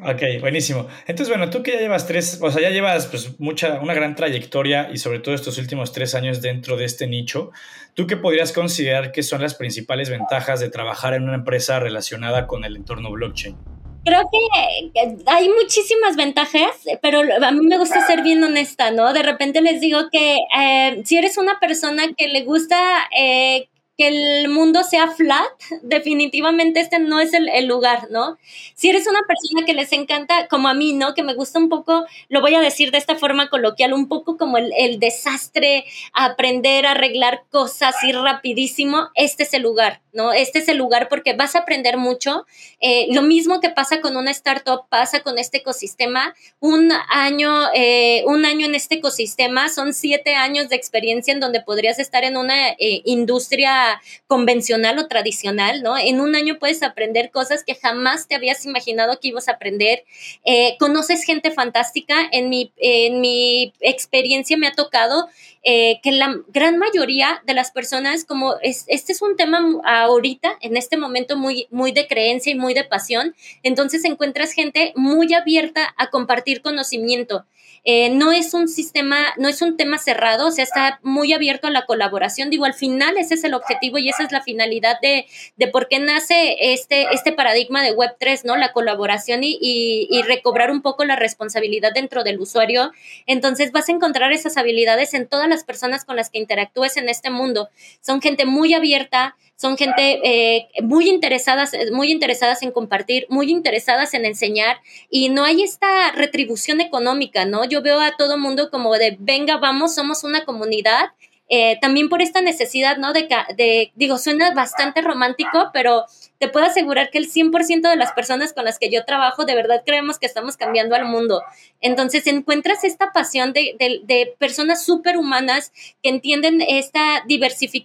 ok, 0.00 0.40
buenísimo. 0.40 0.86
Entonces, 1.06 1.28
bueno, 1.28 1.50
tú 1.50 1.62
que 1.62 1.72
ya 1.72 1.80
llevas 1.80 2.06
tres, 2.06 2.38
o 2.40 2.50
sea, 2.50 2.62
ya 2.62 2.70
llevas 2.70 3.06
pues 3.06 3.38
mucha, 3.40 3.80
una 3.80 3.94
gran 3.94 4.14
trayectoria 4.14 4.90
y 4.92 4.98
sobre 4.98 5.18
todo 5.18 5.34
estos 5.34 5.58
últimos 5.58 5.92
tres 5.92 6.14
años 6.14 6.40
dentro 6.40 6.76
de 6.76 6.84
este 6.84 7.06
nicho, 7.06 7.50
¿tú 7.94 8.06
qué 8.06 8.16
podrías 8.16 8.52
considerar 8.52 9.12
que 9.12 9.22
son 9.22 9.42
las 9.42 9.54
principales 9.54 10.08
ventajas 10.08 10.60
de 10.60 10.70
trabajar 10.70 11.14
en 11.14 11.24
una 11.24 11.34
empresa 11.34 11.80
relacionada 11.80 12.46
con 12.46 12.64
el 12.64 12.76
entorno 12.76 13.10
blockchain? 13.10 13.56
Creo 14.04 14.22
que 14.32 15.22
hay 15.26 15.48
muchísimas 15.48 16.16
ventajas, 16.16 16.76
pero 17.02 17.20
a 17.20 17.50
mí 17.52 17.66
me 17.66 17.78
gusta 17.78 18.04
ser 18.04 18.22
bien 18.22 18.42
honesta, 18.42 18.90
¿no? 18.90 19.12
De 19.12 19.22
repente 19.22 19.60
les 19.60 19.80
digo 19.80 20.08
que 20.10 20.38
eh, 20.58 21.02
si 21.04 21.16
eres 21.16 21.38
una 21.38 21.60
persona 21.60 22.12
que 22.16 22.26
le 22.26 22.42
gusta 22.42 23.08
eh, 23.16 23.68
que 23.96 24.08
el 24.08 24.48
mundo 24.48 24.84
sea 24.84 25.08
flat, 25.10 25.50
definitivamente 25.82 26.80
este 26.80 26.98
no 26.98 27.20
es 27.20 27.32
el, 27.34 27.66
lugar, 27.66 28.08
¿no? 28.10 28.38
Si 28.74 28.88
eres 28.88 29.06
una 29.06 29.20
persona 29.26 29.66
que 29.66 29.74
les 29.74 29.92
encanta, 29.92 30.48
como 30.48 30.68
a 30.68 30.74
mí, 30.74 30.94
¿no? 30.94 31.14
Que 31.14 31.22
me 31.22 31.34
gusta 31.34 31.58
un 31.58 31.68
poco, 31.68 32.06
lo 32.28 32.40
voy 32.40 32.54
a 32.54 32.60
decir 32.60 32.90
de 32.90 32.98
esta 32.98 33.16
forma 33.16 33.50
coloquial, 33.50 33.92
un 33.92 34.08
poco 34.08 34.36
como 34.36 34.56
el, 34.56 34.98
desastre, 34.98 35.84
aprender 36.12 36.86
a 36.86 36.92
arreglar 36.92 37.44
cosas, 37.50 37.94
ir 38.04 38.16
rapidísimo, 38.16 39.08
este 39.14 39.42
es 39.42 39.52
el 39.54 39.62
lugar, 39.62 40.00
¿no? 40.12 40.32
Este 40.32 40.60
es 40.60 40.68
el 40.68 40.78
lugar 40.78 41.08
porque 41.08 41.34
vas 41.34 41.54
a 41.54 41.60
aprender 41.60 41.98
mucho. 41.98 42.46
Eh, 42.80 43.08
lo 43.12 43.22
mismo 43.22 43.60
que 43.60 43.70
pasa 43.70 44.00
con 44.00 44.16
una 44.16 44.30
startup, 44.30 44.88
pasa 44.88 45.20
con 45.20 45.38
este 45.38 45.58
ecosistema. 45.58 46.34
Un 46.60 46.92
año, 47.10 47.66
eh, 47.74 48.22
un 48.26 48.44
año 48.44 48.66
en 48.66 48.74
este 48.74 48.96
ecosistema 48.96 49.68
son 49.68 49.92
siete 49.92 50.34
años 50.34 50.68
de 50.68 50.76
experiencia 50.76 51.32
en 51.32 51.40
donde 51.40 51.60
podrías 51.60 51.98
estar 51.98 52.24
en 52.24 52.36
una 52.36 52.70
eh, 52.70 53.02
industria 53.04 53.91
convencional 54.26 54.98
o 54.98 55.08
tradicional, 55.08 55.82
¿no? 55.82 55.98
En 55.98 56.20
un 56.20 56.34
año 56.34 56.58
puedes 56.58 56.82
aprender 56.82 57.30
cosas 57.30 57.64
que 57.64 57.74
jamás 57.74 58.28
te 58.28 58.34
habías 58.34 58.64
imaginado 58.64 59.18
que 59.20 59.28
ibas 59.28 59.48
a 59.48 59.52
aprender. 59.52 60.04
Eh, 60.44 60.76
conoces 60.78 61.24
gente 61.24 61.50
fantástica. 61.50 62.14
En 62.32 62.48
mi, 62.48 62.72
en 62.76 63.20
mi 63.20 63.72
experiencia 63.80 64.56
me 64.56 64.66
ha 64.66 64.72
tocado 64.72 65.28
eh, 65.64 66.00
que 66.02 66.10
la 66.10 66.40
gran 66.48 66.76
mayoría 66.78 67.40
de 67.46 67.54
las 67.54 67.70
personas, 67.70 68.24
como 68.24 68.56
este 68.62 69.12
es 69.12 69.22
un 69.22 69.36
tema 69.36 69.62
ahorita, 69.84 70.58
en 70.60 70.76
este 70.76 70.96
momento 70.96 71.36
muy, 71.36 71.68
muy 71.70 71.92
de 71.92 72.08
creencia 72.08 72.52
y 72.52 72.56
muy 72.56 72.74
de 72.74 72.82
pasión, 72.82 73.36
entonces 73.62 74.04
encuentras 74.04 74.52
gente 74.52 74.92
muy 74.96 75.32
abierta 75.34 75.94
a 75.96 76.10
compartir 76.10 76.62
conocimiento. 76.62 77.46
Eh, 77.84 78.10
no 78.10 78.30
es 78.30 78.54
un 78.54 78.68
sistema, 78.68 79.18
no 79.38 79.48
es 79.48 79.60
un 79.60 79.76
tema 79.76 79.98
cerrado, 79.98 80.46
o 80.46 80.50
sea, 80.52 80.62
está 80.62 81.00
muy 81.02 81.32
abierto 81.32 81.66
a 81.66 81.70
la 81.70 81.84
colaboración. 81.84 82.48
Digo, 82.48 82.64
al 82.64 82.74
final 82.74 83.16
ese 83.16 83.34
es 83.34 83.44
el 83.44 83.54
objetivo 83.54 83.98
y 83.98 84.08
esa 84.08 84.22
es 84.22 84.30
la 84.30 84.40
finalidad 84.40 85.00
de, 85.00 85.26
de 85.56 85.68
por 85.68 85.88
qué 85.88 85.98
nace 85.98 86.72
este, 86.72 87.08
este 87.12 87.32
paradigma 87.32 87.82
de 87.82 87.96
Web3, 87.96 88.44
¿no? 88.44 88.56
La 88.56 88.72
colaboración 88.72 89.42
y, 89.42 89.58
y, 89.60 90.22
recobrar 90.22 90.70
un 90.70 90.82
poco 90.82 91.04
la 91.04 91.16
responsabilidad 91.16 91.92
dentro 91.92 92.22
del 92.22 92.38
usuario. 92.40 92.92
Entonces 93.26 93.72
vas 93.72 93.88
a 93.88 93.92
encontrar 93.92 94.32
esas 94.32 94.56
habilidades 94.56 95.14
en 95.14 95.26
todas 95.26 95.48
las 95.48 95.64
personas 95.64 96.04
con 96.04 96.14
las 96.14 96.30
que 96.30 96.38
interactúes 96.38 96.96
en 96.96 97.08
este 97.08 97.30
mundo. 97.30 97.68
Son 98.00 98.22
gente 98.22 98.44
muy 98.44 98.74
abierta, 98.74 99.36
son 99.62 99.78
gente 99.78 100.18
eh, 100.24 100.68
muy 100.82 101.08
interesadas, 101.08 101.70
muy 101.92 102.10
interesadas 102.10 102.64
en 102.64 102.72
compartir, 102.72 103.26
muy 103.28 103.48
interesadas 103.48 104.12
en 104.12 104.24
enseñar 104.26 104.78
y 105.08 105.28
no 105.28 105.44
hay 105.44 105.62
esta 105.62 106.10
retribución 106.10 106.80
económica, 106.80 107.44
¿no? 107.44 107.64
Yo 107.64 107.80
veo 107.80 108.00
a 108.00 108.16
todo 108.16 108.36
mundo 108.36 108.70
como 108.70 108.92
de, 108.94 109.16
venga, 109.20 109.58
vamos, 109.58 109.94
somos 109.94 110.24
una 110.24 110.44
comunidad 110.44 111.10
eh, 111.48 111.78
también 111.80 112.08
por 112.08 112.22
esta 112.22 112.40
necesidad, 112.40 112.96
¿no? 112.96 113.12
De, 113.12 113.28
de, 113.56 113.92
digo, 113.94 114.18
suena 114.18 114.52
bastante 114.52 115.00
romántico, 115.00 115.70
pero 115.72 116.06
te 116.42 116.48
puedo 116.48 116.66
asegurar 116.66 117.10
que 117.10 117.18
el 117.18 117.30
100% 117.30 117.88
de 117.88 117.94
las 117.94 118.10
personas 118.14 118.52
con 118.52 118.64
las 118.64 118.80
que 118.80 118.90
yo 118.90 119.04
trabajo 119.04 119.44
de 119.44 119.54
verdad 119.54 119.84
creemos 119.86 120.18
que 120.18 120.26
estamos 120.26 120.56
cambiando 120.56 120.96
al 120.96 121.04
mundo. 121.04 121.40
Entonces 121.80 122.26
encuentras 122.26 122.82
esta 122.82 123.12
pasión 123.12 123.52
de, 123.52 123.76
de, 123.78 124.34
personas 124.40 124.84
súper 124.84 125.18
humanas 125.18 125.70
que 126.02 126.08
entienden 126.08 126.60
esta 126.60 127.22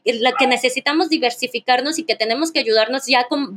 la 0.06 0.32
que 0.32 0.48
necesitamos 0.48 1.10
diversificarnos 1.10 2.00
y 2.00 2.04
que 2.04 2.15
tenemos 2.15 2.52
que 2.52 2.58
ayudarnos 2.58 3.06
ya 3.06 3.28
con, 3.28 3.54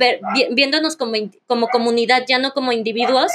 viéndonos 0.50 0.96
como, 0.96 1.14
como 1.46 1.68
comunidad, 1.68 2.24
ya 2.28 2.38
no 2.38 2.52
como 2.52 2.70
individuos. 2.70 3.32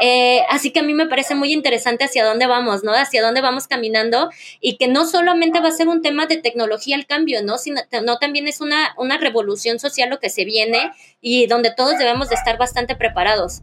Eh, 0.00 0.40
así 0.50 0.72
que 0.72 0.80
a 0.80 0.82
mí 0.82 0.94
me 0.94 1.06
parece 1.06 1.36
muy 1.36 1.52
interesante 1.52 2.02
hacia 2.02 2.24
dónde 2.24 2.48
vamos, 2.48 2.82
¿no? 2.82 2.92
Hacia 2.92 3.22
dónde 3.22 3.40
vamos 3.40 3.68
caminando 3.68 4.30
y 4.60 4.78
que 4.78 4.88
no 4.88 5.06
solamente 5.06 5.60
va 5.60 5.68
a 5.68 5.70
ser 5.70 5.86
un 5.86 6.02
tema 6.02 6.26
de 6.26 6.38
tecnología 6.38 6.96
al 6.96 7.06
cambio, 7.06 7.44
¿no? 7.44 7.56
Sino 7.56 7.80
no, 8.02 8.18
también 8.18 8.48
es 8.48 8.60
una, 8.60 8.96
una 8.98 9.16
revolución 9.16 9.78
social 9.78 10.10
lo 10.10 10.18
que 10.18 10.28
se 10.28 10.44
viene 10.44 10.90
y 11.20 11.46
donde 11.46 11.72
todos 11.74 11.98
debemos 11.98 12.28
de 12.28 12.34
estar 12.34 12.58
bastante 12.58 12.96
preparados. 12.96 13.62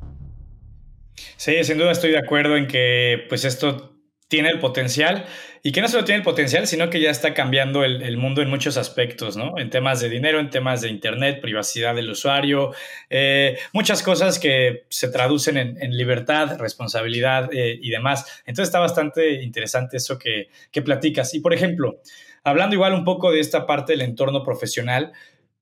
Sí, 1.38 1.64
sin 1.64 1.78
duda 1.78 1.92
estoy 1.92 2.12
de 2.12 2.20
acuerdo 2.20 2.58
en 2.58 2.68
que 2.68 3.26
pues 3.30 3.46
esto 3.46 3.92
tiene 4.28 4.50
el 4.50 4.60
potencial 4.60 5.26
y 5.62 5.74
que 5.74 5.82
no 5.82 5.90
solo 5.90 6.06
tiene 6.06 6.20
el 6.20 6.24
potencial, 6.24 6.66
sino 6.66 6.90
que 6.90 7.02
ya 7.02 7.12
está 7.12 7.34
cambiando 7.34 7.84
el, 7.84 8.18
mundo 8.18 8.42
en 8.42 8.50
muchos 8.50 8.78
aspectos, 8.78 9.38
¿no? 9.38 9.58
En 9.58 9.70
temas 9.70 10.00
de 10.00 10.10
dinero, 10.10 10.40
en 10.40 10.50
temas 10.50 10.82
de 10.82 10.90
Internet, 10.90 11.42
privacidad 11.42 11.94
del 11.94 12.10
usuario, 12.10 12.74
eh, 13.10 13.58
muchas 13.74 14.02
cosas 14.02 14.40
que 14.40 14.86
se 14.90 15.10
traducen 15.10 15.58
en, 15.58 15.98
libertad, 15.98 16.58
responsabilidad 16.58 17.50
eh, 17.54 17.78
y 17.80 17.90
demás. 17.90 18.42
Entonces 18.46 18.70
está 18.70 18.80
bastante 18.80 19.44
interesante 19.44 19.98
eso 19.98 20.18
que, 20.18 20.48
que 20.72 20.82
platicas. 20.82 21.34
Y 21.34 21.42
por 21.42 21.54
ejemplo, 21.54 22.00
hablando 22.44 22.76
igual 22.76 22.94
un 22.94 23.04
poco 23.04 23.32
de 23.32 23.42
esta 23.42 23.68
parte 23.68 23.94
del 23.94 24.02
entorno 24.02 24.44
profesional, 24.44 25.12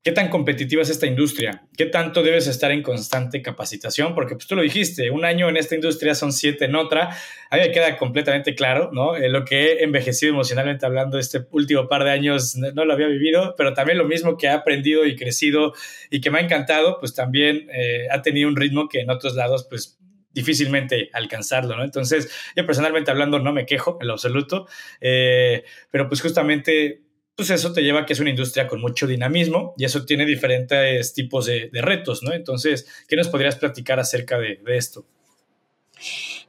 ¿Qué 0.01 0.13
tan 0.13 0.29
competitiva 0.29 0.81
es 0.81 0.89
esta 0.89 1.07
industria? 1.07 1.67
¿Qué 1.75 1.85
tanto 1.85 2.23
debes 2.23 2.47
estar 2.47 2.71
en 2.71 2.81
constante 2.81 3.41
capacitación? 3.41 4.15
Porque 4.15 4.35
pues 4.35 4.47
tú 4.47 4.55
lo 4.55 4.61
dijiste, 4.61 5.11
un 5.11 5.25
año 5.25 5.49
en 5.49 5.57
esta 5.57 5.75
industria 5.75 6.15
son 6.15 6.31
siete 6.31 6.65
en 6.65 6.75
otra. 6.75 7.09
A 7.49 7.57
mí 7.57 7.63
me 7.63 7.71
queda 7.71 7.97
completamente 7.97 8.55
claro, 8.55 8.91
¿no? 8.93 9.17
Eh, 9.17 9.27
lo 9.27 9.43
que 9.43 9.73
he 9.73 9.83
envejecido 9.83 10.31
emocionalmente 10.31 10.85
hablando 10.85 11.19
este 11.19 11.45
último 11.51 11.89
par 11.89 12.05
de 12.05 12.11
años 12.11 12.55
no, 12.55 12.85
lo 12.85 12.93
había 12.93 13.07
vivido, 13.07 13.55
pero 13.57 13.73
también 13.73 13.97
lo 13.97 14.05
mismo 14.05 14.37
que 14.37 14.47
he 14.47 14.51
aprendido 14.51 15.05
y 15.05 15.17
crecido 15.17 15.73
y 16.09 16.21
que 16.21 16.31
me 16.31 16.39
ha 16.39 16.43
encantado, 16.43 16.97
pues 17.01 17.13
también 17.13 17.67
eh, 17.69 18.07
ha 18.09 18.21
tenido 18.21 18.47
un 18.47 18.55
ritmo 18.55 18.87
que 18.87 19.01
en 19.01 19.09
otros 19.09 19.35
lados, 19.35 19.67
pues 19.69 19.99
difícilmente 20.31 21.09
alcanzarlo, 21.11 21.75
¿no? 21.75 21.83
Entonces, 21.83 22.31
yo 22.55 22.65
personalmente 22.65 23.11
hablando 23.11 23.39
no 23.39 23.51
me 23.51 23.65
quejo 23.65 23.97
en 23.99 24.07
lo 24.07 24.13
absoluto, 24.13 24.65
eh, 25.01 25.65
pero 25.91 26.07
pues 26.07 26.21
justamente 26.21 27.08
pues 27.39 27.51
eso 27.51 27.71
te 27.71 27.81
lleva 27.83 28.01
a 28.01 28.05
que 28.05 28.11
es 28.11 28.19
una 28.19 28.31
industria 28.31 28.67
con 28.67 28.81
mucho 28.81 29.07
dinamismo 29.07 29.73
y 29.77 29.85
eso 29.85 30.03
tiene 30.03 30.25
diferentes 30.25 31.13
tipos 31.13 31.45
de, 31.45 31.69
retos, 31.71 32.21
¿no? 32.21 32.33
Entonces, 32.33 32.85
¿qué 33.07 33.15
nos 33.15 33.29
podrías 33.29 33.55
platicar 33.55 33.97
acerca 33.97 34.37
de, 34.37 34.59
esto? 34.67 35.05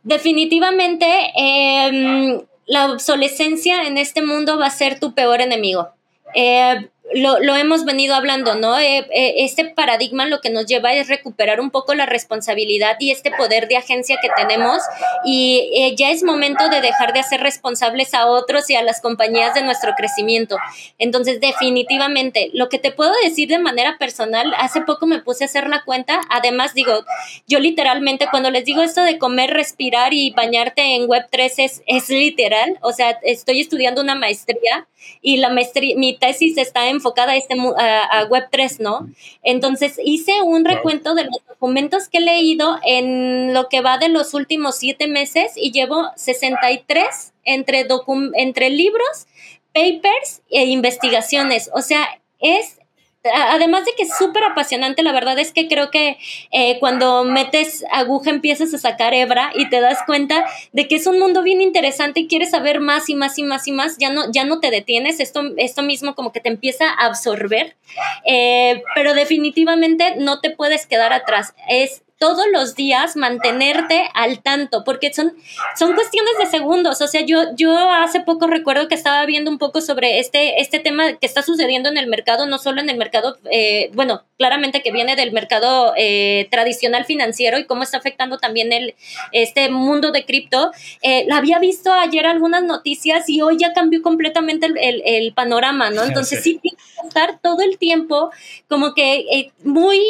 Definitivamente, 0.03 1.07
em, 1.37 2.40
la 2.66 2.90
obsolescencia 2.90 3.87
en 3.87 3.98
este 3.98 4.20
mundo 4.20 4.59
va 4.59 4.66
a 4.66 4.70
ser 4.70 4.98
tu 4.98 5.14
peor 5.14 5.40
enemigo. 5.40 5.90
Eh, 6.35 6.88
lo, 7.14 7.40
lo, 7.40 7.57
hemos 7.57 7.85
venido 7.85 8.14
hablando, 8.14 8.55
¿no? 8.55 8.79
Eh, 8.79 9.07
eh, 9.12 9.35
este 9.38 9.64
paradigma 9.64 10.27
lo 10.27 10.40
que 10.40 10.51
nos 10.51 10.66
lleva 10.66 10.92
es 10.94 11.09
recuperar 11.09 11.61
un 11.61 11.70
poco 11.70 11.94
la 11.94 12.07
responsabilidad 12.07 12.96
y 13.01 13.11
este 13.11 13.31
poder 13.31 13.68
de 13.68 13.77
agencia 13.77 14.18
que 14.23 14.29
tenemos 14.37 14.83
y 15.25 15.70
eh, 15.75 15.94
ya 15.96 16.11
es 16.11 16.23
momento 16.23 16.68
de 16.68 16.81
dejar 16.81 17.12
de 17.12 17.20
hacer 17.20 17.40
responsables 17.40 18.14
a 18.14 18.27
otros 18.27 18.70
y 18.70 18.77
a 18.77 18.83
las 18.83 19.01
compañías 19.01 19.55
de 19.55 19.62
nuestro 19.62 19.94
crecimiento. 19.96 20.57
Entonces, 20.99 21.40
definitivamente, 21.40 22.51
lo 22.53 22.68
que 22.68 22.79
te 22.79 22.93
puedo 22.93 23.12
decir 23.24 23.49
de 23.49 23.59
manera 23.59 23.99
personal, 23.99 24.55
hace 24.59 24.82
poco 24.82 25.07
me 25.07 25.20
puse 25.20 25.45
a 25.45 25.47
hacer 25.47 25.68
la 25.68 25.82
cuenta, 25.82 26.20
además 26.30 26.74
digo, 26.74 27.05
yo 27.47 27.59
literalmente 27.59 28.28
cuando 28.30 28.51
les 28.51 28.64
digo 28.64 28.82
esto 28.82 29.03
de 29.03 29.18
comer, 29.18 29.51
respirar 29.51 30.12
y 30.12 30.30
bañarte 30.30 30.95
en 30.95 31.09
Web3 31.09 31.53
es, 31.59 31.82
es 31.87 32.09
literal, 32.09 32.78
o 32.82 32.93
sea, 32.93 33.18
estoy 33.22 33.61
estudiando 33.61 34.01
una 34.01 34.14
maestría 34.14 34.87
y 35.22 35.39
la 35.39 35.49
maestría, 35.49 35.97
mi 35.97 36.16
tesis 36.16 36.57
está 36.59 36.89
en 36.89 36.99
enfocada 37.01 37.32
a, 37.32 37.36
este, 37.36 37.55
a, 37.59 38.28
Web3, 38.28 38.78
¿no? 38.78 39.09
Entonces 39.42 39.98
hice 40.05 40.42
un 40.42 40.64
recuento 40.64 41.14
de 41.14 41.24
los 41.24 41.40
documentos 41.48 42.09
que 42.09 42.18
he 42.18 42.20
leído 42.20 42.78
en 42.84 43.55
lo 43.55 43.68
que 43.68 43.80
va 43.80 43.98
de 43.98 44.11
los 44.11 44.34
últimos 44.34 44.76
siete 44.76 45.07
meses 45.07 45.53
y 45.57 45.72
llevo 45.72 46.11
63 46.16 47.32
entre, 47.44 47.86
entre 48.34 48.70
libros, 48.70 49.26
papers 49.72 50.42
e 50.51 50.66
investigaciones. 50.66 51.70
O 51.72 51.80
sea, 51.80 52.07
es 52.38 52.80
además 53.25 53.85
de 53.85 53.93
que 53.97 54.05
es 54.05 54.16
súper 54.16 54.45
apasionante, 54.45 55.03
la 55.03 55.12
verdad 55.12 55.39
es 55.39 55.53
que 55.53 55.68
creo 55.68 55.91
que 55.91 56.18
eh, 56.53 56.79
cuando 56.81 57.25
metes 57.25 57.85
aguja 57.91 58.31
empiezas 58.31 58.73
a 58.73 58.79
sacar 58.79 59.14
hebra 59.14 59.53
y 59.55 59.68
te 59.68 59.81
das 59.81 59.99
cuenta 60.07 60.47
de 60.73 60.89
que 60.89 60.97
es 60.97 61.07
un 61.07 61.18
mundo 61.18 61.43
bien 61.43 61.61
interesante 61.61 62.21
y 62.21 62.29
quieres 62.29 62.51
saber 62.51 62.81
más 62.81 63.09
y 63.09 63.14
más 63.14 63.39
y 63.39 63.43
más 63.43 63.66
y 63.68 63.73
más, 63.73 63.99
ya 63.99 64.11
no, 64.11 64.31
ya 64.33 64.45
no 64.45 64.61
te 64.61 64.71
detienes, 64.71 65.21
esto, 65.21 65.43
esto 65.57 65.83
mismo 65.83 66.14
como 66.14 66.33
que 66.33 66.41
te 66.41 66.49
empieza 66.49 66.89
a 66.89 67.07
absorber, 67.07 67.77
eh, 68.25 68.83
pero 68.95 69.14
definitivamente 69.14 70.14
no 70.16 70.41
te 70.41 70.51
puedes 70.51 70.87
quedar 70.87 71.12
atrás. 71.12 71.55
Es 71.68 72.03
todos 72.21 72.45
los 72.53 72.75
días 72.75 73.16
mantenerte 73.16 74.11
al 74.12 74.43
tanto, 74.43 74.85
porque 74.85 75.11
son, 75.11 75.33
son 75.75 75.95
cuestiones 75.95 76.35
de 76.39 76.47
segundos. 76.47 77.01
O 77.01 77.07
sea, 77.07 77.23
yo, 77.23 77.45
yo 77.57 77.73
hace 77.91 78.21
poco 78.21 78.47
recuerdo 78.47 78.89
que 78.89 78.95
estaba 78.95 79.25
viendo 79.25 79.51
un 79.51 79.57
poco 79.57 79.81
sobre 79.81 80.18
este, 80.18 80.61
este 80.61 80.81
tema 80.81 81.14
que 81.14 81.27
está 81.27 81.41
sucediendo 81.41 81.89
en 81.89 81.97
el 81.97 82.09
mercado, 82.09 82.47
no 82.47 82.59
solo 82.59 82.83
en 82.83 82.91
el 82.91 82.99
mercado, 82.99 83.39
eh, 83.51 83.91
bueno, 83.95 84.23
claramente 84.37 84.83
que 84.83 84.93
viene 84.93 85.16
del 85.16 85.33
mercado 85.33 85.95
eh, 85.97 86.47
tradicional 86.51 87.07
financiero 87.07 87.59
y 87.59 87.64
cómo 87.64 87.85
está 87.85 87.97
afectando 87.97 88.37
también 88.37 88.75
el, 88.75 88.95
este 89.33 89.71
mundo 89.71 90.12
de 90.12 90.27
cripto. 90.27 90.73
Eh, 91.01 91.27
había 91.33 91.59
visto 91.59 91.91
ayer 91.91 92.27
algunas 92.27 92.62
noticias 92.62 93.31
y 93.31 93.41
hoy 93.41 93.57
ya 93.57 93.73
cambió 93.73 94.03
completamente 94.03 94.66
el, 94.66 95.03
el, 95.07 95.33
panorama, 95.33 95.89
¿no? 95.89 96.05
Entonces 96.11 96.43
sí, 96.43 96.61
estar 97.07 97.40
todo 97.40 97.62
el 97.62 97.78
tiempo 97.78 98.30
como 98.68 98.94
que 98.94 99.20
eh, 99.32 99.53
muy 99.64 100.01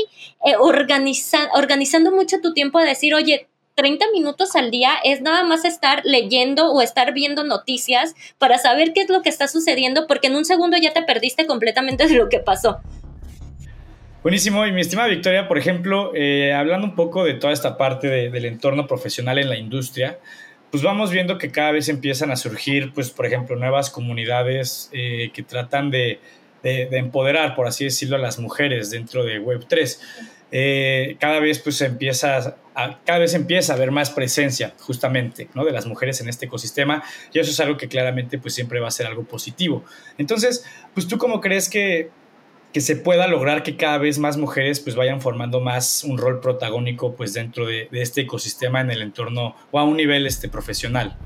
organizando 0.61 2.11
mucho 2.13 2.41
tu 2.41 2.55
tiempo 2.55 2.79
a 2.79 2.85
decir, 2.85 3.15
oye, 3.15 3.49
30 3.81 4.07
minutos 4.13 4.57
al 4.57 4.71
día 4.71 4.93
es 5.05 5.23
nada 5.23 5.43
más 5.43 5.65
estar 5.65 6.03
leyendo 6.05 6.71
o 6.71 6.83
estar 6.83 7.15
viendo 7.15 7.45
noticias 7.45 8.15
para 8.39 8.59
saber 8.59 8.93
qué 8.93 9.01
es 9.03 9.09
lo 9.09 9.23
que 9.23 9.31
está 9.31 9.49
sucediendo, 9.49 10.07
porque 10.07 10.27
en 10.27 10.37
un 10.37 10.45
segundo 10.45 10.77
ya 10.77 10.93
te 10.93 11.03
perdiste 11.03 11.47
completamente 11.47 12.07
de 12.07 12.15
lo 12.15 12.29
que 12.29 12.41
pasó. 12.41 12.81
Buenísimo, 14.23 14.67
y 14.67 14.73
mi 14.73 14.83
estimada 14.83 15.09
Victoria, 15.09 15.49
por 15.49 15.57
ejemplo, 15.57 16.13
eh, 16.15 16.53
hablando 16.53 16.87
un 16.87 16.95
poco 16.95 17.25
de 17.25 17.35
toda 17.35 17.55
esta 17.55 17.79
parte 17.79 18.09
del 18.09 18.45
entorno 18.45 18.87
profesional 18.87 19.39
en 19.39 19.49
la 19.49 19.57
industria, 19.57 20.19
pues 20.71 20.83
vamos 20.83 21.11
viendo 21.11 21.39
que 21.39 21.51
cada 21.51 21.73
vez 21.73 21.89
empiezan 21.89 22.31
a 22.31 22.37
surgir, 22.37 22.93
pues, 22.93 23.11
por 23.11 23.25
ejemplo, 23.25 23.57
nuevas 23.57 23.89
comunidades 23.89 24.91
eh, 24.93 25.31
que 25.33 25.43
tratan 25.43 25.91
de, 25.91 26.21
de, 26.63 26.89
empoderar, 26.93 27.55
por 27.55 27.67
así 27.67 27.85
decirlo, 27.85 28.17
a 28.17 28.19
las 28.19 28.39
mujeres 28.39 28.91
dentro 28.91 29.25
de 29.25 29.41
Web3. 29.41 29.99
Eh, 30.53 31.17
cada 31.21 31.39
vez 31.39 31.61
pues 31.61 31.81
empieza 31.81 32.57
a, 32.75 32.99
cada 33.05 33.21
vez 33.21 33.35
empieza 33.35 33.73
a 33.73 33.77
haber 33.77 33.93
más 33.93 34.11
presencia 34.11 34.75
justamente 34.81 35.49
¿no? 35.55 35.65
de 35.65 35.71
las 35.71 35.87
mujeres 35.87 36.21
en 36.21 36.29
este 36.29 36.47
ecosistema 36.47 37.05
y 37.33 37.39
eso 37.39 37.53
es 37.53 37.61
algo 37.61 37.77
que 37.77 37.87
claramente 37.87 38.37
pues 38.37 38.55
siempre 38.55 38.81
va 38.81 38.89
a 38.89 38.91
ser 38.91 39.07
algo 39.07 39.23
positivo 39.23 39.85
entonces 40.19 40.65
pues 40.93 41.07
tú 41.07 41.19
cómo 41.19 41.41
crees 41.41 41.69
que, 41.69 42.11
que 42.73 42.81
se 42.81 42.97
pueda 42.97 43.29
lograr 43.29 43.63
que 43.63 43.77
cada 43.77 43.99
vez 43.99 44.19
más 44.19 44.39
mujeres 44.39 44.81
pues 44.81 44.97
vayan 44.97 45.21
formando 45.21 45.61
más 45.61 46.03
un 46.03 46.19
rol 46.19 46.41
protagónico 46.41 47.15
pues 47.15 47.33
dentro 47.33 47.65
de, 47.65 47.87
de 47.93 48.03
este 48.03 48.23
ecosistema 48.23 48.81
en 48.81 48.91
el 48.91 49.03
entorno 49.03 49.55
o 49.71 49.79
a 49.79 49.85
un 49.85 49.97
nivel 49.97 50.27
este 50.27 50.49
profesional 50.49 51.17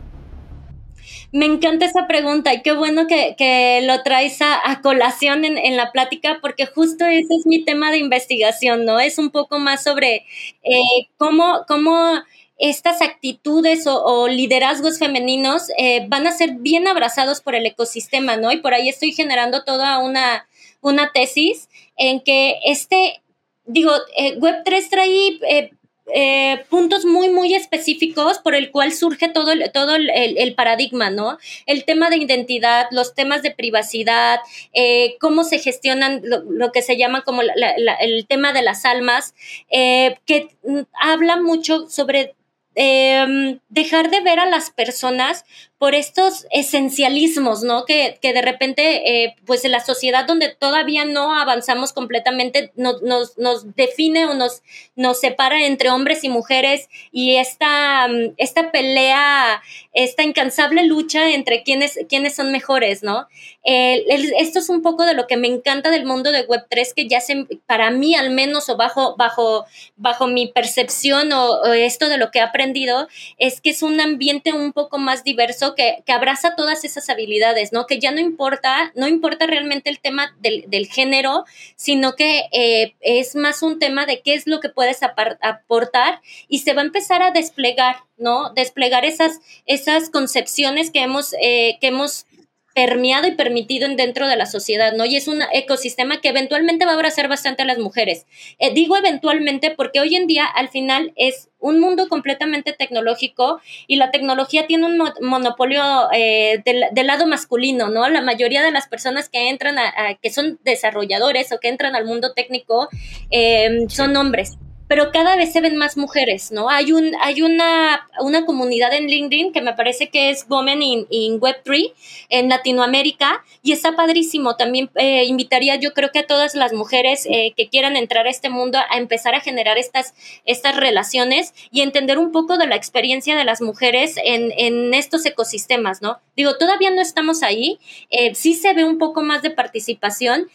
me 1.35 1.47
encanta 1.47 1.85
esa 1.85 2.07
pregunta 2.07 2.55
y 2.55 2.62
qué 2.62 2.70
bueno 2.70 3.09
que, 3.09 3.82
lo 3.82 4.05
traes 4.05 4.39
a, 4.41 4.80
colación 4.82 5.45
en, 5.45 5.76
la 5.76 5.91
plática 5.91 6.39
porque 6.41 6.64
justo 6.64 7.05
ese 7.07 7.35
es 7.37 7.45
mi 7.45 7.64
tema 7.64 7.91
de 7.91 7.99
investigación, 7.99 8.85
¿no? 8.85 9.01
Es 9.01 9.18
un 9.18 9.30
poco 9.30 9.59
más 9.59 9.82
sobre 9.82 10.26
eh, 10.62 11.09
cómo, 11.16 11.64
cómo 11.66 12.22
estas 12.57 13.03
actitudes 13.03 13.89
o, 13.89 14.28
liderazgos 14.28 15.01
femeninos 15.01 15.70
eh, 15.76 16.07
van 16.07 16.28
a 16.28 16.30
ser 16.30 16.53
bien 16.61 16.87
abrazados 16.87 17.41
por 17.41 17.57
el 17.57 17.66
ecosistema, 17.66 18.37
¿no? 18.37 18.53
Y 18.53 18.59
por 18.59 18.72
ahí 18.72 18.89
estoy 18.89 19.11
generando 19.11 19.64
toda 19.64 19.99
una, 19.99 20.47
una 20.82 21.11
tesis 21.11 21.68
en 21.97 22.20
que 22.20 22.61
este, 22.64 23.22
digo, 23.66 23.91
eh, 24.16 24.39
Web3 24.39 24.89
trae 24.89 25.72
eh, 26.12 26.64
puntos 26.68 27.07
muy, 27.07 27.30
muy 27.30 27.55
específicos 27.55 28.38
por 28.38 28.55
el 28.55 28.70
cual 28.70 28.92
surge 28.92 29.28
todo, 29.28 29.52
el, 29.52 29.70
todo 29.72 29.96
el, 29.96 30.55
paradigma, 30.55 31.09
¿no? 31.09 31.38
El 31.64 31.84
tema 31.84 32.11
de 32.11 32.18
identidad, 32.18 32.86
los 32.90 33.14
temas 33.14 33.42
de 33.42 33.52
privacidad, 33.52 34.40
eh, 34.74 35.16
cómo 35.18 35.44
se 35.44 35.59
gestionan 35.59 36.20
lo, 36.22 36.72
que 36.72 36.82
se 36.82 36.98
llama 36.98 37.22
como 37.22 37.40
el 37.42 38.26
tema 38.26 38.52
de 38.52 38.62
las 38.62 38.84
almas, 38.84 39.34
eh, 39.70 40.18
que 40.26 40.48
mm, 40.64 40.80
habla 40.92 41.40
mucho 41.40 41.88
sobre 41.88 42.34
em, 42.74 43.60
dejar 43.68 44.10
de 44.10 44.20
ver 44.20 44.38
a 44.38 44.46
las 44.46 44.70
personas 44.70 45.44
por 45.78 45.94
estos 45.94 46.46
esencialismos, 46.50 47.62
¿no? 47.62 47.84
Que, 47.84 48.18
que 48.22 48.32
de 48.32 48.40
repente, 48.40 49.24
eh, 49.24 49.36
pues 49.44 49.64
en 49.64 49.72
la 49.72 49.80
sociedad 49.80 50.26
donde 50.26 50.54
todavía 50.54 51.04
no 51.04 51.38
avanzamos 51.38 51.92
completamente, 51.92 52.72
nos, 52.74 53.02
nos, 53.36 53.74
define 53.76 54.24
o 54.26 54.34
nos, 54.34 54.62
nos 54.96 55.20
separa 55.20 55.66
entre 55.66 55.90
hombres 55.90 56.24
y 56.24 56.30
mujeres 56.30 56.88
y 57.12 57.36
esta, 57.36 58.08
mm, 58.08 58.34
esta 58.38 58.72
pelea, 58.72 59.62
esta 59.92 60.22
incansable 60.22 60.86
lucha 60.86 61.30
entre 61.30 61.62
quiénes, 61.64 61.98
quiénes 62.08 62.34
son 62.34 62.50
mejores, 62.50 63.02
¿no? 63.02 63.28
Esto 63.64 64.58
es 64.58 64.68
un 64.68 64.82
poco 64.82 65.06
de 65.06 65.14
lo 65.14 65.26
que 65.26 65.36
me 65.36 65.48
encanta 65.48 65.90
del 65.90 66.04
mundo 66.04 66.32
de 66.32 66.46
Web3, 66.46 66.92
que 66.94 67.08
ya 67.08 67.20
se, 67.20 67.46
para 67.66 67.90
mí 67.90 68.14
al 68.14 68.30
menos, 68.30 68.68
o 68.68 68.76
bajo, 68.76 69.16
bajo, 69.16 69.64
bajo 69.96 70.26
mi 70.26 70.48
percepción 70.48 71.32
o 71.32 71.64
esto 71.72 72.08
de 72.08 72.18
lo 72.18 72.30
que 72.30 72.40
he 72.40 72.42
aprendido, 72.42 73.08
es 73.38 73.60
que 73.60 73.70
es 73.70 73.82
un 73.82 74.00
ambiente 74.00 74.52
un 74.52 74.72
poco 74.72 74.98
más 74.98 75.24
diverso 75.24 75.74
que, 75.74 76.02
abraza 76.14 76.54
todas 76.54 76.84
esas 76.84 77.10
habilidades, 77.10 77.72
¿no? 77.72 77.86
Que 77.86 77.98
ya 77.98 78.12
no 78.12 78.20
importa, 78.20 78.92
no 78.94 79.08
importa 79.08 79.46
realmente 79.46 79.90
el 79.90 79.98
tema 79.98 80.36
del, 80.40 80.86
género, 80.86 81.44
sino 81.74 82.14
que 82.14 82.44
eh, 82.52 82.94
es 83.00 83.34
más 83.34 83.62
un 83.62 83.80
tema 83.80 84.06
de 84.06 84.20
qué 84.20 84.34
es 84.34 84.46
lo 84.46 84.60
que 84.60 84.68
puedes 84.68 85.00
aportar 85.02 86.20
y 86.46 86.60
se 86.60 86.72
va 86.72 86.82
a 86.82 86.84
empezar 86.84 87.22
a 87.22 87.32
desplegar, 87.32 87.96
¿no? 88.16 88.52
Desplegar 88.54 89.04
esas, 89.04 89.40
esas 89.66 90.10
concepciones 90.10 90.90
que 90.90 91.00
hemos, 91.00 91.34
eh, 91.40 91.78
que 91.80 91.88
hemos 91.88 92.26
permeado 92.74 93.28
y 93.28 93.32
permitido 93.32 93.88
dentro 93.88 94.26
de 94.26 94.36
la 94.36 94.46
sociedad, 94.46 94.92
¿no? 94.94 95.06
Y 95.06 95.16
es 95.16 95.28
un 95.28 95.40
ecosistema 95.52 96.20
que 96.20 96.28
eventualmente 96.28 96.84
va 96.84 96.90
a 96.90 96.94
abrazar 96.94 97.28
bastante 97.28 97.62
a 97.62 97.66
las 97.66 97.78
mujeres. 97.78 98.26
Eh, 98.58 98.74
digo 98.74 98.96
eventualmente 98.96 99.70
porque 99.70 100.00
hoy 100.00 100.16
en 100.16 100.26
día 100.26 100.44
al 100.44 100.68
final 100.68 101.12
es 101.16 101.48
un 101.60 101.80
mundo 101.80 102.08
completamente 102.08 102.72
tecnológico 102.72 103.60
y 103.86 103.96
la 103.96 104.10
tecnología 104.10 104.66
tiene 104.66 104.86
un 104.86 104.98
monopolio 105.22 105.82
eh, 106.12 106.62
del, 106.64 107.06
lado 107.06 107.26
masculino, 107.26 107.88
¿no? 107.88 108.08
La 108.08 108.22
mayoría 108.22 108.62
de 108.62 108.72
las 108.72 108.88
personas 108.88 109.28
que 109.28 109.48
entran 109.48 109.78
a, 109.78 110.14
que 110.20 110.30
son 110.30 110.58
desarrolladores 110.64 111.52
o 111.52 111.60
que 111.60 111.68
entran 111.68 111.94
al 111.94 112.04
mundo 112.04 112.32
técnico 112.34 112.88
eh, 113.30 113.86
son 113.88 114.16
hombres 114.16 114.58
pero 114.95 115.11
cada 115.11 115.34
vez 115.34 115.53
se 115.53 115.61
ven 115.61 115.74
más 115.74 115.97
mujeres, 115.97 116.53
¿no? 116.53 116.70
Hay, 116.70 116.92
un, 116.92 117.16
hay 117.20 117.42
una, 117.42 118.09
una 118.20 118.47
comunidad 118.47 118.95
en 118.95 119.09
LinkedIn 119.09 119.53
que 119.53 119.61
me 119.61 119.72
parece 119.72 120.09
que 120.09 120.30
es 120.30 120.47
Women 120.49 120.82
in, 120.82 121.40
Web3 121.40 121.92
en 122.28 122.49
Latinoamérica 122.49 123.42
y 123.61 123.72
está 123.72 123.97
padrísimo. 123.97 124.55
También 124.55 124.92
eh, 124.95 125.24
invitaría 125.24 125.74
yo 125.74 125.95
creo 125.95 126.12
que 126.12 126.20
a 126.20 126.26
todas 126.28 126.55
las 126.55 126.72
mujeres 126.72 127.26
eh, 127.28 127.55
que 127.57 127.68
quieran 127.68 127.97
entrar 127.97 128.28
a 128.28 128.30
este 128.30 128.51
mundo 128.51 128.78
a 128.78 128.97
empezar 128.97 129.34
a 129.34 129.40
generar 129.40 129.78
estas, 129.78 130.14
estas 130.45 130.76
relaciones 130.76 131.55
y 131.72 131.80
entender 131.80 132.16
un 132.16 132.30
poco 132.30 132.57
de 132.57 132.68
la 132.68 132.76
experiencia 132.76 133.34
de 133.34 133.45
las 133.45 133.61
mujeres 133.61 134.14
en, 134.22 134.53
en 134.57 134.95
estos 134.95 135.26
ecosistemas, 135.26 136.03
¿no? 136.03 136.20
Digo, 136.36 136.57
todavía 136.57 136.92
no 136.92 137.03
estamos 137.03 137.42
ahí, 137.42 137.80
eh, 138.11 138.36
sí 138.36 138.55
se 138.55 138.72
ve 138.74 138.84
un 138.84 138.99
poco 138.99 139.22
más 139.22 139.42
de 139.42 139.51
participación, 139.51 140.49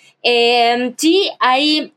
sí 0.95 1.29
hay 1.39 1.93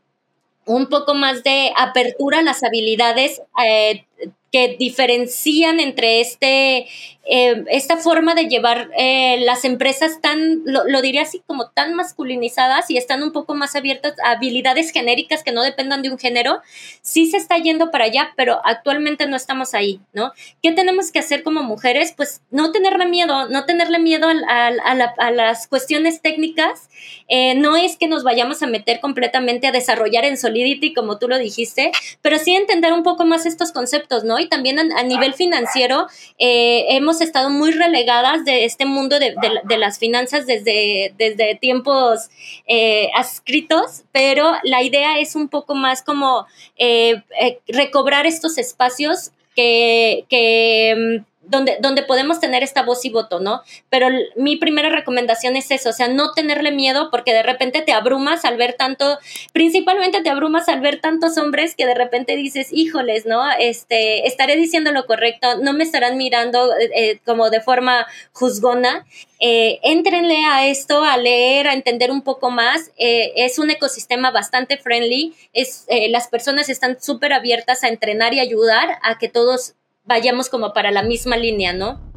un 0.65 0.87
poco 0.87 1.13
más 1.13 1.43
de 1.43 1.71
apertura 1.77 2.39
a 2.39 2.43
las 2.43 2.63
habilidades 2.63 3.41
eh, 3.65 4.05
que 4.53 4.75
diferencian 4.77 5.79
entre 5.79 6.21
este, 6.21 6.85
eh, 7.25 7.63
esta 7.69 7.95
forma 7.97 8.35
de 8.35 8.49
llevar 8.49 8.91
eh, 8.97 9.37
las 9.45 9.63
empresas 9.63 10.19
tan, 10.21 10.61
lo, 10.65 11.01
diría 11.01 11.21
así, 11.23 11.41
como 11.47 11.69
tan 11.69 11.95
masculinizadas 11.95 12.91
y 12.91 12.97
están 12.97 13.23
un 13.23 13.31
poco 13.31 13.55
más 13.55 13.75
abiertas 13.75 14.13
a 14.23 14.31
habilidades 14.31 14.91
genéricas 14.91 15.41
que 15.41 15.53
no 15.53 15.63
dependan 15.63 16.03
de 16.03 16.11
un 16.11 16.19
género, 16.19 16.61
sí 17.01 17.25
se 17.25 17.37
está 17.37 17.57
yendo 17.57 17.89
para 17.89 18.05
allá, 18.05 18.33
pero 18.35 18.59
actualmente 18.63 19.25
no 19.25 19.37
estamos 19.37 19.73
ahí, 19.73 20.01
¿no? 20.13 20.33
¿Qué 20.61 20.71
tenemos 20.73 21.11
que 21.11 21.19
hacer 21.19 21.41
como 21.41 21.63
mujeres? 21.63 22.13
Pues 22.15 22.41
no 22.51 22.71
tenerle 22.71 23.07
miedo, 23.07 23.49
no 23.49 23.65
tenerle 23.65 23.97
miedo 23.97 24.27
a, 24.27 25.31
las 25.31 25.67
cuestiones 25.67 26.21
técnicas. 26.21 26.89
Eh, 27.27 27.55
no 27.55 27.75
es 27.75 27.97
que 27.97 28.07
nos 28.07 28.23
vayamos 28.23 28.61
a 28.61 28.67
meter 28.67 28.99
completamente 28.99 29.65
a 29.65 29.71
desarrollar 29.71 30.25
en 30.25 30.37
Solidity, 30.37 30.93
como 30.93 31.17
tú 31.17 31.27
lo 31.27 31.39
dijiste, 31.39 31.91
pero 32.21 32.37
sí 32.37 32.53
entender 32.53 32.93
un 32.93 33.03
poco 33.03 33.25
más 33.25 33.45
estos 33.45 33.71
conceptos, 33.71 34.23
¿no? 34.23 34.42
Y 34.43 34.49
también 34.49 34.79
a, 34.79 35.03
nivel 35.03 35.33
financiero 35.33 36.07
eh, 36.37 36.85
hemos 36.89 37.21
estado 37.21 37.49
muy 37.49 37.71
relegadas 37.71 38.45
de 38.45 38.65
este 38.65 38.85
mundo 38.85 39.19
de, 39.19 39.35
las 39.77 39.99
finanzas 39.99 40.45
desde, 40.45 41.13
desde 41.17 41.55
tiempos 41.55 42.29
eh, 42.67 43.09
adscritos, 43.15 44.03
pero 44.11 44.53
la 44.63 44.83
idea 44.83 45.19
es 45.19 45.35
un 45.35 45.49
poco 45.49 45.75
más 45.75 46.03
como 46.03 46.45
eh, 46.77 47.23
recobrar 47.67 48.25
estos 48.25 48.57
espacios 48.57 49.31
que, 49.55 50.25
que 50.29 51.21
mm, 51.21 51.32
donde, 51.45 51.77
donde 51.79 52.03
podemos 52.03 52.39
tener 52.39 52.63
esta 52.63 52.83
voz 52.83 53.05
y 53.05 53.09
voto, 53.09 53.39
¿no? 53.39 53.61
Pero 53.89 54.07
mi 54.35 54.57
primera 54.57 54.89
recomendación 54.89 55.55
es 55.55 55.71
eso, 55.71 55.89
o 55.89 55.93
sea, 55.93 56.07
no 56.07 56.31
tenerle 56.33 56.71
miedo 56.71 57.09
porque 57.11 57.33
de 57.33 57.43
repente 57.43 57.81
te 57.81 57.93
abrumas 57.93 58.45
al 58.45 58.57
ver 58.57 58.73
tanto, 58.73 59.19
principalmente 59.51 60.21
te 60.21 60.29
abrumas 60.29 60.69
al 60.69 60.81
ver 60.81 61.01
tantos 61.01 61.37
hombres 61.37 61.75
que 61.75 61.85
de 61.85 61.95
repente 61.95 62.35
dices, 62.35 62.69
híjoles, 62.71 63.25
¿no? 63.25 63.43
Este, 63.59 64.27
estaré 64.27 64.55
diciendo 64.55 64.91
lo 64.91 65.05
correcto, 65.05 65.57
no 65.61 65.73
me 65.73 65.83
estarán 65.83 66.17
mirando 66.17 66.73
eh, 66.77 66.89
eh, 66.95 67.19
como 67.25 67.49
de 67.49 67.61
forma 67.61 68.07
juzgona. 68.31 69.05
Eh, 69.39 69.79
éntrenle 69.83 70.45
a 70.45 70.67
esto, 70.67 71.03
a 71.03 71.17
leer, 71.17 71.67
a 71.67 71.73
entender 71.73 72.11
un 72.11 72.21
poco 72.21 72.49
más. 72.49 72.91
es 72.97 73.59
un 73.59 73.69
ecosistema 73.69 74.31
bastante 74.31 74.77
friendly. 74.77 75.33
Es, 75.51 75.85
las 76.09 76.27
personas 76.29 76.69
están 76.69 77.01
súper 77.01 77.33
abiertas 77.33 77.83
a 77.83 77.89
entrenar 77.89 78.33
y 78.33 78.39
ayudar 78.39 78.99
a 79.01 79.17
que 79.17 79.27
todos 79.27 79.75
vayamos 80.05 80.49
como 80.49 80.73
para 80.73 80.91
la 80.91 81.03
misma 81.03 81.37
línea, 81.37 81.73
¿no? 81.73 82.13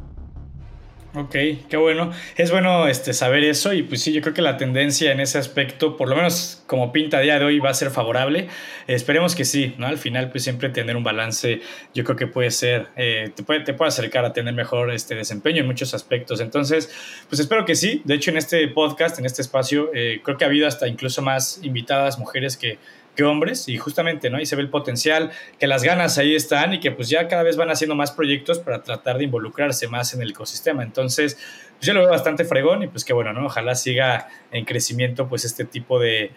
Ok, 1.15 1.35
qué 1.67 1.77
bueno. 1.77 2.11
Es 2.35 2.51
bueno 2.51 2.87
este, 2.87 3.11
saber 3.13 3.43
eso 3.43 3.73
y 3.73 3.81
pues 3.81 4.03
sí, 4.03 4.13
yo 4.13 4.21
creo 4.21 4.35
que 4.35 4.43
la 4.43 4.57
tendencia 4.57 5.11
en 5.11 5.19
ese 5.19 5.39
aspecto, 5.39 5.97
por 5.97 6.09
lo 6.09 6.15
menos 6.15 6.61
como 6.67 6.91
pinta 6.91 7.17
a 7.17 7.21
día 7.21 7.39
de 7.39 7.45
hoy, 7.45 7.59
va 7.59 7.71
a 7.71 7.73
ser 7.73 7.89
favorable. 7.89 8.49
esperemos 8.85 9.33
que 9.33 9.43
sí, 9.43 9.73
¿no? 9.79 9.87
Al 9.87 9.97
final 9.97 10.29
pues 10.29 10.43
siempre 10.43 10.69
tener 10.69 10.95
un 10.95 11.03
balance 11.03 11.61
yo 11.95 12.03
creo 12.03 12.17
que 12.17 12.27
puede 12.27 12.51
ser, 12.51 12.87
eh, 12.97 13.31
te, 13.33 13.41
puede, 13.41 13.61
te 13.61 13.73
puede 13.73 13.87
acercar 13.87 14.25
a 14.25 14.33
tener 14.33 14.53
mejor 14.53 14.91
este 14.91 15.15
desempeño 15.15 15.61
en 15.61 15.65
muchos 15.65 15.95
aspectos. 15.95 16.39
Entonces, 16.39 16.93
pues 17.29 17.39
espero 17.39 17.65
que 17.65 17.75
sí. 17.75 18.01
De 18.03 18.13
hecho, 18.13 18.29
en 18.29 18.37
este 18.37 18.67
podcast, 18.67 19.17
en 19.17 19.25
este 19.25 19.41
espacio, 19.41 19.89
eh, 19.95 20.21
creo 20.23 20.37
que 20.37 20.43
ha 20.43 20.47
habido 20.47 20.67
hasta 20.67 20.87
incluso 20.87 21.23
más 21.23 21.61
invitadas 21.63 22.19
mujeres 22.19 22.57
que 22.57 22.77
que 23.17 23.23
hombres 23.23 23.67
y 23.67 23.77
justamente, 23.77 24.29
¿no? 24.29 24.39
Y 24.39 24.45
se 24.45 24.55
ve 24.55 24.61
el 24.61 24.69
potencial, 24.69 25.31
que 25.59 25.67
las 25.67 25.83
ganas 25.83 26.17
ahí 26.17 26.35
están 26.35 26.75
y 26.75 26.79
que 26.79 26.91
pues 26.91 27.09
ya 27.09 27.27
cada 27.27 27.43
vez 27.43 27.57
van 27.57 27.69
haciendo 27.69 27.95
más 27.95 28.11
proyectos 28.11 28.59
para 28.59 28.83
tratar 28.83 29.17
de 29.17 29.25
involucrarse 29.25 29.87
más 29.87 30.13
en 30.13 30.21
el 30.21 30.29
ecosistema. 30.29 30.83
Entonces, 30.83 31.33
pues 31.77 31.87
yo 31.87 31.93
lo 31.93 32.01
veo 32.01 32.09
bastante 32.09 32.45
fregón 32.45 32.83
y 32.83 32.87
pues 32.87 33.03
que 33.03 33.13
bueno, 33.13 33.33
¿no? 33.33 33.47
Ojalá 33.47 33.75
siga 33.75 34.29
en 34.51 34.65
crecimiento 34.65 35.27
pues 35.27 35.43
este 35.45 35.65
tipo 35.65 35.99
de, 35.99 36.31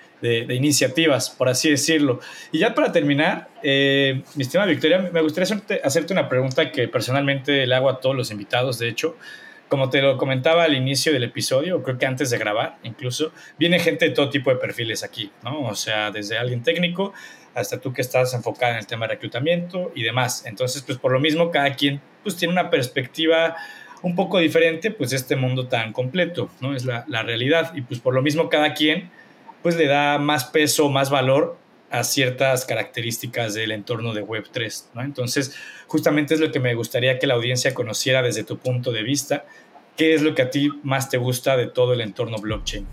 iniciativas, 0.48 1.30
por 1.30 1.48
así 1.50 1.70
decirlo. 1.70 2.20
Y 2.50 2.58
ya 2.58 2.74
para 2.74 2.90
terminar, 2.90 3.48
eh, 3.62 4.22
mi 4.34 4.42
estimada 4.42 4.68
Victoria, 4.68 5.10
me 5.12 5.20
gustaría 5.20 5.44
hacerte, 5.44 5.80
hacerte 5.84 6.12
una 6.14 6.28
pregunta 6.28 6.72
que 6.72 6.88
personalmente 6.88 7.66
le 7.66 7.74
hago 7.74 7.90
a 7.90 8.00
todos 8.00 8.16
los 8.16 8.30
invitados, 8.30 8.78
de 8.78 8.88
hecho 8.88 9.16
como 9.70 9.88
te 9.88 10.02
lo 10.02 10.18
comentaba 10.18 10.64
al 10.64 10.74
inicio 10.74 11.12
del 11.12 11.22
episodio, 11.22 11.82
creo 11.82 11.96
que 11.96 12.04
antes 12.04 12.28
de 12.28 12.38
grabar 12.38 12.78
incluso, 12.82 13.32
viene 13.56 13.78
gente 13.78 14.06
de 14.06 14.10
todo 14.10 14.28
tipo 14.28 14.50
de 14.50 14.56
perfiles 14.56 15.04
aquí, 15.04 15.30
¿no? 15.44 15.62
O 15.62 15.76
sea, 15.76 16.10
desde 16.10 16.36
alguien 16.36 16.62
técnico 16.62 17.14
hasta 17.54 17.80
tú 17.80 17.92
que 17.92 18.02
estás 18.02 18.34
enfocada 18.34 18.72
en 18.72 18.78
el 18.80 18.86
tema 18.86 19.06
de 19.06 19.14
reclutamiento 19.14 19.92
y 19.94 20.02
demás. 20.02 20.44
Entonces, 20.44 20.82
pues 20.82 20.98
por 20.98 21.12
lo 21.12 21.20
mismo, 21.20 21.52
cada 21.52 21.74
quien 21.74 22.00
pues 22.24 22.36
tiene 22.36 22.52
una 22.52 22.68
perspectiva 22.68 23.56
un 24.02 24.16
poco 24.16 24.40
diferente, 24.40 24.90
pues 24.90 25.10
de 25.10 25.16
este 25.16 25.36
mundo 25.36 25.68
tan 25.68 25.92
completo, 25.92 26.50
¿no? 26.60 26.74
Es 26.74 26.84
la, 26.84 27.04
la 27.06 27.22
realidad. 27.22 27.72
Y 27.74 27.82
pues 27.82 28.00
por 28.00 28.12
lo 28.12 28.22
mismo, 28.22 28.48
cada 28.48 28.74
quien 28.74 29.08
pues 29.62 29.76
le 29.76 29.86
da 29.86 30.18
más 30.18 30.46
peso, 30.46 30.88
más 30.88 31.10
valor 31.10 31.56
a 31.90 32.04
ciertas 32.04 32.64
características 32.64 33.54
del 33.54 33.72
entorno 33.72 34.14
de 34.14 34.24
Web3. 34.24 34.84
¿no? 34.94 35.02
Entonces, 35.02 35.54
justamente 35.86 36.34
es 36.34 36.40
lo 36.40 36.52
que 36.52 36.60
me 36.60 36.74
gustaría 36.74 37.18
que 37.18 37.26
la 37.26 37.34
audiencia 37.34 37.74
conociera 37.74 38.22
desde 38.22 38.44
tu 38.44 38.58
punto 38.58 38.92
de 38.92 39.02
vista. 39.02 39.44
¿Qué 39.96 40.14
es 40.14 40.22
lo 40.22 40.34
que 40.34 40.42
a 40.42 40.50
ti 40.50 40.70
más 40.82 41.10
te 41.10 41.18
gusta 41.18 41.56
de 41.56 41.66
todo 41.66 41.92
el 41.92 42.00
entorno 42.00 42.38
blockchain? 42.38 42.86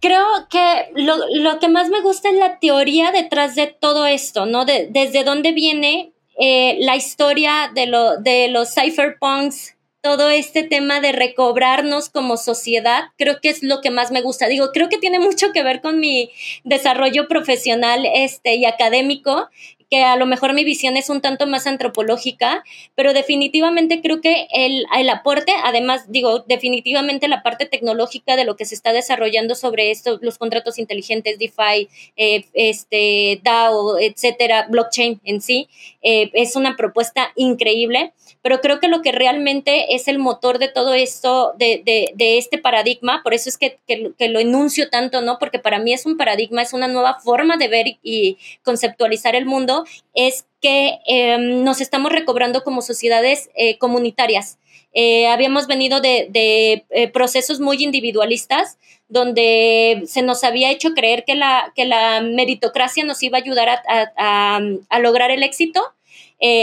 Creo 0.00 0.26
que 0.48 0.92
lo, 0.94 1.58
que 1.58 1.68
más 1.68 1.88
me 1.88 2.00
gusta 2.00 2.28
es 2.28 2.36
la 2.36 2.60
teoría 2.60 3.10
detrás 3.10 3.56
de 3.56 3.66
todo 3.66 4.06
esto, 4.06 4.46
¿no? 4.46 4.64
desde 4.64 5.24
dónde 5.24 5.50
viene 5.50 6.12
eh, 6.38 6.76
la 6.78 6.94
historia 6.94 7.72
de, 7.74 7.86
lo, 7.86 8.16
de 8.18 8.46
los 8.48 8.72
cypherpunks 8.72 9.74
todo 10.08 10.30
este 10.30 10.62
tema 10.62 11.02
de 11.02 11.12
recobrarnos 11.12 12.08
como 12.08 12.38
sociedad, 12.38 13.10
creo 13.18 13.42
que 13.42 13.50
es 13.50 13.62
lo 13.62 13.82
que 13.82 13.90
más 13.90 14.10
me 14.10 14.22
gusta. 14.22 14.48
Digo, 14.48 14.70
creo 14.72 14.88
que 14.88 14.96
tiene 14.96 15.18
mucho 15.18 15.52
que 15.52 15.62
ver 15.62 15.82
con 15.82 16.00
mi 16.00 16.30
desarrollo 16.64 17.28
profesional 17.28 18.06
este, 18.14 18.54
y 18.54 18.64
académico 18.64 19.50
que 19.90 20.02
a 20.02 20.16
lo 20.16 20.26
mejor 20.26 20.52
mi 20.52 20.64
visión 20.64 20.96
es 20.96 21.08
un 21.08 21.20
tanto 21.20 21.46
más 21.46 21.66
antropológica, 21.66 22.64
pero 22.94 23.12
definitivamente 23.12 24.00
creo 24.02 24.20
que 24.20 24.46
el, 24.52 24.84
el, 24.96 25.08
aporte, 25.08 25.52
además 25.64 26.10
digo, 26.10 26.40
definitivamente 26.40 27.28
la 27.28 27.42
parte 27.42 27.66
tecnológica 27.66 28.36
de 28.36 28.44
lo 28.44 28.56
que 28.56 28.66
se 28.66 28.74
está 28.74 28.92
desarrollando 28.92 29.54
sobre 29.54 29.90
esto, 29.90 30.18
los 30.20 30.38
contratos 30.38 30.78
inteligentes, 30.78 31.38
DeFi, 31.38 31.88
eh, 32.16 32.44
este, 32.52 33.40
DAO, 33.42 33.98
etcétera, 33.98 34.66
blockchain 34.68 35.20
en 35.24 35.40
sí, 35.40 35.68
eh, 36.02 36.30
es 36.34 36.56
una 36.56 36.76
propuesta 36.76 37.32
increíble, 37.34 38.12
pero 38.42 38.60
creo 38.60 38.80
que 38.80 38.88
lo 38.88 39.02
que 39.02 39.12
realmente 39.12 39.94
es 39.94 40.06
el 40.06 40.18
motor 40.18 40.58
de 40.58 40.68
todo 40.68 40.94
esto, 40.94 41.54
de, 41.58 41.82
de, 41.84 42.12
de 42.14 42.38
este 42.38 42.58
paradigma, 42.58 43.22
por 43.22 43.34
eso 43.34 43.48
es 43.48 43.56
que, 43.56 43.78
que, 43.86 44.12
que, 44.18 44.28
lo 44.28 44.38
enuncio 44.38 44.90
tanto, 44.90 45.22
¿no? 45.22 45.38
Porque 45.38 45.58
para 45.58 45.78
mí 45.78 45.92
es 45.92 46.06
un 46.06 46.16
paradigma, 46.16 46.62
es 46.62 46.72
una 46.72 46.88
nueva 46.88 47.18
forma 47.20 47.56
de 47.56 47.68
ver 47.68 47.86
y 48.02 48.38
conceptualizar 48.62 49.34
el 49.34 49.46
mundo 49.46 49.77
es 50.14 50.46
que 50.60 50.98
em, 51.06 51.62
nos 51.62 51.80
estamos 51.80 52.12
recobrando 52.12 52.64
como 52.64 52.82
sociedades 52.82 53.50
eh, 53.54 53.78
comunitarias. 53.78 54.58
Eh, 54.92 55.28
habíamos 55.28 55.66
venido 55.66 56.00
de, 56.00 56.30
eh, 56.90 57.08
procesos 57.08 57.60
muy 57.60 57.82
individualistas, 57.82 58.78
donde 59.08 60.02
se 60.06 60.22
nos 60.22 60.44
había 60.44 60.70
hecho 60.70 60.90
creer 60.94 61.24
que 61.24 61.34
la, 61.34 61.72
que 61.74 61.84
la 61.84 62.20
meritocracia 62.20 63.04
nos 63.04 63.22
iba 63.22 63.38
a 63.38 63.40
ayudar 63.40 63.82
a, 64.16 64.60
lograr 65.00 65.30
el 65.30 65.42
éxito. 65.42 65.82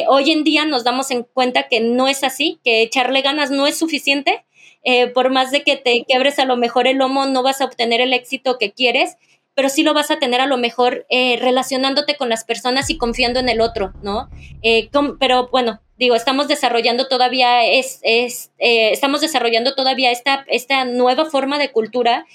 hoy 0.07 0.31
en 0.31 0.43
día 0.43 0.65
nos 0.65 0.83
damos 0.83 1.11
en 1.11 1.23
cuenta 1.23 1.67
que 1.67 1.79
no 1.79 2.07
es 2.07 2.23
así, 2.23 2.59
que 2.63 2.81
echarle 2.81 3.21
ganas 3.21 3.51
no 3.51 3.67
es 3.67 3.77
suficiente. 3.77 4.43
por 5.15 5.31
más 5.31 5.49
de 5.51 5.63
que 5.63 5.75
te 5.77 6.05
quebres 6.07 6.37
a 6.37 6.45
lo 6.45 6.57
mejor 6.57 6.87
el 6.87 6.97
lomo, 6.97 7.25
no 7.25 7.41
vas 7.41 7.61
a 7.61 7.65
obtener 7.65 8.01
el 8.01 8.13
éxito 8.13 8.57
que 8.59 8.71
quieres 8.71 9.17
pero 9.55 9.69
sí 9.69 9.83
lo 9.83 9.93
vas 9.93 10.11
a 10.11 10.19
tener 10.19 10.41
a 10.41 10.45
lo 10.45 10.57
mejor 10.57 11.05
eh, 11.09 11.37
relacionándote 11.41 12.17
con 12.17 12.29
las 12.29 12.43
personas 12.43 12.89
y 12.89 12.97
confiando 12.97 13.39
en 13.39 13.47
el 13.49 13.61
otro, 13.61 13.93
¿no? 14.03 14.29
Eh, 14.61 14.89
pero 15.17 15.47
bueno, 15.47 15.81
digo, 15.97 16.13
estamos 16.15 16.49
desarrollando 16.49 17.07
todavía, 17.07 17.65
es, 17.65 18.01
eh, 18.03 18.27
estamos 18.59 19.21
desarrollando 19.21 19.73
todavía 19.73 20.11
esta, 20.11 20.45
esta 20.49 20.83
nueva 20.83 21.25
forma 21.25 21.57
de 21.57 21.71
cultura, 21.71 22.25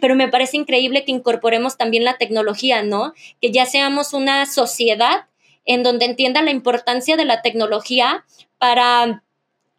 pero 0.00 0.14
me 0.14 0.28
parece 0.28 0.58
increíble 0.58 1.04
que 1.04 1.12
incorporemos 1.12 1.78
también 1.78 2.04
la 2.04 2.18
tecnología, 2.18 2.82
¿no? 2.82 3.14
Que 3.40 3.50
ya 3.50 3.64
seamos 3.64 4.12
una 4.12 4.44
sociedad 4.44 5.26
en 5.64 5.82
donde 5.82 6.04
entienda 6.04 6.42
la 6.42 6.50
importancia 6.50 7.16
de 7.16 7.24
la 7.24 7.40
tecnología 7.40 8.26
para 8.58 9.22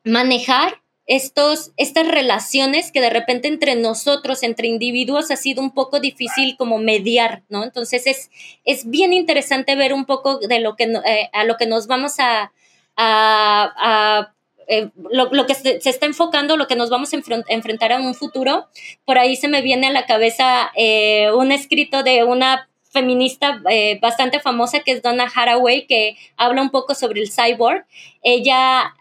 manejar 0.04 0.83
estos, 1.06 1.72
estas 1.76 2.08
relaciones 2.08 2.92
que 2.92 3.02
de 3.02 3.10
repente 3.10 3.48
entre 3.48 3.76
nosotros, 3.76 4.42
entre 4.44 4.68
individuos, 4.68 5.32
ha 5.32 5.36
sido 5.36 5.62
un 5.62 5.74
poco 5.74 6.00
difícil 6.00 6.56
como 6.58 6.78
mediar, 6.78 7.44
¿no? 7.50 7.64
Entonces 7.64 8.08
es, 8.08 8.32
es 8.64 8.90
bien 8.90 9.12
interesante 9.12 9.76
ver 9.76 9.94
un 9.94 10.06
poco 10.06 10.40
de 10.40 10.60
lo 10.60 10.76
que, 10.76 10.86
eh, 11.06 11.30
a 11.34 11.44
lo 11.44 11.58
que 11.58 11.66
nos 11.66 11.88
vamos 11.88 12.20
a, 12.20 12.54
a, 12.96 14.34
eh, 14.68 14.92
lo, 14.96 15.46
que 15.46 15.56
se, 15.56 15.78
está 15.84 16.06
enfocando, 16.06 16.56
lo 16.56 16.68
que 16.68 16.78
nos 16.78 16.90
vamos 16.90 17.14
a 17.14 17.18
enfrentar 17.48 17.92
en 17.92 18.06
un 18.06 18.16
futuro. 18.16 18.68
Por 19.04 19.18
ahí 19.18 19.36
se 19.36 19.50
me 19.50 19.62
viene 19.62 19.88
a 19.88 19.92
la 19.92 20.06
cabeza 20.06 20.72
eh, 20.76 21.32
un 21.34 21.52
escrito 21.52 22.04
de 22.04 22.24
una 22.24 22.70
feminista 22.92 23.60
bastante 24.00 24.40
famosa 24.40 24.82
que 24.82 24.92
es 24.92 25.02
Donna 25.02 25.26
Haraway, 25.36 25.88
que 25.88 26.16
habla 26.38 26.62
un 26.62 26.70
poco 26.70 26.94
sobre 26.94 27.22
el 27.22 27.32
cyborg. 27.32 27.86
Ella 28.22 28.94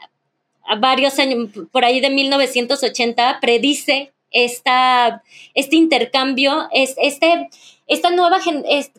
varios 0.79 1.19
años, 1.19 1.51
por 1.71 1.85
ahí 1.85 2.01
de 2.01 2.11
1980, 2.11 3.39
predice 3.41 4.13
esta, 4.31 5.23
este 5.55 5.77
intercambio, 5.77 6.69
es, 6.73 6.95
este, 6.97 7.51
esta 7.87 8.11
nueva, 8.11 8.39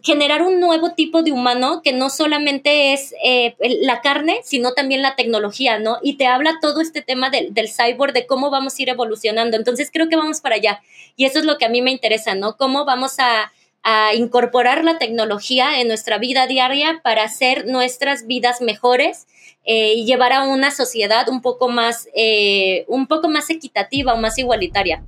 generar 0.03 0.43
un 0.43 0.59
nuevo 0.59 0.91
tipo 0.91 1.24
de 1.24 1.32
humano 1.32 1.82
que 1.84 1.93
no 1.93 2.09
solamente 2.09 2.93
es 2.93 3.16
eh, 3.24 3.55
la 3.82 4.01
carne, 4.01 4.41
sino 4.43 4.74
también 4.74 5.01
la 5.01 5.16
tecnología, 5.16 5.80
¿no? 5.80 5.97
Y 6.03 6.18
te 6.18 6.28
habla 6.28 6.59
todo 6.61 6.82
este 6.82 7.01
tema 7.01 7.30
del, 7.30 7.53
del 7.53 7.70
cyborg, 7.70 8.14
de 8.14 8.28
cómo 8.28 8.51
vamos 8.51 8.78
a 8.78 8.82
ir 8.82 8.89
evolucionando. 8.89 9.57
Entonces 9.57 9.89
creo 9.91 10.09
que 10.09 10.16
vamos 10.16 10.41
para 10.41 10.55
allá. 10.55 10.82
Y 11.16 11.26
eso 11.26 11.39
es 11.39 11.45
lo 11.45 11.57
que 11.57 11.66
a 11.66 11.70
mí 11.70 11.82
me 11.82 11.91
interesa, 11.91 12.36
¿no? 12.36 12.55
Cómo 12.57 12.86
vamos 12.86 13.16
a 13.20 13.51
a 13.84 14.14
incorporar 14.16 14.84
la 14.86 14.97
tecnología 14.97 15.82
en 15.82 15.89
nuestra 15.89 16.18
vida 16.18 16.47
diaria 16.47 17.01
para 17.03 17.24
hacer 17.24 17.68
nuestras 17.68 18.26
vidas 18.26 18.61
mejores 18.61 19.28
eh, 19.66 19.93
y 19.93 20.05
llevar 20.05 20.34
a 20.34 20.43
una 20.43 20.72
sociedad 20.72 21.30
un 21.30 21.41
poco 21.41 21.70
más, 21.70 22.07
eh, 22.16 22.86
un 22.88 23.07
poco 23.07 23.30
más 23.30 23.49
equitativa 23.49 24.14
o 24.14 24.18
más 24.18 24.38
igualitaria. 24.38 25.03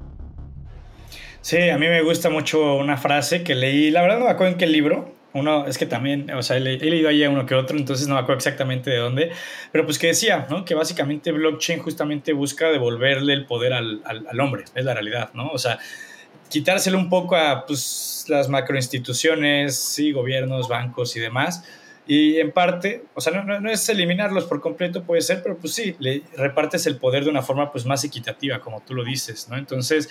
Sí, 1.42 1.70
a 1.70 1.78
mí 1.78 1.88
me 1.88 2.02
gusta 2.02 2.30
mucho 2.30 2.76
una 2.76 2.98
frase 2.98 3.44
que 3.44 3.54
leí, 3.54 3.92
la 3.92 4.02
verdad 4.02 4.20
no 4.20 4.26
me 4.26 4.32
acuerdo 4.32 4.54
en 4.54 4.58
qué 4.58 4.66
libro, 4.66 5.14
uno, 5.36 5.68
es 5.68 5.78
que 5.78 5.86
también, 5.86 6.32
o 6.32 6.42
sea, 6.42 6.56
he, 6.56 6.62
leído 6.62 7.10
ahí 7.10 7.26
uno 7.28 7.46
que 7.46 7.56
otro, 7.56 7.78
entonces 7.78 8.08
no 8.08 8.16
me 8.16 8.22
acuerdo 8.22 8.38
exactamente 8.38 8.90
de 8.90 8.98
dónde, 8.98 9.32
pero 9.70 9.86
pues 9.86 10.00
que 10.00 10.08
decía, 10.08 10.48
¿no? 10.50 10.64
Que 10.64 10.76
básicamente 10.76 11.34
blockchain 11.34 11.82
justamente 11.82 12.32
busca 12.32 12.70
devolverle 12.70 13.34
el 13.34 13.46
poder 13.46 13.74
al, 13.74 14.02
al, 14.06 14.40
hombre, 14.40 14.64
es 14.74 14.86
la 14.86 14.94
realidad, 14.94 15.32
¿no? 15.34 15.50
O 15.50 15.58
sea, 15.58 15.78
quitárselo 16.50 16.98
un 16.98 17.10
poco 17.10 17.36
a 17.36 17.66
pues, 17.66 18.26
las 18.30 18.48
macroinstituciones, 18.48 19.78
sí, 19.78 20.14
gobiernos, 20.14 20.70
bancos 20.70 21.18
y 21.18 21.20
demás. 21.20 21.66
Y 22.08 22.38
en 22.40 22.52
parte, 22.52 23.04
o 23.16 23.22
sea, 23.22 23.34
no, 23.42 23.60
no, 23.60 23.70
es 23.70 23.90
eliminarlos 23.90 24.46
por 24.46 24.62
completo, 24.62 25.04
puede 25.04 25.22
ser, 25.22 25.42
pero 25.42 25.58
pues 25.58 25.74
sí, 25.74 25.96
le 26.00 26.22
repartes 26.38 26.86
el 26.86 26.98
poder 26.98 27.24
de 27.24 27.32
una 27.32 27.42
forma 27.42 27.72
pues 27.72 27.86
más 27.86 28.04
equitativa, 28.04 28.60
como 28.60 28.82
tú 28.82 28.94
lo 28.94 29.04
dices, 29.04 29.50
¿no? 29.50 29.58
Entonces, 29.58 30.10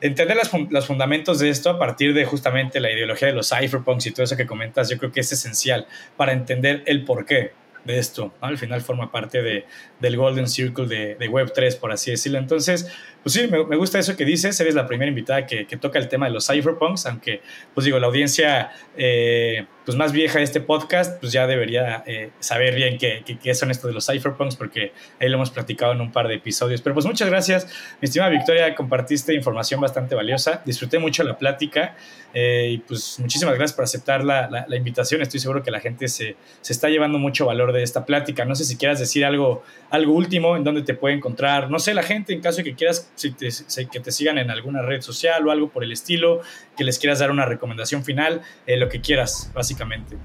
entender 0.00 0.36
las, 0.36 0.50
los 0.70 0.86
fundamentos 0.86 1.38
de 1.40 1.50
esto 1.50 1.68
a 1.68 1.78
partir 1.78 2.14
de 2.14 2.24
justamente 2.24 2.80
la 2.80 2.90
ideología 2.90 3.28
de 3.28 3.34
los 3.34 3.50
cypherpunks 3.50 4.06
y 4.06 4.12
todo 4.12 4.24
eso 4.24 4.36
que 4.36 4.46
comentas, 4.46 4.88
yo 4.88 4.96
creo 4.96 5.12
que 5.12 5.20
es 5.20 5.32
esencial 5.32 5.86
para 6.16 6.32
entender 6.32 6.82
el 6.86 7.04
por 7.04 7.26
qué 7.26 7.52
de 7.84 7.98
esto, 7.98 8.32
Al 8.40 8.56
final 8.56 8.80
forma 8.80 9.12
parte 9.12 9.42
de, 9.42 9.66
del 10.00 10.16
Golden 10.16 10.48
Circle 10.48 10.86
de, 10.86 11.16
de 11.16 11.30
Web3, 11.30 11.78
por 11.78 11.92
así 11.92 12.10
decirlo. 12.10 12.38
Entonces, 12.38 12.90
pues 13.24 13.32
sí, 13.32 13.48
me, 13.48 13.76
gusta 13.76 13.98
eso 13.98 14.16
que 14.16 14.26
dices. 14.26 14.60
Eres 14.60 14.74
la 14.74 14.86
primera 14.86 15.08
invitada 15.08 15.46
que, 15.46 15.64
toca 15.80 15.98
el 15.98 16.08
tema 16.08 16.26
de 16.26 16.32
los 16.32 16.46
cypherpunks, 16.46 17.06
aunque, 17.06 17.40
pues 17.72 17.86
digo, 17.86 17.98
la 17.98 18.06
audiencia 18.06 18.70
eh, 18.98 19.66
pues 19.84 19.96
más 19.96 20.12
vieja 20.12 20.38
de 20.38 20.44
este 20.44 20.60
podcast, 20.60 21.20
pues 21.20 21.32
ya 21.32 21.46
debería 21.46 22.02
eh, 22.06 22.30
saber 22.38 22.74
bien 22.74 22.98
qué, 22.98 23.54
son 23.54 23.70
esto 23.70 23.86
de 23.88 23.94
los 23.94 24.06
cypherpunks, 24.06 24.56
porque 24.56 24.92
ahí 25.20 25.28
lo 25.28 25.36
hemos 25.36 25.50
platicado 25.50 25.92
en 25.92 26.02
un 26.02 26.12
par 26.12 26.28
de 26.28 26.34
episodios. 26.34 26.82
Pero 26.82 26.92
pues 26.92 27.06
muchas 27.06 27.28
gracias, 27.28 27.66
mi 28.00 28.06
estimada 28.06 28.30
Victoria, 28.30 28.74
compartiste 28.74 29.34
información 29.34 29.80
bastante 29.80 30.14
valiosa. 30.14 30.62
Disfruté 30.64 30.98
mucho 30.98 31.24
la 31.24 31.38
plática 31.38 31.96
eh, 32.32 32.72
y 32.72 32.78
pues 32.78 33.18
muchísimas 33.20 33.54
gracias 33.54 33.74
por 33.74 33.84
aceptar 33.84 34.24
la, 34.24 34.66
invitación. 34.74 35.22
Estoy 35.22 35.40
seguro 35.40 35.62
que 35.62 35.70
la 35.70 35.80
gente 35.80 36.08
se, 36.08 36.36
se 36.60 36.72
está 36.72 36.88
llevando 36.88 37.18
mucho 37.18 37.46
valor 37.46 37.72
de 37.72 37.82
esta 37.82 38.04
plática. 38.04 38.44
No 38.44 38.54
sé 38.54 38.64
si 38.64 38.76
quieras 38.76 38.98
decir 38.98 39.24
algo, 39.24 39.62
algo 39.90 40.12
último 40.12 40.56
en 40.56 40.64
donde 40.64 40.82
te 40.82 40.94
puede 40.94 41.14
encontrar, 41.14 41.70
no 41.70 41.78
sé, 41.78 41.94
la 41.94 42.02
gente, 42.02 42.32
en 42.32 42.40
caso 42.40 42.58
de 42.58 42.64
que 42.64 42.74
quieras 42.74 43.10
si 43.14 43.32
te, 43.32 43.48
que 43.90 44.00
te 44.00 44.12
sigan 44.12 44.38
en 44.38 44.50
alguna 44.50 44.82
red 44.82 45.00
social 45.00 45.46
o 45.46 45.50
algo 45.50 45.70
por 45.70 45.84
el 45.84 45.92
estilo, 45.92 46.40
que 46.76 46.84
les 46.84 46.98
quieras 46.98 47.18
dar 47.18 47.30
una 47.30 47.46
recomendación 47.46 48.04
final, 48.04 48.42
eh, 48.66 48.76
lo 48.76 48.88
que 48.88 49.00
quieras, 49.00 49.50
básicamente. 49.54 50.16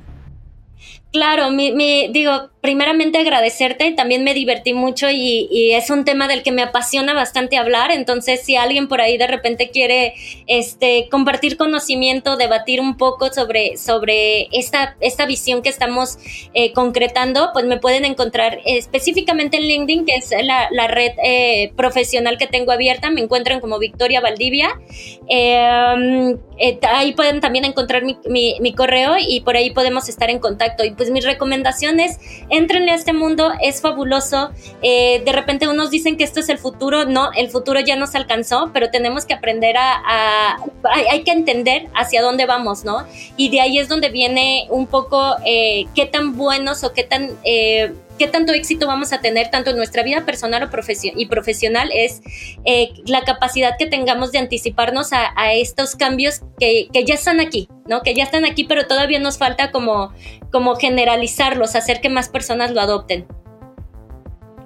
Claro, 1.12 1.50
mi, 1.50 2.08
digo, 2.10 2.52
primeramente 2.62 3.18
agradecerte, 3.18 3.94
también 3.94 4.24
me 4.24 4.36
divertí 4.36 4.74
mucho 4.74 5.10
y, 5.10 5.72
es 5.74 5.90
un 5.90 6.06
tema 6.06 6.28
del 6.28 6.44
que 6.44 6.52
me 6.52 6.62
apasiona 6.62 7.16
bastante 7.16 7.58
hablar, 7.58 7.90
entonces 7.90 8.42
si 8.44 8.56
alguien 8.58 8.88
por 8.88 9.02
ahí 9.02 9.18
de 9.18 9.26
repente 9.26 9.72
quiere 9.72 10.14
este, 10.46 11.08
compartir 11.10 11.58
conocimiento, 11.58 12.38
debatir 12.38 12.80
un 12.80 12.96
poco 12.98 13.34
sobre, 13.34 13.78
sobre 13.78 14.50
esta, 14.52 14.98
esta 15.00 15.26
visión 15.26 15.64
que 15.64 15.70
estamos 15.70 16.20
eh, 16.54 16.74
concretando, 16.74 17.50
pues 17.54 17.66
me 17.66 17.78
pueden 17.78 18.06
encontrar 18.06 18.60
específicamente 18.66 19.58
en 19.58 19.64
LinkedIn, 19.64 20.06
que 20.06 20.16
es 20.16 20.32
la, 20.44 20.88
red 20.88 21.14
eh, 21.24 21.72
profesional 21.76 22.38
que 22.38 22.46
tengo 22.46 22.72
abierta, 22.72 23.10
me 23.10 23.22
encuentran 23.22 23.62
como 23.62 23.80
Victoria 23.80 24.22
Valdivia, 24.22 24.80
em, 25.28 26.38
eh, 26.58 26.78
ahí 26.84 27.14
pueden 27.14 27.40
también 27.40 27.66
encontrar 27.66 28.04
mi, 28.04 28.18
mi 28.60 28.74
correo 28.74 29.16
y 29.20 29.40
por 29.42 29.56
ahí 29.56 29.72
podemos 29.72 30.08
estar 30.08 30.30
en 30.30 30.38
contacto 30.38 30.84
pues 31.00 31.12
mis 31.12 31.24
recomendaciones, 31.24 32.20
entren 32.50 32.90
a 32.90 32.94
este 32.94 33.14
mundo, 33.14 33.54
es 33.62 33.82
fabuloso. 33.82 34.52
Eh, 34.82 35.22
de 35.24 35.32
repente 35.32 35.70
unos 35.70 35.92
dicen 35.92 36.18
que 36.18 36.26
esto 36.26 36.42
es 36.42 36.50
el 36.50 36.58
futuro, 36.58 37.06
no, 37.06 37.32
el 37.32 37.50
futuro 37.50 37.80
ya 37.80 37.96
nos 37.96 38.16
alcanzó, 38.16 38.72
pero 38.74 38.92
tenemos 38.92 39.26
que 39.26 39.34
aprender 39.34 39.78
a, 39.78 40.58
hay, 40.84 41.24
que 41.24 41.32
entender 41.32 41.88
hacia 41.96 42.22
dónde 42.22 42.46
vamos, 42.46 42.84
¿no? 42.84 43.08
Y 43.38 43.50
de 43.50 43.62
ahí 43.62 43.80
es 43.80 43.88
donde 43.88 44.10
viene 44.10 44.68
un 44.70 44.88
poco 44.88 45.38
eh, 45.46 45.86
qué 45.96 46.06
tan 46.06 46.36
buenos 46.36 46.84
o 46.84 46.92
qué 46.92 47.04
tan... 47.04 47.32
Eh, 47.46 47.94
qué 48.20 48.28
tanto 48.28 48.54
éxito 48.54 48.86
vamos 48.86 49.14
a 49.14 49.22
tener 49.22 49.50
tanto 49.50 49.72
en 49.72 49.78
nuestra 49.78 50.04
vida 50.04 50.26
personal 50.26 50.64
o 50.64 50.70
y 51.16 51.26
profesional 51.28 51.90
es 51.94 52.22
eh, 52.66 52.90
la 53.06 53.24
capacidad 53.24 53.78
que 53.80 53.88
tengamos 53.88 54.32
de 54.32 54.38
anticiparnos 54.40 55.14
a, 55.14 55.54
estos 55.54 55.96
cambios 55.96 56.42
que, 56.60 56.90
ya 56.94 57.16
están 57.16 57.40
aquí, 57.40 57.70
¿no? 57.88 58.02
Que 58.02 58.14
ya 58.14 58.24
están 58.24 58.46
aquí, 58.46 58.66
pero 58.66 58.86
todavía 58.86 59.20
nos 59.20 59.38
falta 59.38 59.72
como, 59.72 60.14
como 60.52 60.76
generalizarlos, 60.76 61.76
hacer 61.76 62.02
que 62.02 62.10
más 62.10 62.30
personas 62.30 62.72
lo 62.72 62.82
adopten. 62.82 63.26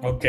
Ok, 0.05 0.25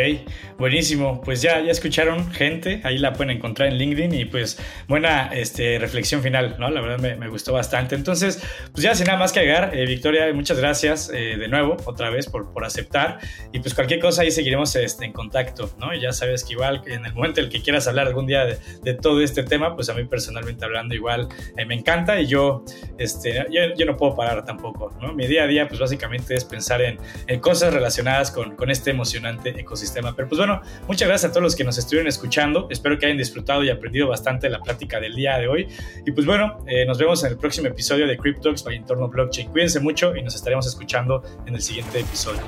buenísimo. 0.57 1.21
Pues 1.21 1.43
ya, 1.43 1.61
ya 1.61 1.73
escucharon 1.73 2.31
gente, 2.31 2.81
ahí 2.85 2.97
la 2.97 3.13
pueden 3.13 3.37
encontrar 3.37 3.71
en 3.71 3.75
LinkedIn 3.75 4.15
y 4.15 4.25
pues 4.25 4.57
buena 4.87 5.35
este, 5.35 5.81
reflexión 5.81 6.23
final, 6.23 6.55
¿no? 6.61 6.71
La 6.71 6.81
verdad 6.81 7.17
me, 7.17 7.29
gustó 7.29 7.53
bastante. 7.53 7.97
Entonces, 7.97 8.41
pues 8.71 8.85
ya 8.85 8.95
sin 8.95 9.07
nada 9.07 9.19
más 9.19 9.33
que 9.33 9.41
agregar, 9.41 9.77
eh, 9.77 9.85
Victoria, 9.85 10.33
muchas 10.33 10.61
gracias 10.61 11.11
eh, 11.13 11.37
de 11.37 11.49
nuevo, 11.49 11.77
otra 11.87 12.09
vez, 12.11 12.29
por, 12.29 12.53
por 12.53 12.65
aceptar. 12.65 13.19
Y 13.53 13.59
pues 13.59 13.75
cualquier 13.75 13.99
cosa 13.99 14.23
ahí 14.23 14.31
seguiremos 14.31 14.77
este, 14.77 15.07
en 15.07 15.13
contacto, 15.13 15.69
¿no? 15.81 15.93
Y 15.93 16.01
ya 16.01 16.13
sabes 16.13 16.45
que 16.45 16.53
igual 16.53 16.83
en 16.87 17.05
el 17.05 17.13
momento 17.13 17.41
en 17.41 17.47
el 17.47 17.53
que 17.53 17.61
quieras 17.61 17.89
hablar 17.89 18.07
algún 18.07 18.29
día 18.29 18.45
de, 18.45 18.95
todo 18.95 19.23
este 19.23 19.43
tema, 19.43 19.75
pues 19.75 19.89
a 19.89 19.95
mí 19.95 20.05
personalmente 20.05 20.65
hablando 20.65 20.95
igual 20.95 21.27
eh, 21.57 21.67
me 21.67 21.75
encanta 21.75 22.21
y 22.21 22.27
yo, 22.27 22.65
este, 22.97 23.45
yo, 23.51 23.87
no 23.87 23.97
puedo 23.97 24.15
parar 24.15 24.45
tampoco, 24.45 24.97
¿no? 25.03 25.13
Mi 25.15 25.27
día 25.27 25.43
a 25.43 25.47
día 25.49 25.67
pues 25.67 25.81
básicamente 25.81 26.35
es 26.35 26.45
pensar 26.45 26.81
en, 26.81 26.97
en 27.27 27.41
cosas 27.41 27.75
relacionadas 27.75 28.31
con, 28.31 28.55
con 28.55 28.71
este 28.71 28.93
emocionante 28.93 29.64
ecosistema. 29.65 30.15
Pero 30.15 30.29
pues 30.29 30.39
bueno, 30.39 30.61
muchas 30.87 31.09
gracias 31.09 31.31
a 31.31 31.33
todos 31.33 31.43
los 31.43 31.57
que 31.57 31.65
nos 31.65 31.77
estuvieron 31.79 32.07
escuchando. 32.07 32.69
Espero 32.71 32.99
que 32.99 33.07
hayan 33.07 33.19
disfrutado 33.19 33.65
y 33.65 33.71
aprendido 33.71 34.09
bastante 34.09 34.49
la 34.49 34.61
plática 34.61 35.01
del 35.01 35.15
día 35.15 35.39
de 35.39 35.49
hoy. 35.49 35.69
Y 36.07 36.13
pues 36.13 36.27
bueno, 36.27 36.65
eh, 36.67 36.87
nos 36.87 36.99
vemos 36.99 37.25
en 37.25 37.33
el 37.33 37.39
próximo 37.39 37.69
episodio 37.69 38.07
de 38.07 38.17
CryptoX 38.17 38.63
para 38.63 38.77
Entorno 38.77 39.09
Blockchain. 39.09 39.51
Cuídense 39.51 39.81
mucho 39.81 40.15
y 40.17 40.23
nos 40.23 40.35
estaremos 40.35 40.67
escuchando 40.67 41.23
en 41.47 41.55
el 41.55 41.61
siguiente 41.61 42.01
episodio. 42.01 42.43